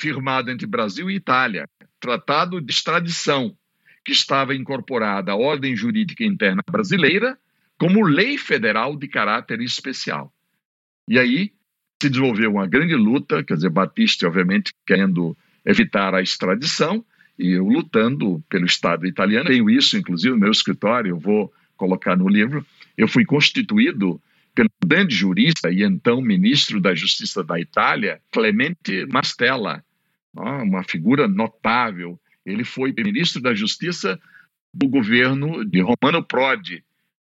[0.00, 1.68] firmado entre Brasil e Itália,
[2.00, 3.54] tratado de extradição,
[4.02, 7.38] que estava incorporada à ordem jurídica interna brasileira
[7.78, 10.32] como lei federal de caráter especial.
[11.06, 11.52] E aí
[12.00, 17.04] se desenvolveu uma grande luta, quer dizer, Batista, obviamente, querendo evitar a extradição,
[17.38, 19.48] e eu lutando pelo Estado italiano.
[19.48, 22.64] Tenho isso, inclusive, no meu escritório, eu vou colocar no livro.
[22.96, 24.20] Eu fui constituído
[24.84, 29.84] grande jurista e então ministro da Justiça da Itália, Clemente Mastella,
[30.34, 32.18] uma figura notável.
[32.44, 34.18] Ele foi ministro da Justiça
[34.72, 36.82] do governo de Romano Prodi,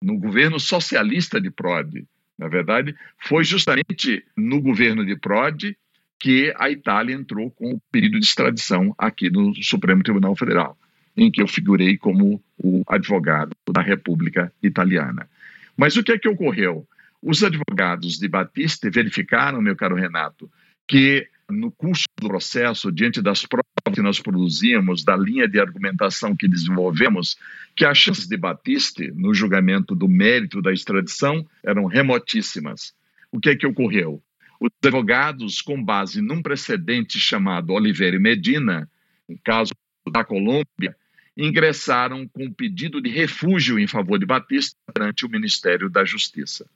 [0.03, 2.07] no governo socialista de Prodi.
[2.39, 5.77] Na verdade, foi justamente no governo de Prodi
[6.19, 10.77] que a Itália entrou com o pedido de extradição aqui no Supremo Tribunal Federal,
[11.17, 15.29] em que eu figurei como o advogado da República Italiana.
[15.77, 16.87] Mas o que é que ocorreu?
[17.23, 20.51] Os advogados de Batista verificaram, meu caro Renato,
[20.87, 26.35] que no curso do processo, diante das provas que nós produzimos, da linha de argumentação
[26.35, 27.37] que desenvolvemos,
[27.77, 32.95] que as chances de Batiste no julgamento do mérito da extradição eram remotíssimas.
[33.31, 34.23] O que é que ocorreu?
[34.61, 38.89] Os advogados, com base num precedente chamado Oliveira e Medina,
[39.29, 39.73] um caso
[40.11, 40.97] da Colômbia,
[41.37, 46.67] ingressaram com pedido de refúgio em favor de Batista perante o Ministério da Justiça.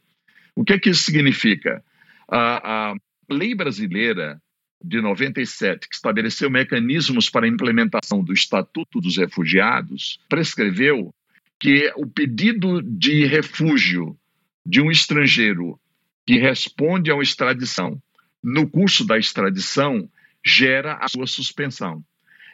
[0.55, 1.83] O que é que isso significa?
[2.29, 2.95] A, a
[3.31, 4.41] lei brasileira
[4.83, 11.15] de 97, que estabeleceu mecanismos para a implementação do Estatuto dos Refugiados, prescreveu
[11.59, 14.17] que o pedido de refúgio
[14.65, 15.81] de um estrangeiro
[16.27, 18.01] que responde a uma extradição
[18.43, 20.09] no curso da extradição
[20.45, 22.05] gera a sua suspensão.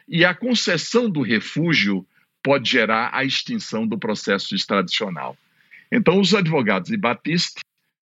[0.07, 2.05] E a concessão do refúgio
[2.41, 5.37] pode gerar a extinção do processo extradicional.
[5.91, 7.61] Então, os advogados de Batista,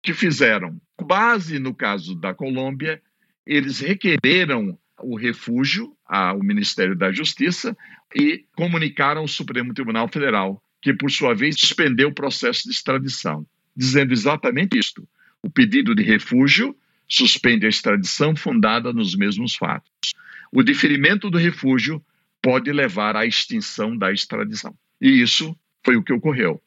[0.05, 3.01] que fizeram, base no caso da Colômbia,
[3.43, 7.75] eles requereram o refúgio ao Ministério da Justiça
[8.15, 13.47] e comunicaram ao Supremo Tribunal Federal, que, por sua vez, suspendeu o processo de extradição,
[13.75, 15.07] dizendo exatamente isto:
[15.41, 16.77] o pedido de refúgio
[17.09, 20.13] suspende a extradição fundada nos mesmos fatos.
[20.51, 21.99] O diferimento do refúgio
[22.43, 24.75] pode levar à extinção da extradição.
[25.01, 26.61] E isso foi o que ocorreu.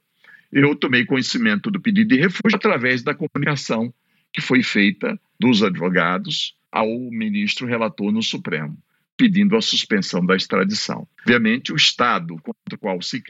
[0.51, 3.93] Eu tomei conhecimento do pedido de refúgio através da comunicação
[4.33, 8.77] que foi feita dos advogados ao ministro relator no Supremo,
[9.17, 11.07] pedindo a suspensão da extradição.
[11.21, 13.23] Obviamente, o Estado contra o qual se,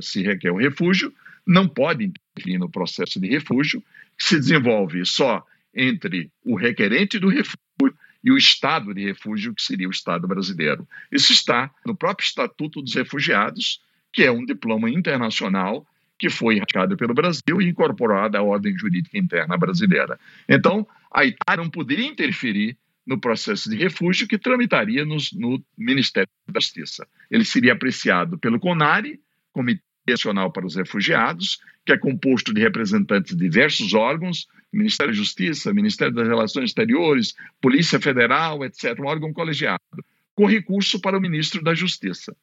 [0.00, 1.12] se requer o refúgio
[1.46, 3.82] não pode intervir no processo de refúgio,
[4.18, 5.44] que se desenvolve só
[5.74, 7.58] entre o requerente do refúgio
[8.24, 10.86] e o Estado de refúgio, que seria o Estado brasileiro.
[11.12, 13.80] Isso está no próprio Estatuto dos Refugiados,
[14.12, 15.86] que é um diploma internacional
[16.18, 20.18] que foi radicado pelo Brasil e incorporado à ordem jurídica interna brasileira.
[20.48, 22.76] Então, a Itália não poderia interferir
[23.06, 27.06] no processo de refúgio que tramitaria nos, no Ministério da Justiça.
[27.30, 29.20] Ele seria apreciado pelo CONARE,
[29.52, 35.16] Comitê Nacional para os Refugiados, que é composto de representantes de diversos órgãos, Ministério da
[35.16, 39.80] Justiça, Ministério das Relações Exteriores, Polícia Federal, etc., um órgão colegiado,
[40.34, 42.36] com recurso para o ministro da Justiça.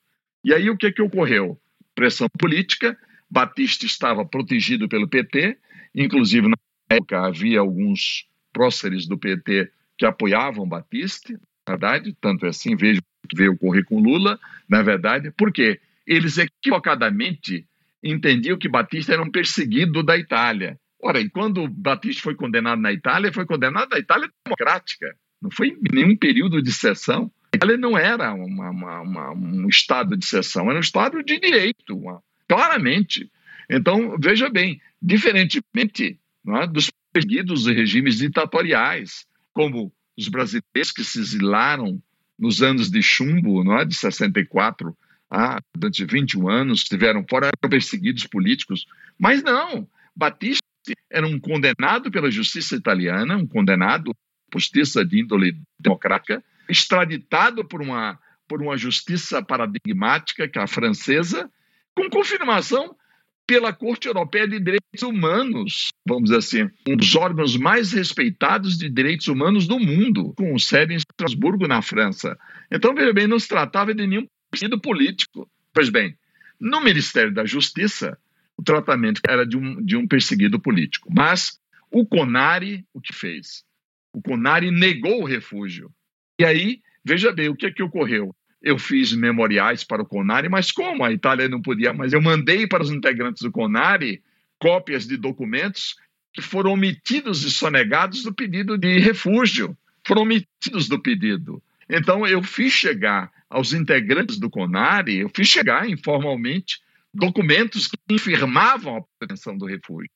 [0.43, 1.59] E aí o que, que ocorreu?
[1.93, 2.97] Pressão política,
[3.33, 5.57] Batista estava protegido pelo PT,
[5.95, 6.55] inclusive na
[6.87, 11.33] época havia alguns próceres do PT que apoiavam Batista,
[11.67, 14.39] na verdade, tanto é assim, vejo que veio ocorrer com Lula,
[14.69, 17.65] na verdade, porque eles equivocadamente
[18.03, 20.77] entendiam que Batista era um perseguido da Itália.
[21.01, 25.75] Ora, e quando Batista foi condenado na Itália, foi condenado na Itália democrática, não foi
[25.91, 27.31] nenhum período de sessão.
[27.51, 31.39] A Itália não era uma, uma, uma, um estado de sessão, era um estado de
[31.39, 31.99] direito,
[32.53, 33.31] claramente.
[33.67, 41.19] Então, veja bem, diferentemente é, dos perseguidos de regimes ditatoriais, como os brasileiros que se
[41.19, 42.01] exilaram
[42.37, 43.85] nos anos de chumbo, não é?
[43.85, 44.95] de 64
[45.31, 48.85] a durante 21 anos, estiveram fora, eram perseguidos políticos.
[49.17, 50.61] Mas não, Batista
[51.09, 54.13] era um condenado pela justiça italiana, um condenado
[54.51, 60.67] por justiça de índole democrática, extraditado por uma, por uma justiça paradigmática, que é a
[60.67, 61.49] francesa,
[61.95, 62.95] com confirmação
[63.45, 68.89] pela Corte Europeia de Direitos Humanos, vamos dizer assim, um dos órgãos mais respeitados de
[68.89, 72.37] direitos humanos do mundo, com sede em Estrasburgo, na França.
[72.71, 75.49] Então, veja bem, não se tratava de nenhum partido político.
[75.73, 76.17] Pois bem,
[76.59, 78.17] no Ministério da Justiça,
[78.57, 81.09] o tratamento era de um, de um perseguido político.
[81.13, 81.59] Mas
[81.91, 83.63] o CONARE, o que fez?
[84.13, 85.91] O CONARE negou o refúgio.
[86.39, 88.33] E aí, veja bem, o que, é que ocorreu?
[88.63, 92.65] Eu fiz memoriais para o CONARE, mas como a Itália não podia, mas eu mandei
[92.65, 94.23] para os integrantes do CONARE
[94.57, 95.97] cópias de documentos
[96.31, 99.77] que foram omitidos e sonegados do pedido de refúgio,
[100.07, 101.61] foram omitidos do pedido.
[101.89, 106.81] Então eu fiz chegar aos integrantes do CONARE, eu fiz chegar informalmente
[107.13, 110.09] documentos que afirmavam a pretensão do refúgio.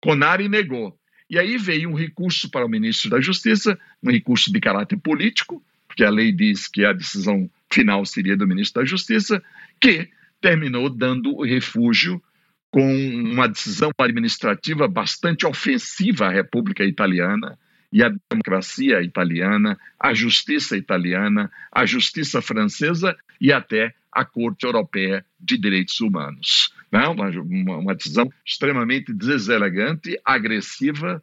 [0.00, 0.96] CONARE negou.
[1.28, 5.62] E aí veio um recurso para o ministro da Justiça, um recurso de caráter político,
[5.86, 9.42] porque a lei diz que a decisão final seria do ministro da Justiça,
[9.80, 10.08] que
[10.40, 12.22] terminou dando refúgio
[12.70, 17.58] com uma decisão administrativa bastante ofensiva à República Italiana
[17.90, 25.24] e à democracia italiana, à justiça italiana, à justiça francesa e até à Corte Europeia
[25.40, 26.74] de Direitos Humanos.
[26.92, 27.06] Né?
[27.08, 31.22] Uma, uma, uma decisão extremamente deselegante, agressiva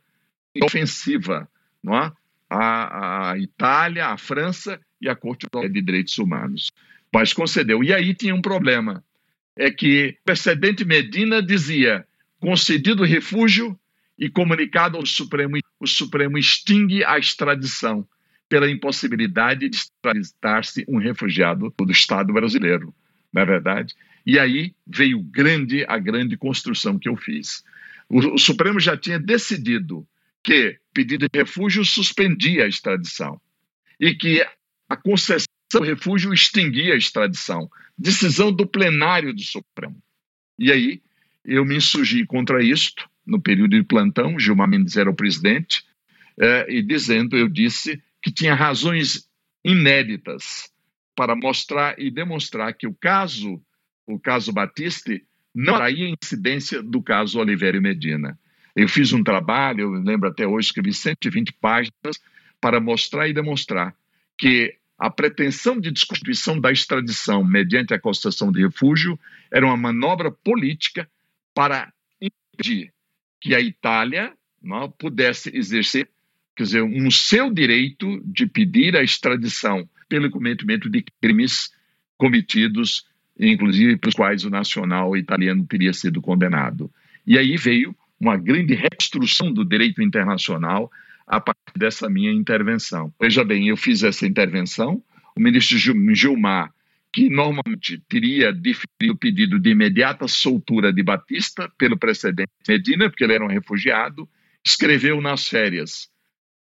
[0.56, 1.48] e ofensiva
[1.86, 2.12] não é?
[2.50, 6.72] À, à Itália, à França e a Corte de Direitos Humanos.
[7.14, 7.84] Mas concedeu.
[7.84, 9.04] E aí tinha um problema.
[9.58, 12.06] É que o precedente Medina dizia:
[12.40, 13.78] concedido refúgio
[14.18, 18.08] e comunicado ao Supremo, o Supremo extingue a extradição.
[18.48, 22.94] pela impossibilidade de extraditar-se um refugiado do Estado brasileiro,
[23.34, 23.94] não é verdade?
[24.26, 27.64] E aí veio grande a grande construção que eu fiz.
[28.08, 30.08] O, o Supremo já tinha decidido
[30.46, 33.42] que pedido de refúgio suspendia a extradição
[34.00, 34.46] e que
[34.88, 37.68] a concessão do refúgio extinguia a extradição.
[37.98, 39.98] Decisão do plenário do Supremo.
[40.60, 41.02] E aí
[41.44, 45.84] eu me insurgi contra isto no período de plantão, Gilmar Mendes era o presidente,
[46.40, 49.28] é, e dizendo, eu disse que tinha razões
[49.64, 50.72] inéditas
[51.16, 53.60] para mostrar e demonstrar que o caso,
[54.06, 58.38] o caso Batiste, não traía incidência do caso Oliveira Medina.
[58.76, 62.20] Eu fiz um trabalho, eu lembro até hoje, escrevi 120 páginas
[62.60, 63.96] para mostrar e demonstrar
[64.38, 69.20] que a pretensão de desconstituição da extradição mediante a concessão de refúgio
[69.52, 71.10] era uma manobra política
[71.54, 71.92] para
[72.22, 72.94] impedir
[73.40, 76.10] que a Itália não, pudesse exercer
[76.56, 81.70] quer dizer, um seu direito de pedir a extradição pelo cometimento de crimes
[82.18, 83.06] cometidos,
[83.38, 86.90] inclusive pelos quais o nacional italiano teria sido condenado.
[87.28, 90.92] E aí veio uma grande reconstrução do direito internacional
[91.28, 93.14] a partir dessa minha intervenção.
[93.20, 95.02] Veja bem, eu fiz essa intervenção,
[95.36, 96.74] o ministro Gilmar,
[97.12, 103.24] que normalmente teria definido o pedido de imediata soltura de Batista pelo precedente Medina, porque
[103.24, 104.28] ele era um refugiado,
[104.64, 106.10] escreveu nas férias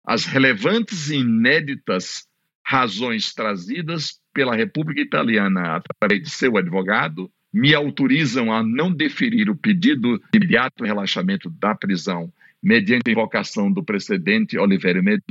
[0.07, 2.25] as relevantes e inéditas
[2.63, 9.55] razões trazidas pela República Italiana através de seu advogado me autorizam a não deferir o
[9.55, 12.31] pedido de imediato relaxamento da prisão
[12.61, 15.23] mediante invocação do precedente Oliveira Medina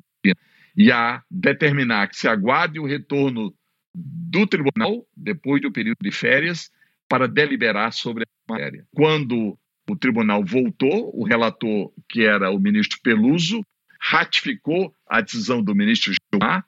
[0.76, 3.54] e a determinar que se aguarde o retorno
[3.94, 6.68] do tribunal depois do período de férias
[7.08, 8.84] para deliberar sobre a matéria.
[8.92, 9.56] Quando
[9.88, 13.64] o tribunal voltou, o relator, que era o ministro Peluso,
[14.00, 16.66] ratificou a decisão do ministro Gilmar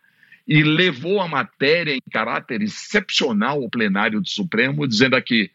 [0.48, 5.50] e levou a matéria em caráter excepcional ao plenário do Supremo, dizendo aqui: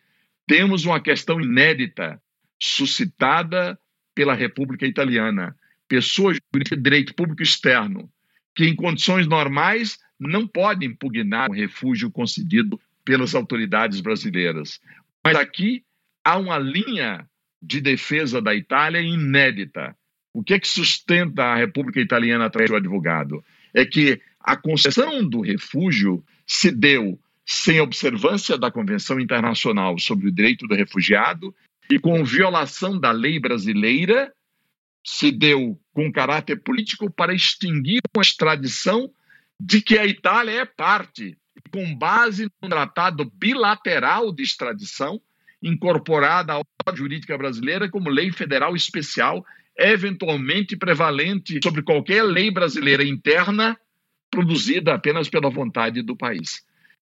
[0.45, 2.21] temos uma questão inédita
[2.61, 3.77] suscitada
[4.13, 5.55] pela República Italiana,
[5.87, 8.07] pessoas de direito público externo,
[8.55, 14.79] que em condições normais não podem impugnar o refúgio concedido pelas autoridades brasileiras.
[15.25, 15.83] Mas aqui
[16.23, 17.27] há uma linha
[17.59, 19.95] de defesa da Itália inédita.
[20.31, 23.43] O que é que sustenta a República Italiana atrás do advogado?
[23.73, 30.31] É que a concessão do refúgio se deu sem observância da Convenção Internacional sobre o
[30.31, 31.55] Direito do Refugiado
[31.89, 34.33] e com violação da lei brasileira,
[35.05, 39.09] se deu com caráter político para extinguir uma extradição
[39.59, 41.37] de que a Itália é parte,
[41.71, 45.21] com base no tratado bilateral de extradição
[45.61, 49.45] incorporada à ordem jurídica brasileira como lei federal especial
[49.77, 53.77] eventualmente prevalente sobre qualquer lei brasileira interna
[54.33, 56.63] produzida apenas pela vontade do país.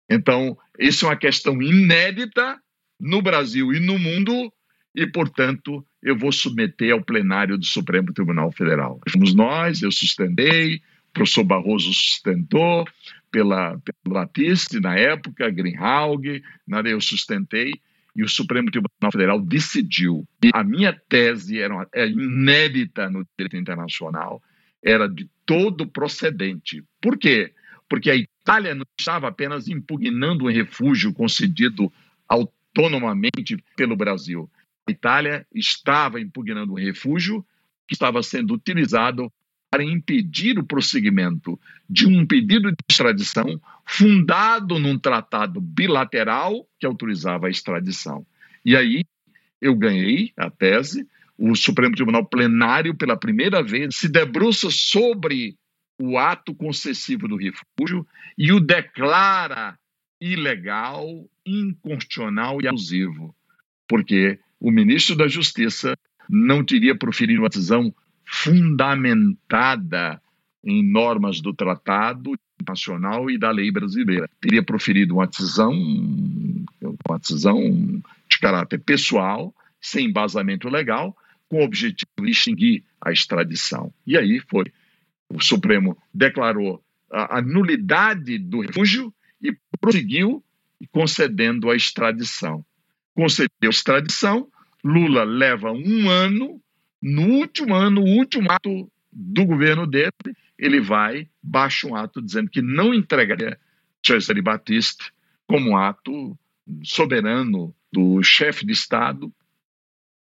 [0.07, 2.59] Então, isso é uma questão inédita
[2.99, 4.53] no Brasil e no mundo,
[4.93, 9.01] e, portanto, eu vou submeter ao plenário do Supremo Tribunal Federal.
[9.09, 10.81] Fomos nós, eu sustentei, o
[11.13, 12.85] professor Barroso sustentou,
[13.31, 16.41] pela, pelo Batiste, na época, Greenhalgh,
[16.85, 17.73] eu sustentei,
[18.15, 20.23] e o Supremo Tribunal Federal decidiu.
[20.53, 24.41] A minha tese era, uma, era inédita no direito internacional,
[24.85, 26.83] era de todo procedente.
[27.01, 27.51] Por quê?
[27.89, 31.91] Porque a Itália não estava apenas impugnando um refúgio concedido
[32.29, 34.49] autonomamente pelo Brasil.
[34.87, 37.43] A Itália estava impugnando um refúgio
[37.87, 39.31] que estava sendo utilizado
[39.71, 41.59] para impedir o prosseguimento
[41.89, 48.25] de um pedido de extradição fundado num tratado bilateral que autorizava a extradição.
[48.63, 49.03] E aí
[49.59, 51.07] eu ganhei a tese,
[51.37, 55.55] o Supremo Tribunal Plenário, pela primeira vez, se debruça sobre
[55.99, 58.05] o ato concessivo do refúgio
[58.37, 59.77] e o declara
[60.19, 61.07] ilegal,
[61.45, 63.35] inconstitucional e abusivo,
[63.87, 65.97] porque o ministro da Justiça
[66.29, 67.93] não teria proferido uma decisão
[68.25, 70.21] fundamentada
[70.63, 72.33] em normas do Tratado
[72.67, 74.27] Nacional e da lei brasileira.
[74.41, 75.71] Teria proferido uma decisão,
[77.07, 81.15] uma decisão de caráter pessoal, sem embasamento legal,
[81.55, 83.93] com o objetivo de extinguir a extradição.
[84.05, 84.65] E aí foi.
[85.29, 90.43] O Supremo declarou a, a nulidade do refúgio e prosseguiu
[90.91, 92.65] concedendo a extradição.
[93.13, 94.49] Concedeu extradição,
[94.83, 96.61] Lula leva um ano
[97.01, 100.11] no último ano, o último ato do governo dele,
[100.59, 103.57] ele vai, baixa um ato dizendo que não entregaria
[104.05, 105.05] Cesare Batista
[105.47, 106.37] como ato
[106.83, 109.31] soberano do chefe de Estado,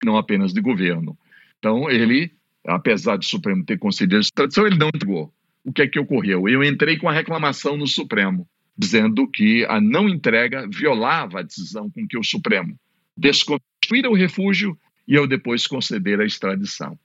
[0.05, 1.17] não apenas de governo.
[1.57, 2.31] Então, ele,
[2.65, 5.33] apesar do Supremo ter concedido essa tradição, ele não entregou.
[5.63, 6.47] o que é que ocorreu?
[6.47, 8.47] Eu entrei com a reclamação no Supremo,
[8.77, 12.79] dizendo que a não entrega violava a decisão com que o Supremo
[13.15, 14.77] desconstruíra o refúgio
[15.07, 16.97] e eu depois conceder a extradição.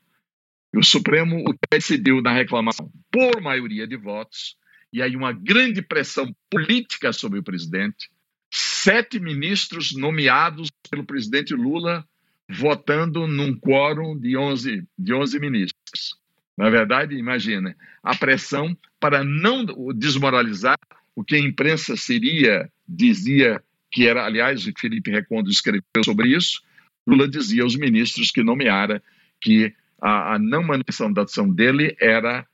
[0.73, 4.57] E o Supremo decidiu na reclamação por maioria de votos,
[4.93, 8.11] e aí uma grande pressão política sobre o presidente,
[8.53, 12.07] sete ministros nomeados pelo presidente Lula
[12.49, 16.19] votando num quórum de 11, de 11 ministros.
[16.57, 19.65] Na verdade, imagina, a pressão para não
[19.95, 20.79] desmoralizar
[21.17, 26.63] o que a imprensa seria, dizia que era, aliás, o Felipe Recondo escreveu sobre isso,
[27.07, 29.03] Lula dizia aos ministros que nomeara
[29.41, 32.47] que a, a não manutenção da ação dele era,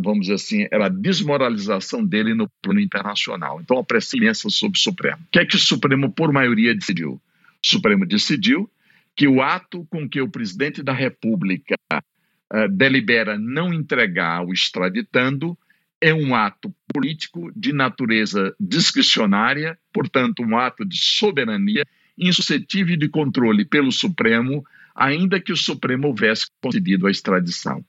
[0.00, 3.60] vamos dizer assim, era a desmoralização dele no plano internacional.
[3.60, 5.18] Então, a pressão imensa sobre o Supremo.
[5.22, 7.12] O que é que o Supremo, por maioria, decidiu?
[7.12, 7.20] O
[7.66, 8.70] Supremo decidiu
[9.16, 15.58] que o ato com que o presidente da República uh, delibera não entregar o extraditando
[15.98, 21.84] é um ato político de natureza discricionária, portanto, um ato de soberania
[22.18, 24.64] insuscetível de controle pelo Supremo,
[24.94, 27.82] ainda que o Supremo houvesse concedido a extradição.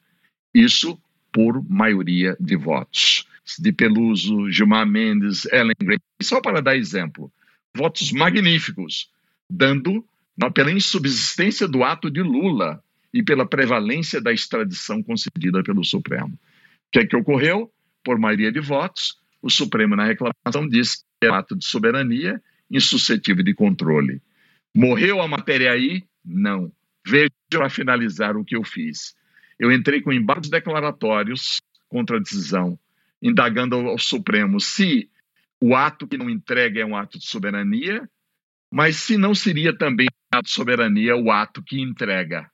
[0.54, 0.99] Isso
[1.32, 3.28] por maioria de votos.
[3.60, 7.32] De Peluso, Gilmar Mendes, Ellen Gray, só para dar exemplo.
[7.74, 9.10] Votos magníficos,
[9.49, 10.06] dando
[10.53, 12.84] pela insubsistência do ato de Lula
[13.14, 16.34] e pela prevalência da extradição concedida pelo Supremo.
[16.34, 17.72] O que é que ocorreu?
[18.03, 23.43] Por maioria de votos, o Supremo, na reclamação, disse que é ato de soberania insuscetível
[23.43, 24.22] de controle.
[24.76, 26.03] Morreu a matéria aí?
[26.23, 26.72] Não.
[27.05, 29.15] Veja para finalizar o que eu fiz.
[29.57, 32.77] Eu entrei com embargos declaratórios contra a decisão,
[33.22, 35.09] indagando ao Supremo se
[35.59, 38.07] o ato que não entrega é um ato de soberania,
[38.72, 42.49] mas se não seria também ato de soberania o ato que entrega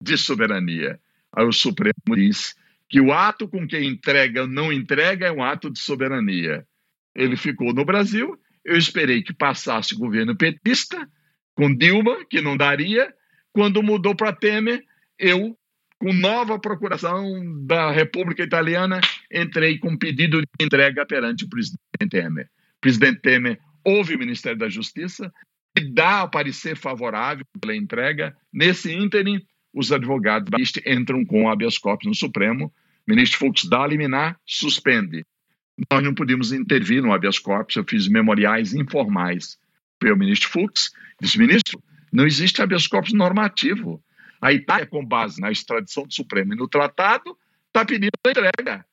[0.00, 0.98] de soberania.
[1.32, 2.54] Aí o Supremo diz
[2.88, 6.66] que o ato com que entrega ou não entrega é um ato de soberania.
[7.14, 11.08] Ele ficou no Brasil, eu esperei que passasse o governo petista,
[11.54, 13.12] com Dilma, que não daria.
[13.52, 14.82] Quando mudou para Temer,
[15.18, 15.56] eu,
[15.98, 19.00] com nova procuração da República Italiana,
[19.30, 22.48] entrei com pedido de entrega perante o presidente Temer.
[22.80, 25.32] Presidente Temer ouve o Ministério da Justiça
[25.76, 28.36] e dá a parecer favorável pela entrega.
[28.52, 29.40] Nesse ínterim,
[29.72, 30.50] os advogados
[30.84, 32.72] entram com habeas corpus no Supremo.
[33.06, 35.24] O ministro Fux dá a liminar, suspende.
[35.90, 39.58] Nós não podíamos intervir no habeas corpus, eu fiz memoriais informais
[39.98, 40.90] para o ministro Fux.
[41.20, 41.82] Disse, ministro,
[42.12, 44.02] não existe habeas corpus normativo.
[44.40, 47.36] A Itália, com base na extradição do Supremo e no tratado,
[47.68, 48.86] está pedindo a entrega.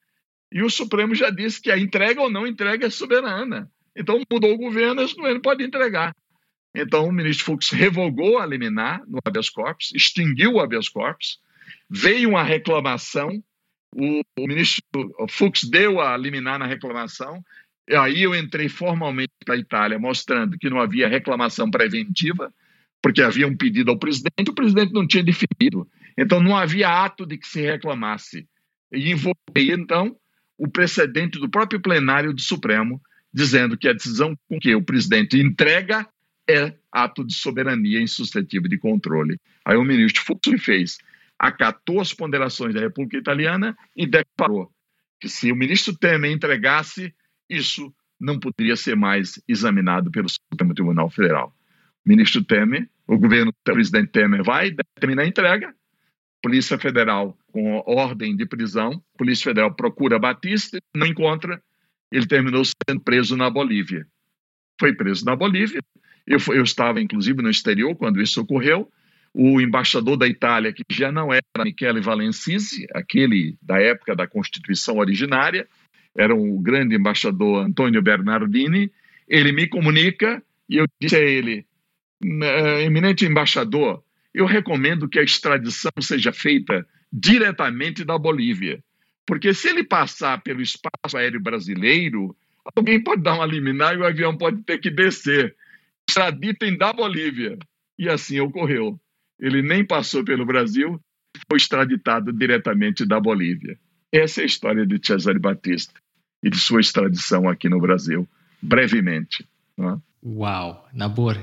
[0.51, 3.69] E o Supremo já disse que a entrega ou não entrega é soberana.
[3.97, 6.13] Então mudou o governo, o governo pode entregar.
[6.75, 11.39] Então, o ministro Fux revogou a liminar no habeas corpus, extinguiu o habeas corpus,
[11.89, 13.43] veio uma reclamação,
[13.95, 14.83] o, o ministro
[15.27, 17.43] Fux deu a liminar na reclamação,
[17.89, 22.53] e aí eu entrei formalmente para a Itália, mostrando que não havia reclamação preventiva,
[23.01, 25.89] porque havia um pedido ao presidente, o presidente não tinha definido.
[26.15, 28.47] Então, não havia ato de que se reclamasse.
[28.91, 30.15] E invoquei, então,
[30.57, 33.01] o precedente do próprio plenário do Supremo,
[33.33, 36.07] dizendo que a decisão com que o presidente entrega
[36.49, 39.37] é ato de soberania insuscetível de controle.
[39.65, 40.97] Aí o ministro Fux fez,
[41.37, 44.71] acatou as ponderações da República Italiana e declarou
[45.19, 47.13] que se o ministro Temer entregasse,
[47.49, 51.53] isso não poderia ser mais examinado pelo Supremo Tribunal Federal.
[52.05, 55.75] O ministro Temer, o governo do presidente Temer vai determinar a entrega,
[56.41, 61.61] Polícia Federal com ordem de prisão, Polícia Federal procura Batista, não encontra,
[62.11, 64.05] ele terminou sendo preso na Bolívia.
[64.79, 65.81] Foi preso na Bolívia,
[66.27, 68.91] eu, eu estava, inclusive, no exterior quando isso ocorreu.
[69.33, 74.97] O embaixador da Itália, que já não era Michele Valencisi, aquele da época da Constituição
[74.97, 75.67] originária,
[76.15, 78.91] era o grande embaixador Antônio Bernardini,
[79.27, 81.65] ele me comunica e eu disse a ele,
[82.23, 84.03] eh, eminente embaixador,
[84.33, 88.83] eu recomendo que a extradição seja feita diretamente da Bolívia,
[89.27, 92.35] porque se ele passar pelo espaço aéreo brasileiro,
[92.75, 95.53] alguém pode dar uma liminar e o avião pode ter que descer
[96.09, 97.59] extraditem da Bolívia.
[97.99, 98.99] E assim ocorreu.
[99.39, 100.99] Ele nem passou pelo Brasil,
[101.49, 103.77] foi extraditado diretamente da Bolívia.
[104.11, 105.99] Essa é a história de Cesare Batista
[106.41, 108.27] e de sua extradição aqui no Brasil,
[108.61, 109.45] brevemente.
[109.77, 109.97] É?
[110.23, 111.37] Uau, Nabor,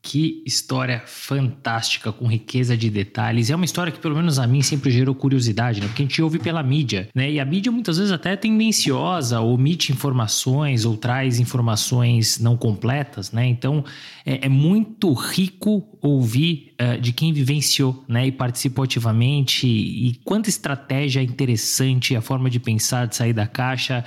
[0.00, 3.50] Que história fantástica, com riqueza de detalhes.
[3.50, 5.88] É uma história que, pelo menos a mim, sempre gerou curiosidade, né?
[5.88, 7.30] Porque a gente ouve pela mídia, né?
[7.30, 13.32] E a mídia muitas vezes até é tendenciosa, omite informações ou traz informações não completas,
[13.32, 13.46] né?
[13.46, 13.84] Então
[14.24, 18.28] é, é muito rico ouvir uh, de quem vivenciou, né?
[18.28, 19.66] E participou ativamente.
[19.66, 24.04] E, quanta estratégia interessante, a forma de pensar, de sair da caixa.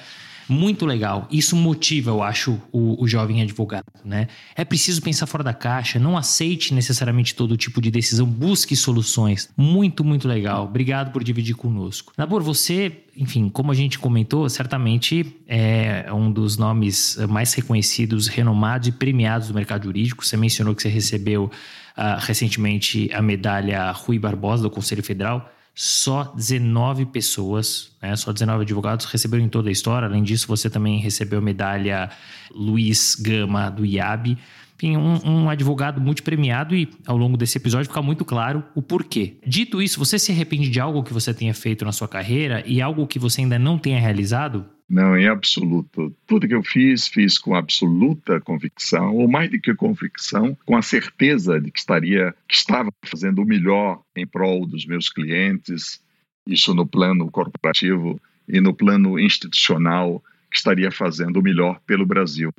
[0.51, 1.29] Muito legal.
[1.31, 4.27] Isso motiva, eu acho, o, o, jovem advogado, né?
[4.53, 9.49] É preciso pensar fora da caixa, não aceite necessariamente todo tipo de decisão, busque soluções.
[9.55, 10.65] Muito, muito legal.
[10.65, 12.11] Obrigado por dividir conosco.
[12.17, 18.89] Nabor, você, enfim, como a gente comentou, certamente é um dos nomes mais reconhecidos, renomados
[18.89, 20.25] e premiados do mercado jurídico.
[20.25, 26.33] Você mencionou que você recebeu uh, recentemente a medalha Rui Barbosa do Conselho Federal só
[26.35, 30.07] 19 pessoas, né, só 19 advogados receberam em toda a história.
[30.07, 32.09] Além disso, você também recebeu a medalha
[32.53, 34.37] Luiz Gama do IAB.
[34.75, 39.37] Enfim, um, um advogado multipremiado e ao longo desse episódio fica muito claro o porquê.
[39.45, 42.81] Dito isso, você se arrepende de algo que você tenha feito na sua carreira e
[42.81, 44.65] algo que você ainda não tenha realizado?
[44.91, 46.13] Não, em absoluto.
[46.27, 50.81] Tudo que eu fiz, fiz com absoluta convicção, ou mais do que convicção, com a
[50.81, 56.03] certeza de que estaria, que estava fazendo o melhor em prol dos meus clientes,
[56.45, 62.53] isso no plano corporativo e no plano institucional, que estaria fazendo o melhor pelo Brasil.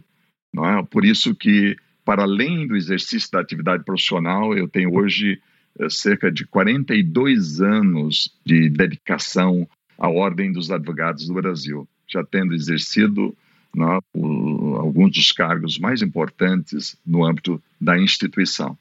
[0.55, 0.83] Não é?
[0.83, 5.39] Por isso que, para além do exercício da atividade profissional, eu tenho hoje
[5.79, 9.69] eh, cerca de 42 anos de dedicação
[9.99, 13.37] à Ordem dos Advogados do Brasil já tendo exercido
[13.75, 18.77] né, o, alguns dos cargos mais importantes no âmbito da instituição.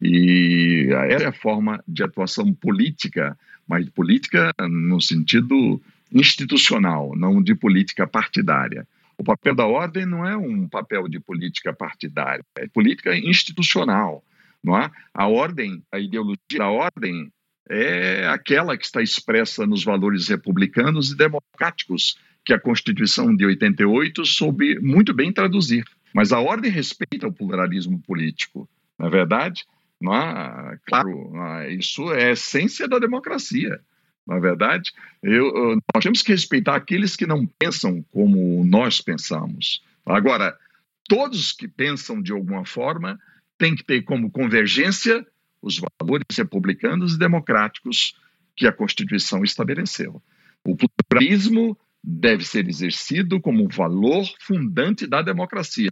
[0.00, 5.80] E é a forma de atuação política, mas política no sentido
[6.12, 8.86] institucional, não de política partidária.
[9.16, 14.22] O papel da ordem não é um papel de política partidária, é política institucional.
[14.62, 14.90] Não é?
[15.12, 17.30] A ordem, a ideologia da ordem
[17.68, 24.24] é aquela que está expressa nos valores republicanos e democráticos que a Constituição de 88
[24.26, 25.84] soube muito bem traduzir.
[26.14, 28.68] Mas a ordem respeita o pluralismo político,
[28.98, 29.64] não é verdade?
[30.00, 30.12] Não?
[30.86, 31.32] Claro,
[31.70, 33.80] isso é a essência da democracia.
[34.26, 34.92] Na é verdade,
[35.22, 39.82] eu, nós temos que respeitar aqueles que não pensam como nós pensamos.
[40.06, 40.56] Agora,
[41.08, 43.18] todos que pensam de alguma forma
[43.58, 45.26] têm que ter como convergência
[45.60, 48.16] os valores republicanos e democráticos
[48.56, 50.22] que a Constituição estabeleceu.
[50.62, 51.76] O pluralismo
[52.06, 55.90] deve ser exercido como valor fundante da democracia,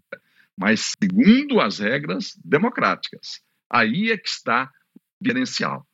[0.57, 3.41] mas segundo as regras democráticas.
[3.71, 5.87] Aí é que está o diferencial.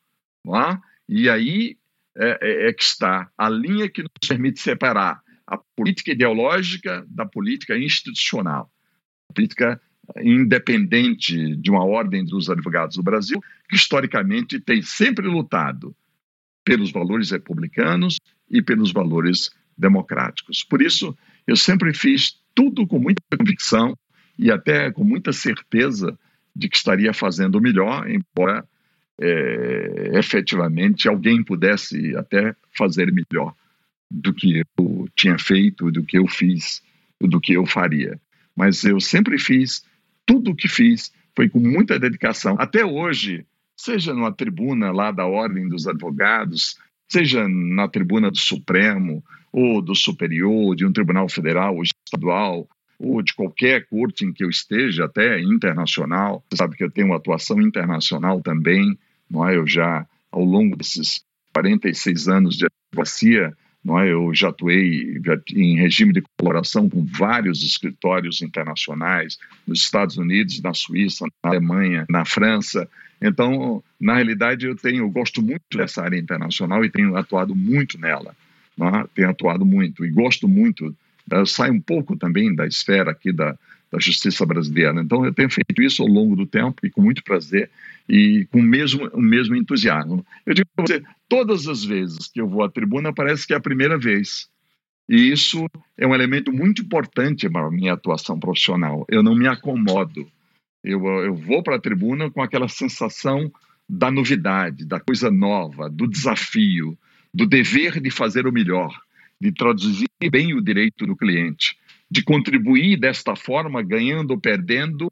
[0.47, 0.77] É?
[1.07, 1.77] E aí
[2.17, 7.25] é, é, é que está a linha que nos permite separar a política ideológica da
[7.25, 8.69] política institucional.
[9.29, 9.81] A política
[10.17, 13.39] independente de uma ordem dos advogados do Brasil,
[13.69, 15.95] que historicamente tem sempre lutado
[16.65, 18.17] pelos valores republicanos
[18.49, 20.63] e pelos valores democráticos.
[20.63, 23.97] Por isso, eu sempre fiz tudo com muita convicção
[24.37, 26.17] e até com muita certeza
[26.55, 28.67] de que estaria fazendo o melhor, embora
[29.19, 33.53] é, efetivamente alguém pudesse até fazer melhor
[34.09, 36.81] do que eu tinha feito, do que eu fiz,
[37.21, 38.19] do que eu faria.
[38.55, 39.83] Mas eu sempre fiz,
[40.25, 42.55] tudo o que fiz foi com muita dedicação.
[42.59, 43.45] Até hoje,
[43.77, 46.77] seja numa tribuna lá da Ordem dos Advogados,
[47.09, 52.67] seja na tribuna do Supremo, ou do Superior, de um tribunal federal ou estadual,
[52.99, 56.43] ou de qualquer corte em que eu esteja, até internacional.
[56.49, 58.97] Você sabe que eu tenho atuação internacional também,
[59.29, 59.55] não é?
[59.55, 61.23] Eu já, ao longo desses
[61.53, 63.53] 46 anos de advocacia,
[63.89, 64.11] não é?
[64.11, 65.19] Eu já atuei
[65.55, 72.05] em regime de colaboração com vários escritórios internacionais, nos Estados Unidos, na Suíça, na Alemanha,
[72.07, 72.87] na França.
[73.19, 77.99] Então, na realidade, eu tenho, eu gosto muito dessa área internacional e tenho atuado muito
[77.99, 78.35] nela
[78.77, 80.95] né, tenho atuado muito e gosto muito,
[81.45, 83.57] sai um pouco também da esfera aqui da,
[83.91, 85.01] da justiça brasileira.
[85.01, 87.69] Então, eu tenho feito isso ao longo do tempo e com muito prazer
[88.09, 90.25] e com o mesmo, o mesmo entusiasmo.
[90.43, 93.57] Eu digo para você, todas as vezes que eu vou à tribuna, parece que é
[93.57, 94.49] a primeira vez.
[95.07, 99.05] E isso é um elemento muito importante para a minha atuação profissional.
[99.07, 100.27] Eu não me acomodo.
[100.83, 103.51] Eu, eu vou para a tribuna com aquela sensação
[103.87, 106.97] da novidade, da coisa nova, do desafio,
[107.33, 108.95] do dever de fazer o melhor,
[109.39, 111.77] de traduzir bem o direito do cliente,
[112.09, 115.11] de contribuir desta forma, ganhando ou perdendo,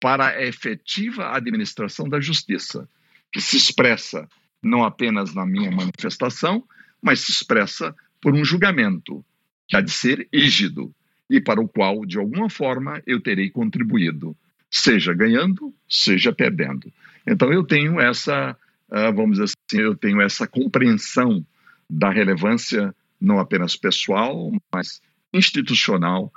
[0.00, 2.88] para a efetiva administração da justiça,
[3.32, 4.28] que se expressa
[4.62, 6.64] não apenas na minha manifestação,
[7.02, 9.24] mas se expressa por um julgamento
[9.66, 10.92] que há de ser rígido
[11.30, 14.36] e para o qual, de alguma forma, eu terei contribuído.
[14.70, 16.92] seja ganhando, seja perdendo.
[17.26, 18.54] Então eu tenho essa,
[18.90, 21.44] uh, vamos dizer assim, eu tenho essa compreensão
[21.88, 25.00] da relevância não apenas pessoal, mas
[25.32, 26.32] institucional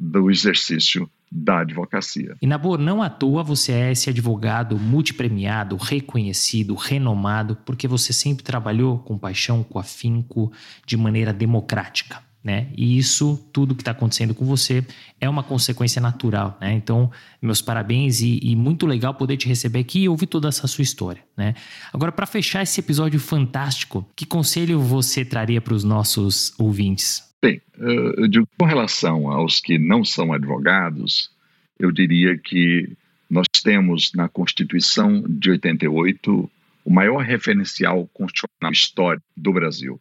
[0.00, 2.36] do exercício da advocacia.
[2.40, 8.44] E Nabor, não à toa você é esse advogado multipremiado, reconhecido, renomado, porque você sempre
[8.44, 10.52] trabalhou com paixão, com afinco,
[10.86, 12.22] de maneira democrática.
[12.42, 12.68] Né?
[12.76, 14.86] E isso, tudo que está acontecendo com você,
[15.18, 16.74] é uma consequência natural, né?
[16.74, 20.66] Então, meus parabéns e, e, muito legal poder te receber aqui e ouvir toda essa
[20.66, 21.54] sua história, né?
[21.90, 27.33] Agora, para fechar esse episódio fantástico, que conselho você traria para os nossos ouvintes?
[27.44, 31.30] Bem, eu digo, com relação aos que não são advogados,
[31.78, 32.96] eu diria que
[33.28, 36.50] nós temos na Constituição de 88
[36.86, 40.00] o maior referencial constitucional histórico do Brasil.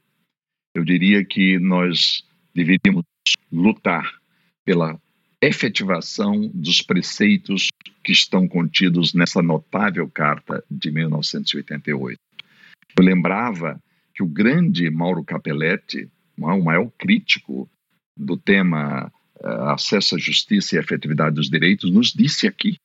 [0.73, 2.23] Eu diria que nós
[2.55, 3.03] deveríamos
[3.51, 4.09] lutar
[4.63, 4.97] pela
[5.41, 7.67] efetivação dos preceitos
[8.05, 12.17] que estão contidos nessa notável carta de 1988.
[12.97, 13.83] Eu lembrava
[14.15, 17.69] que o grande Mauro Capelletti, o maior crítico
[18.15, 22.77] do tema uh, acesso à justiça e efetividade dos direitos, nos disse aqui,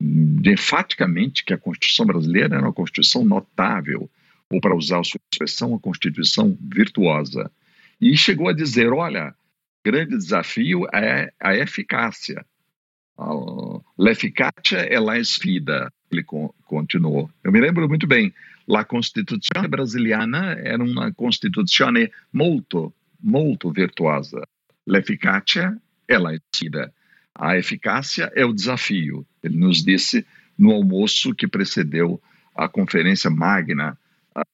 [0.00, 4.10] enfaticamente, que a Constituição brasileira era uma Constituição notável,
[4.50, 7.50] ou para usar a sua expressão, uma Constituição virtuosa.
[8.00, 9.34] E chegou a dizer: olha,
[9.84, 12.44] grande desafio é a eficácia.
[13.98, 16.24] L'efficacia é la sfida, ele
[16.64, 17.30] continuou.
[17.44, 18.32] Eu me lembro muito bem,
[18.70, 21.92] la Constituição brasiliana era uma Constituição
[22.32, 24.46] molto, molto virtuosa.
[24.86, 25.76] L'efficacia
[26.08, 26.16] é
[26.54, 26.94] sfida.
[27.34, 29.26] A eficácia é o desafio.
[29.42, 30.24] Ele nos disse
[30.56, 32.22] no almoço que precedeu
[32.54, 33.98] a Conferência Magna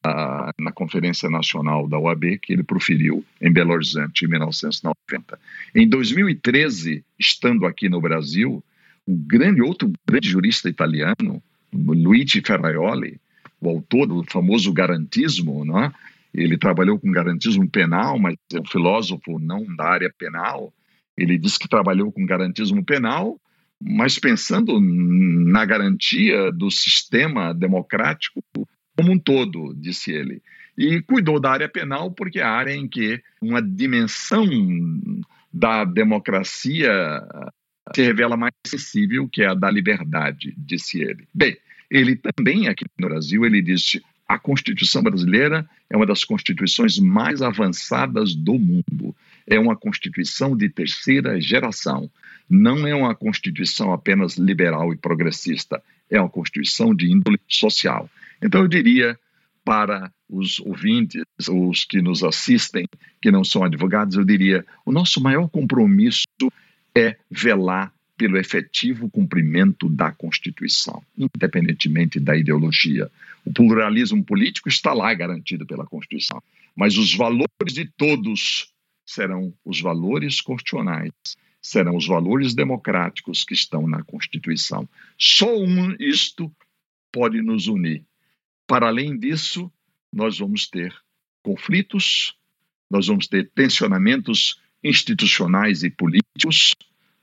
[0.03, 5.39] a, na Conferência Nacional da OAB, que ele proferiu em Belo Horizonte, em 1990.
[5.75, 8.65] Em 2013, estando aqui no Brasil,
[9.07, 13.21] o grande, outro grande jurista italiano, Luigi Ferraioli,
[13.61, 15.93] o autor do famoso garantismo, não é?
[16.37, 20.73] ele trabalhou com garantismo penal, mas é um filósofo não da área penal.
[21.17, 23.41] Ele disse que trabalhou com garantismo penal,
[23.83, 30.43] mas pensando na garantia do sistema democrático como um todo, disse ele.
[30.77, 34.45] E cuidou da área penal porque é a área em que uma dimensão
[35.51, 36.93] da democracia
[37.95, 41.27] se revela mais acessível, que é a da liberdade, disse ele.
[41.33, 41.57] Bem,
[41.91, 47.43] ele também aqui no Brasil, ele disse a Constituição brasileira é uma das constituições mais
[47.43, 49.15] avançadas do mundo.
[49.47, 52.11] É uma Constituição de terceira geração.
[52.51, 55.81] Não é uma Constituição apenas liberal e progressista.
[56.11, 58.11] É uma Constituição de índole social.
[58.43, 59.17] Então, eu diria
[59.65, 62.89] para os ouvintes, os que nos assistem,
[63.23, 66.27] que não são advogados, eu diria: o nosso maior compromisso
[66.97, 73.11] é velar pelo efetivo cumprimento da Constituição, independentemente da ideologia.
[73.45, 76.43] O pluralismo político está lá garantido pela Constituição,
[76.75, 78.73] mas os valores de todos
[79.05, 81.13] serão os valores constitucionais,
[81.61, 84.89] serão os valores democráticos que estão na Constituição.
[85.19, 86.51] Só um isto
[87.13, 88.03] pode nos unir
[88.67, 89.71] para além disso,
[90.13, 90.93] nós vamos ter
[91.43, 92.37] conflitos,
[92.91, 96.75] nós vamos ter tensionamentos institucionais e políticos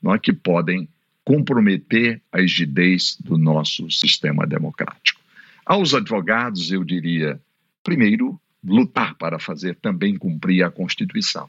[0.04, 0.86] não é, que podem
[1.24, 5.18] comprometer a rigidez do nosso sistema democrático.
[5.64, 7.40] Aos advogados, eu diria,
[7.82, 11.48] primeiro, lutar para fazer também cumprir a Constituição.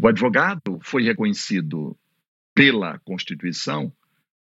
[0.00, 1.94] O advogado foi reconhecido
[2.54, 3.92] pela Constituição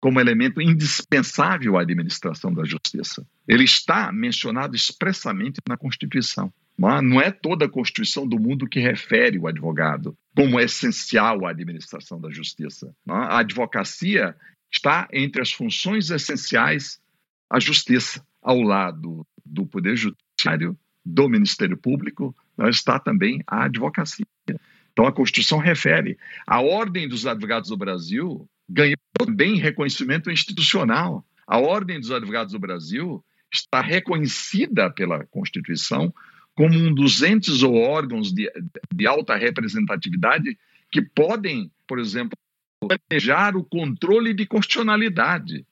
[0.01, 3.23] como elemento indispensável à administração da justiça.
[3.47, 6.51] Ele está mencionado expressamente na Constituição.
[6.77, 12.17] Não é toda a Constituição do mundo que refere o advogado como essencial à administração
[12.21, 12.95] da justiça.
[13.05, 14.33] A advocacia
[14.71, 16.97] está entre as funções essenciais
[17.49, 22.33] à justiça, ao lado do Poder Judiciário, do Ministério Público,
[22.69, 24.25] está também a advocacia.
[24.93, 26.17] Então, a Constituição refere.
[26.47, 31.25] A Ordem dos Advogados do Brasil ganhou também reconhecimento institucional.
[31.45, 33.21] A Ordem dos Advogados do Brasil
[33.53, 36.13] está reconhecida pela Constituição
[36.59, 38.51] como um dos entes ou órgãos de,
[38.93, 40.59] de alta representatividade
[40.91, 42.37] que podem, por exemplo,
[42.81, 45.65] planejar o controle de constitucionalidade.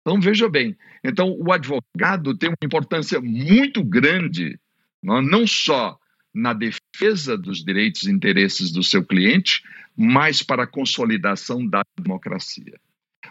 [0.00, 4.58] Então, veja bem, então o advogado tem uma importância muito grande,
[5.00, 5.96] não, só
[6.34, 9.62] na defesa dos direitos e interesses do seu cliente,
[9.96, 12.80] mas para a consolidação da democracia.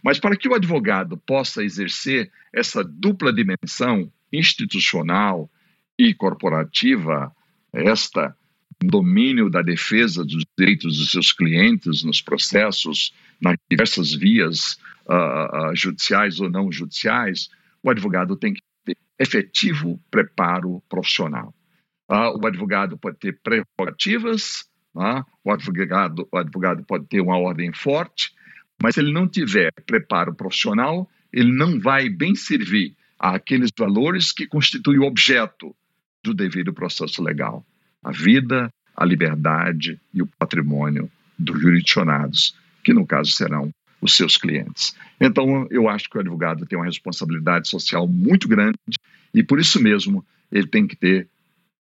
[0.02, 5.52] Mas para que o advogado possa exercer essa dupla dimensão institucional
[6.02, 7.32] e corporativa,
[7.72, 8.36] esta
[8.84, 15.76] domínio da defesa dos direitos dos seus clientes nos processos, nas diversas vias uh, uh,
[15.76, 17.50] judiciais ou não judiciais,
[17.84, 21.54] o advogado tem que ter efetivo preparo profissional.
[22.10, 24.66] Uh, o advogado pode ter prerrogativas,
[25.44, 28.32] o, advogado, o advogado pode ter uma ordem forte,
[28.82, 34.48] mas se ele não tiver preparo profissional, ele não vai bem servir àqueles valores que
[34.48, 35.76] constituem o objeto
[36.24, 37.66] do devido processo legal:
[38.04, 44.38] a vida, a liberdade e o patrimônio dos jurisdicionados, que no caso serão os seus
[44.38, 44.96] clientes.
[45.20, 48.78] Então, eu acho que o advogado tem uma responsabilidade social muito grande
[49.34, 51.28] e, por isso mesmo, ele tem que ter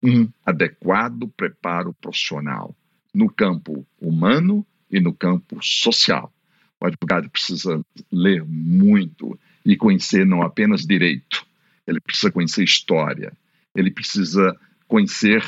[0.02, 2.74] um adequado preparo profissional
[3.12, 6.32] no campo humano e no campo social.
[6.80, 7.80] O advogado precisa
[8.10, 11.44] ler muito e conhecer não apenas direito,
[11.86, 13.32] ele precisa conhecer história,
[13.74, 14.56] ele precisa
[14.86, 15.42] conhecer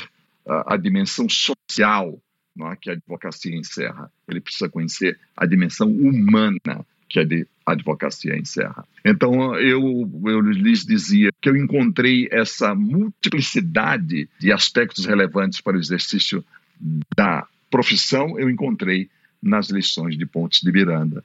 [0.45, 2.19] uh, a dimensão social
[2.61, 8.85] é, que a advocacia encerra, ele precisa conhecer a dimensão humana que a advocacia encerra.
[9.05, 15.79] Então, eu, eu lhes dizia que eu encontrei essa multiplicidade de aspectos relevantes para o
[15.79, 16.43] exercício
[17.15, 19.09] da profissão, eu encontrei
[19.41, 21.23] nas lições de Pontes de Miranda,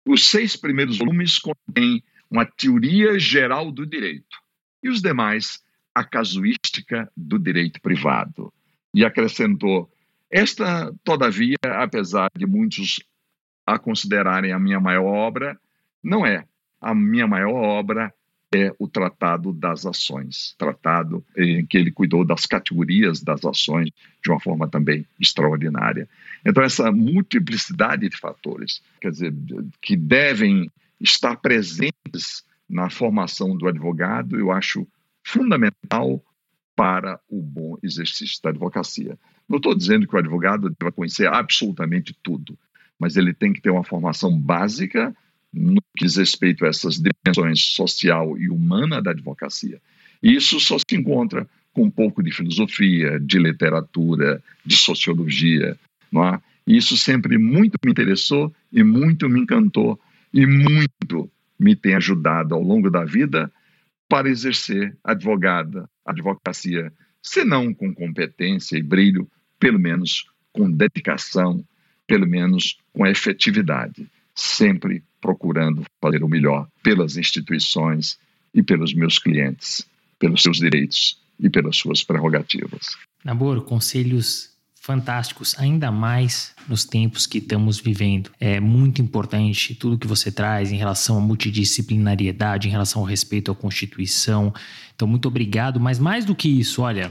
[0.07, 4.37] Os seis primeiros volumes contêm uma teoria geral do direito
[4.81, 8.53] e os demais a casuística do direito privado.
[8.93, 9.89] E acrescentou:
[10.29, 12.99] esta, todavia, apesar de muitos
[13.65, 15.59] a considerarem a minha maior obra,
[16.03, 16.45] não é.
[16.79, 18.13] A minha maior obra
[18.53, 23.89] é o Tratado das Ações, tratado em que ele cuidou das categorias das ações
[24.23, 26.07] de uma forma também extraordinária.
[26.45, 29.33] Então, essa multiplicidade de fatores, quer dizer,
[29.81, 34.87] que devem estar presentes na formação do advogado, eu acho
[35.23, 36.23] fundamental
[36.75, 39.17] para o bom exercício da advocacia.
[39.47, 42.57] Não estou dizendo que o advogado deva conhecer absolutamente tudo,
[42.99, 45.15] mas ele tem que ter uma formação básica
[45.53, 49.79] no que diz respeito a essas dimensões social e humana da advocacia.
[50.21, 55.77] E isso só se encontra com um pouco de filosofia, de literatura, de sociologia.
[56.11, 56.41] Não é?
[56.67, 59.99] E isso sempre muito me interessou e muito me encantou
[60.35, 63.49] e muito me tem ajudado ao longo da vida
[64.09, 66.91] para exercer advogada, advocacia,
[67.23, 71.63] se não com competência e brilho, pelo menos com dedicação,
[72.05, 74.05] pelo menos com efetividade,
[74.35, 78.19] sempre procurando fazer o melhor pelas instituições
[78.53, 79.87] e pelos meus clientes,
[80.19, 82.97] pelos seus direitos e pelas suas prerrogativas.
[83.23, 84.54] Nabor, conselhos
[84.85, 88.29] fantásticos, ainda mais nos tempos que estamos vivendo.
[88.39, 93.51] É muito importante tudo que você traz em relação à multidisciplinariedade, em relação ao respeito
[93.51, 94.53] à Constituição.
[94.95, 95.79] Então, muito obrigado.
[95.79, 97.09] Mas mais do que isso, olha,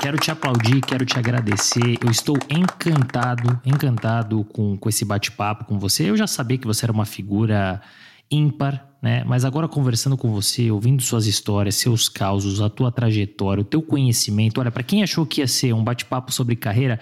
[0.00, 1.98] Quero te aplaudir, quero te agradecer.
[2.00, 6.08] Eu estou encantado, encantado com, com esse bate-papo com você.
[6.08, 7.80] Eu já sabia que você era uma figura
[8.30, 9.24] ímpar, né?
[9.24, 13.80] Mas agora conversando com você, ouvindo suas histórias, seus causos, a tua trajetória, o teu
[13.80, 14.60] conhecimento.
[14.60, 16.98] Olha, para quem achou que ia ser um bate-papo sobre carreira,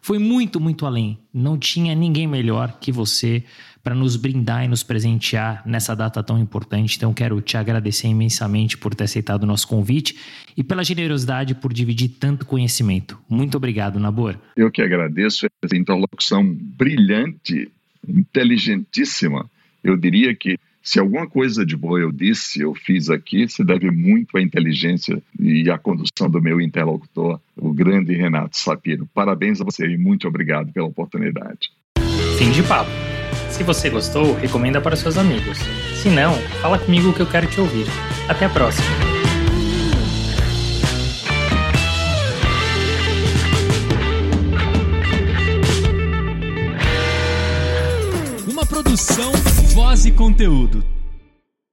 [0.00, 1.18] foi muito, muito além.
[1.32, 3.44] Não tinha ninguém melhor que você
[3.82, 6.96] para nos brindar e nos presentear nessa data tão importante.
[6.96, 10.14] Então, quero te agradecer imensamente por ter aceitado o nosso convite
[10.56, 13.18] e pela generosidade por dividir tanto conhecimento.
[13.28, 14.38] Muito obrigado, Nabor.
[14.56, 17.70] Eu que agradeço essa interlocução brilhante,
[18.06, 19.48] inteligentíssima.
[19.82, 23.90] Eu diria que se alguma coisa de boa eu disse, eu fiz aqui, se deve
[23.90, 29.06] muito à inteligência e à condução do meu interlocutor, o grande Renato Sapiro.
[29.12, 31.68] Parabéns a você e muito obrigado pela oportunidade.
[32.38, 32.90] Fim de papo.
[33.50, 35.58] Se você gostou, recomenda para seus amigos.
[36.02, 36.32] Se não,
[36.62, 37.84] fala comigo que eu quero te ouvir.
[38.26, 38.86] Até a próxima.
[48.50, 49.32] Uma produção,
[49.78, 50.97] voz e conteúdo.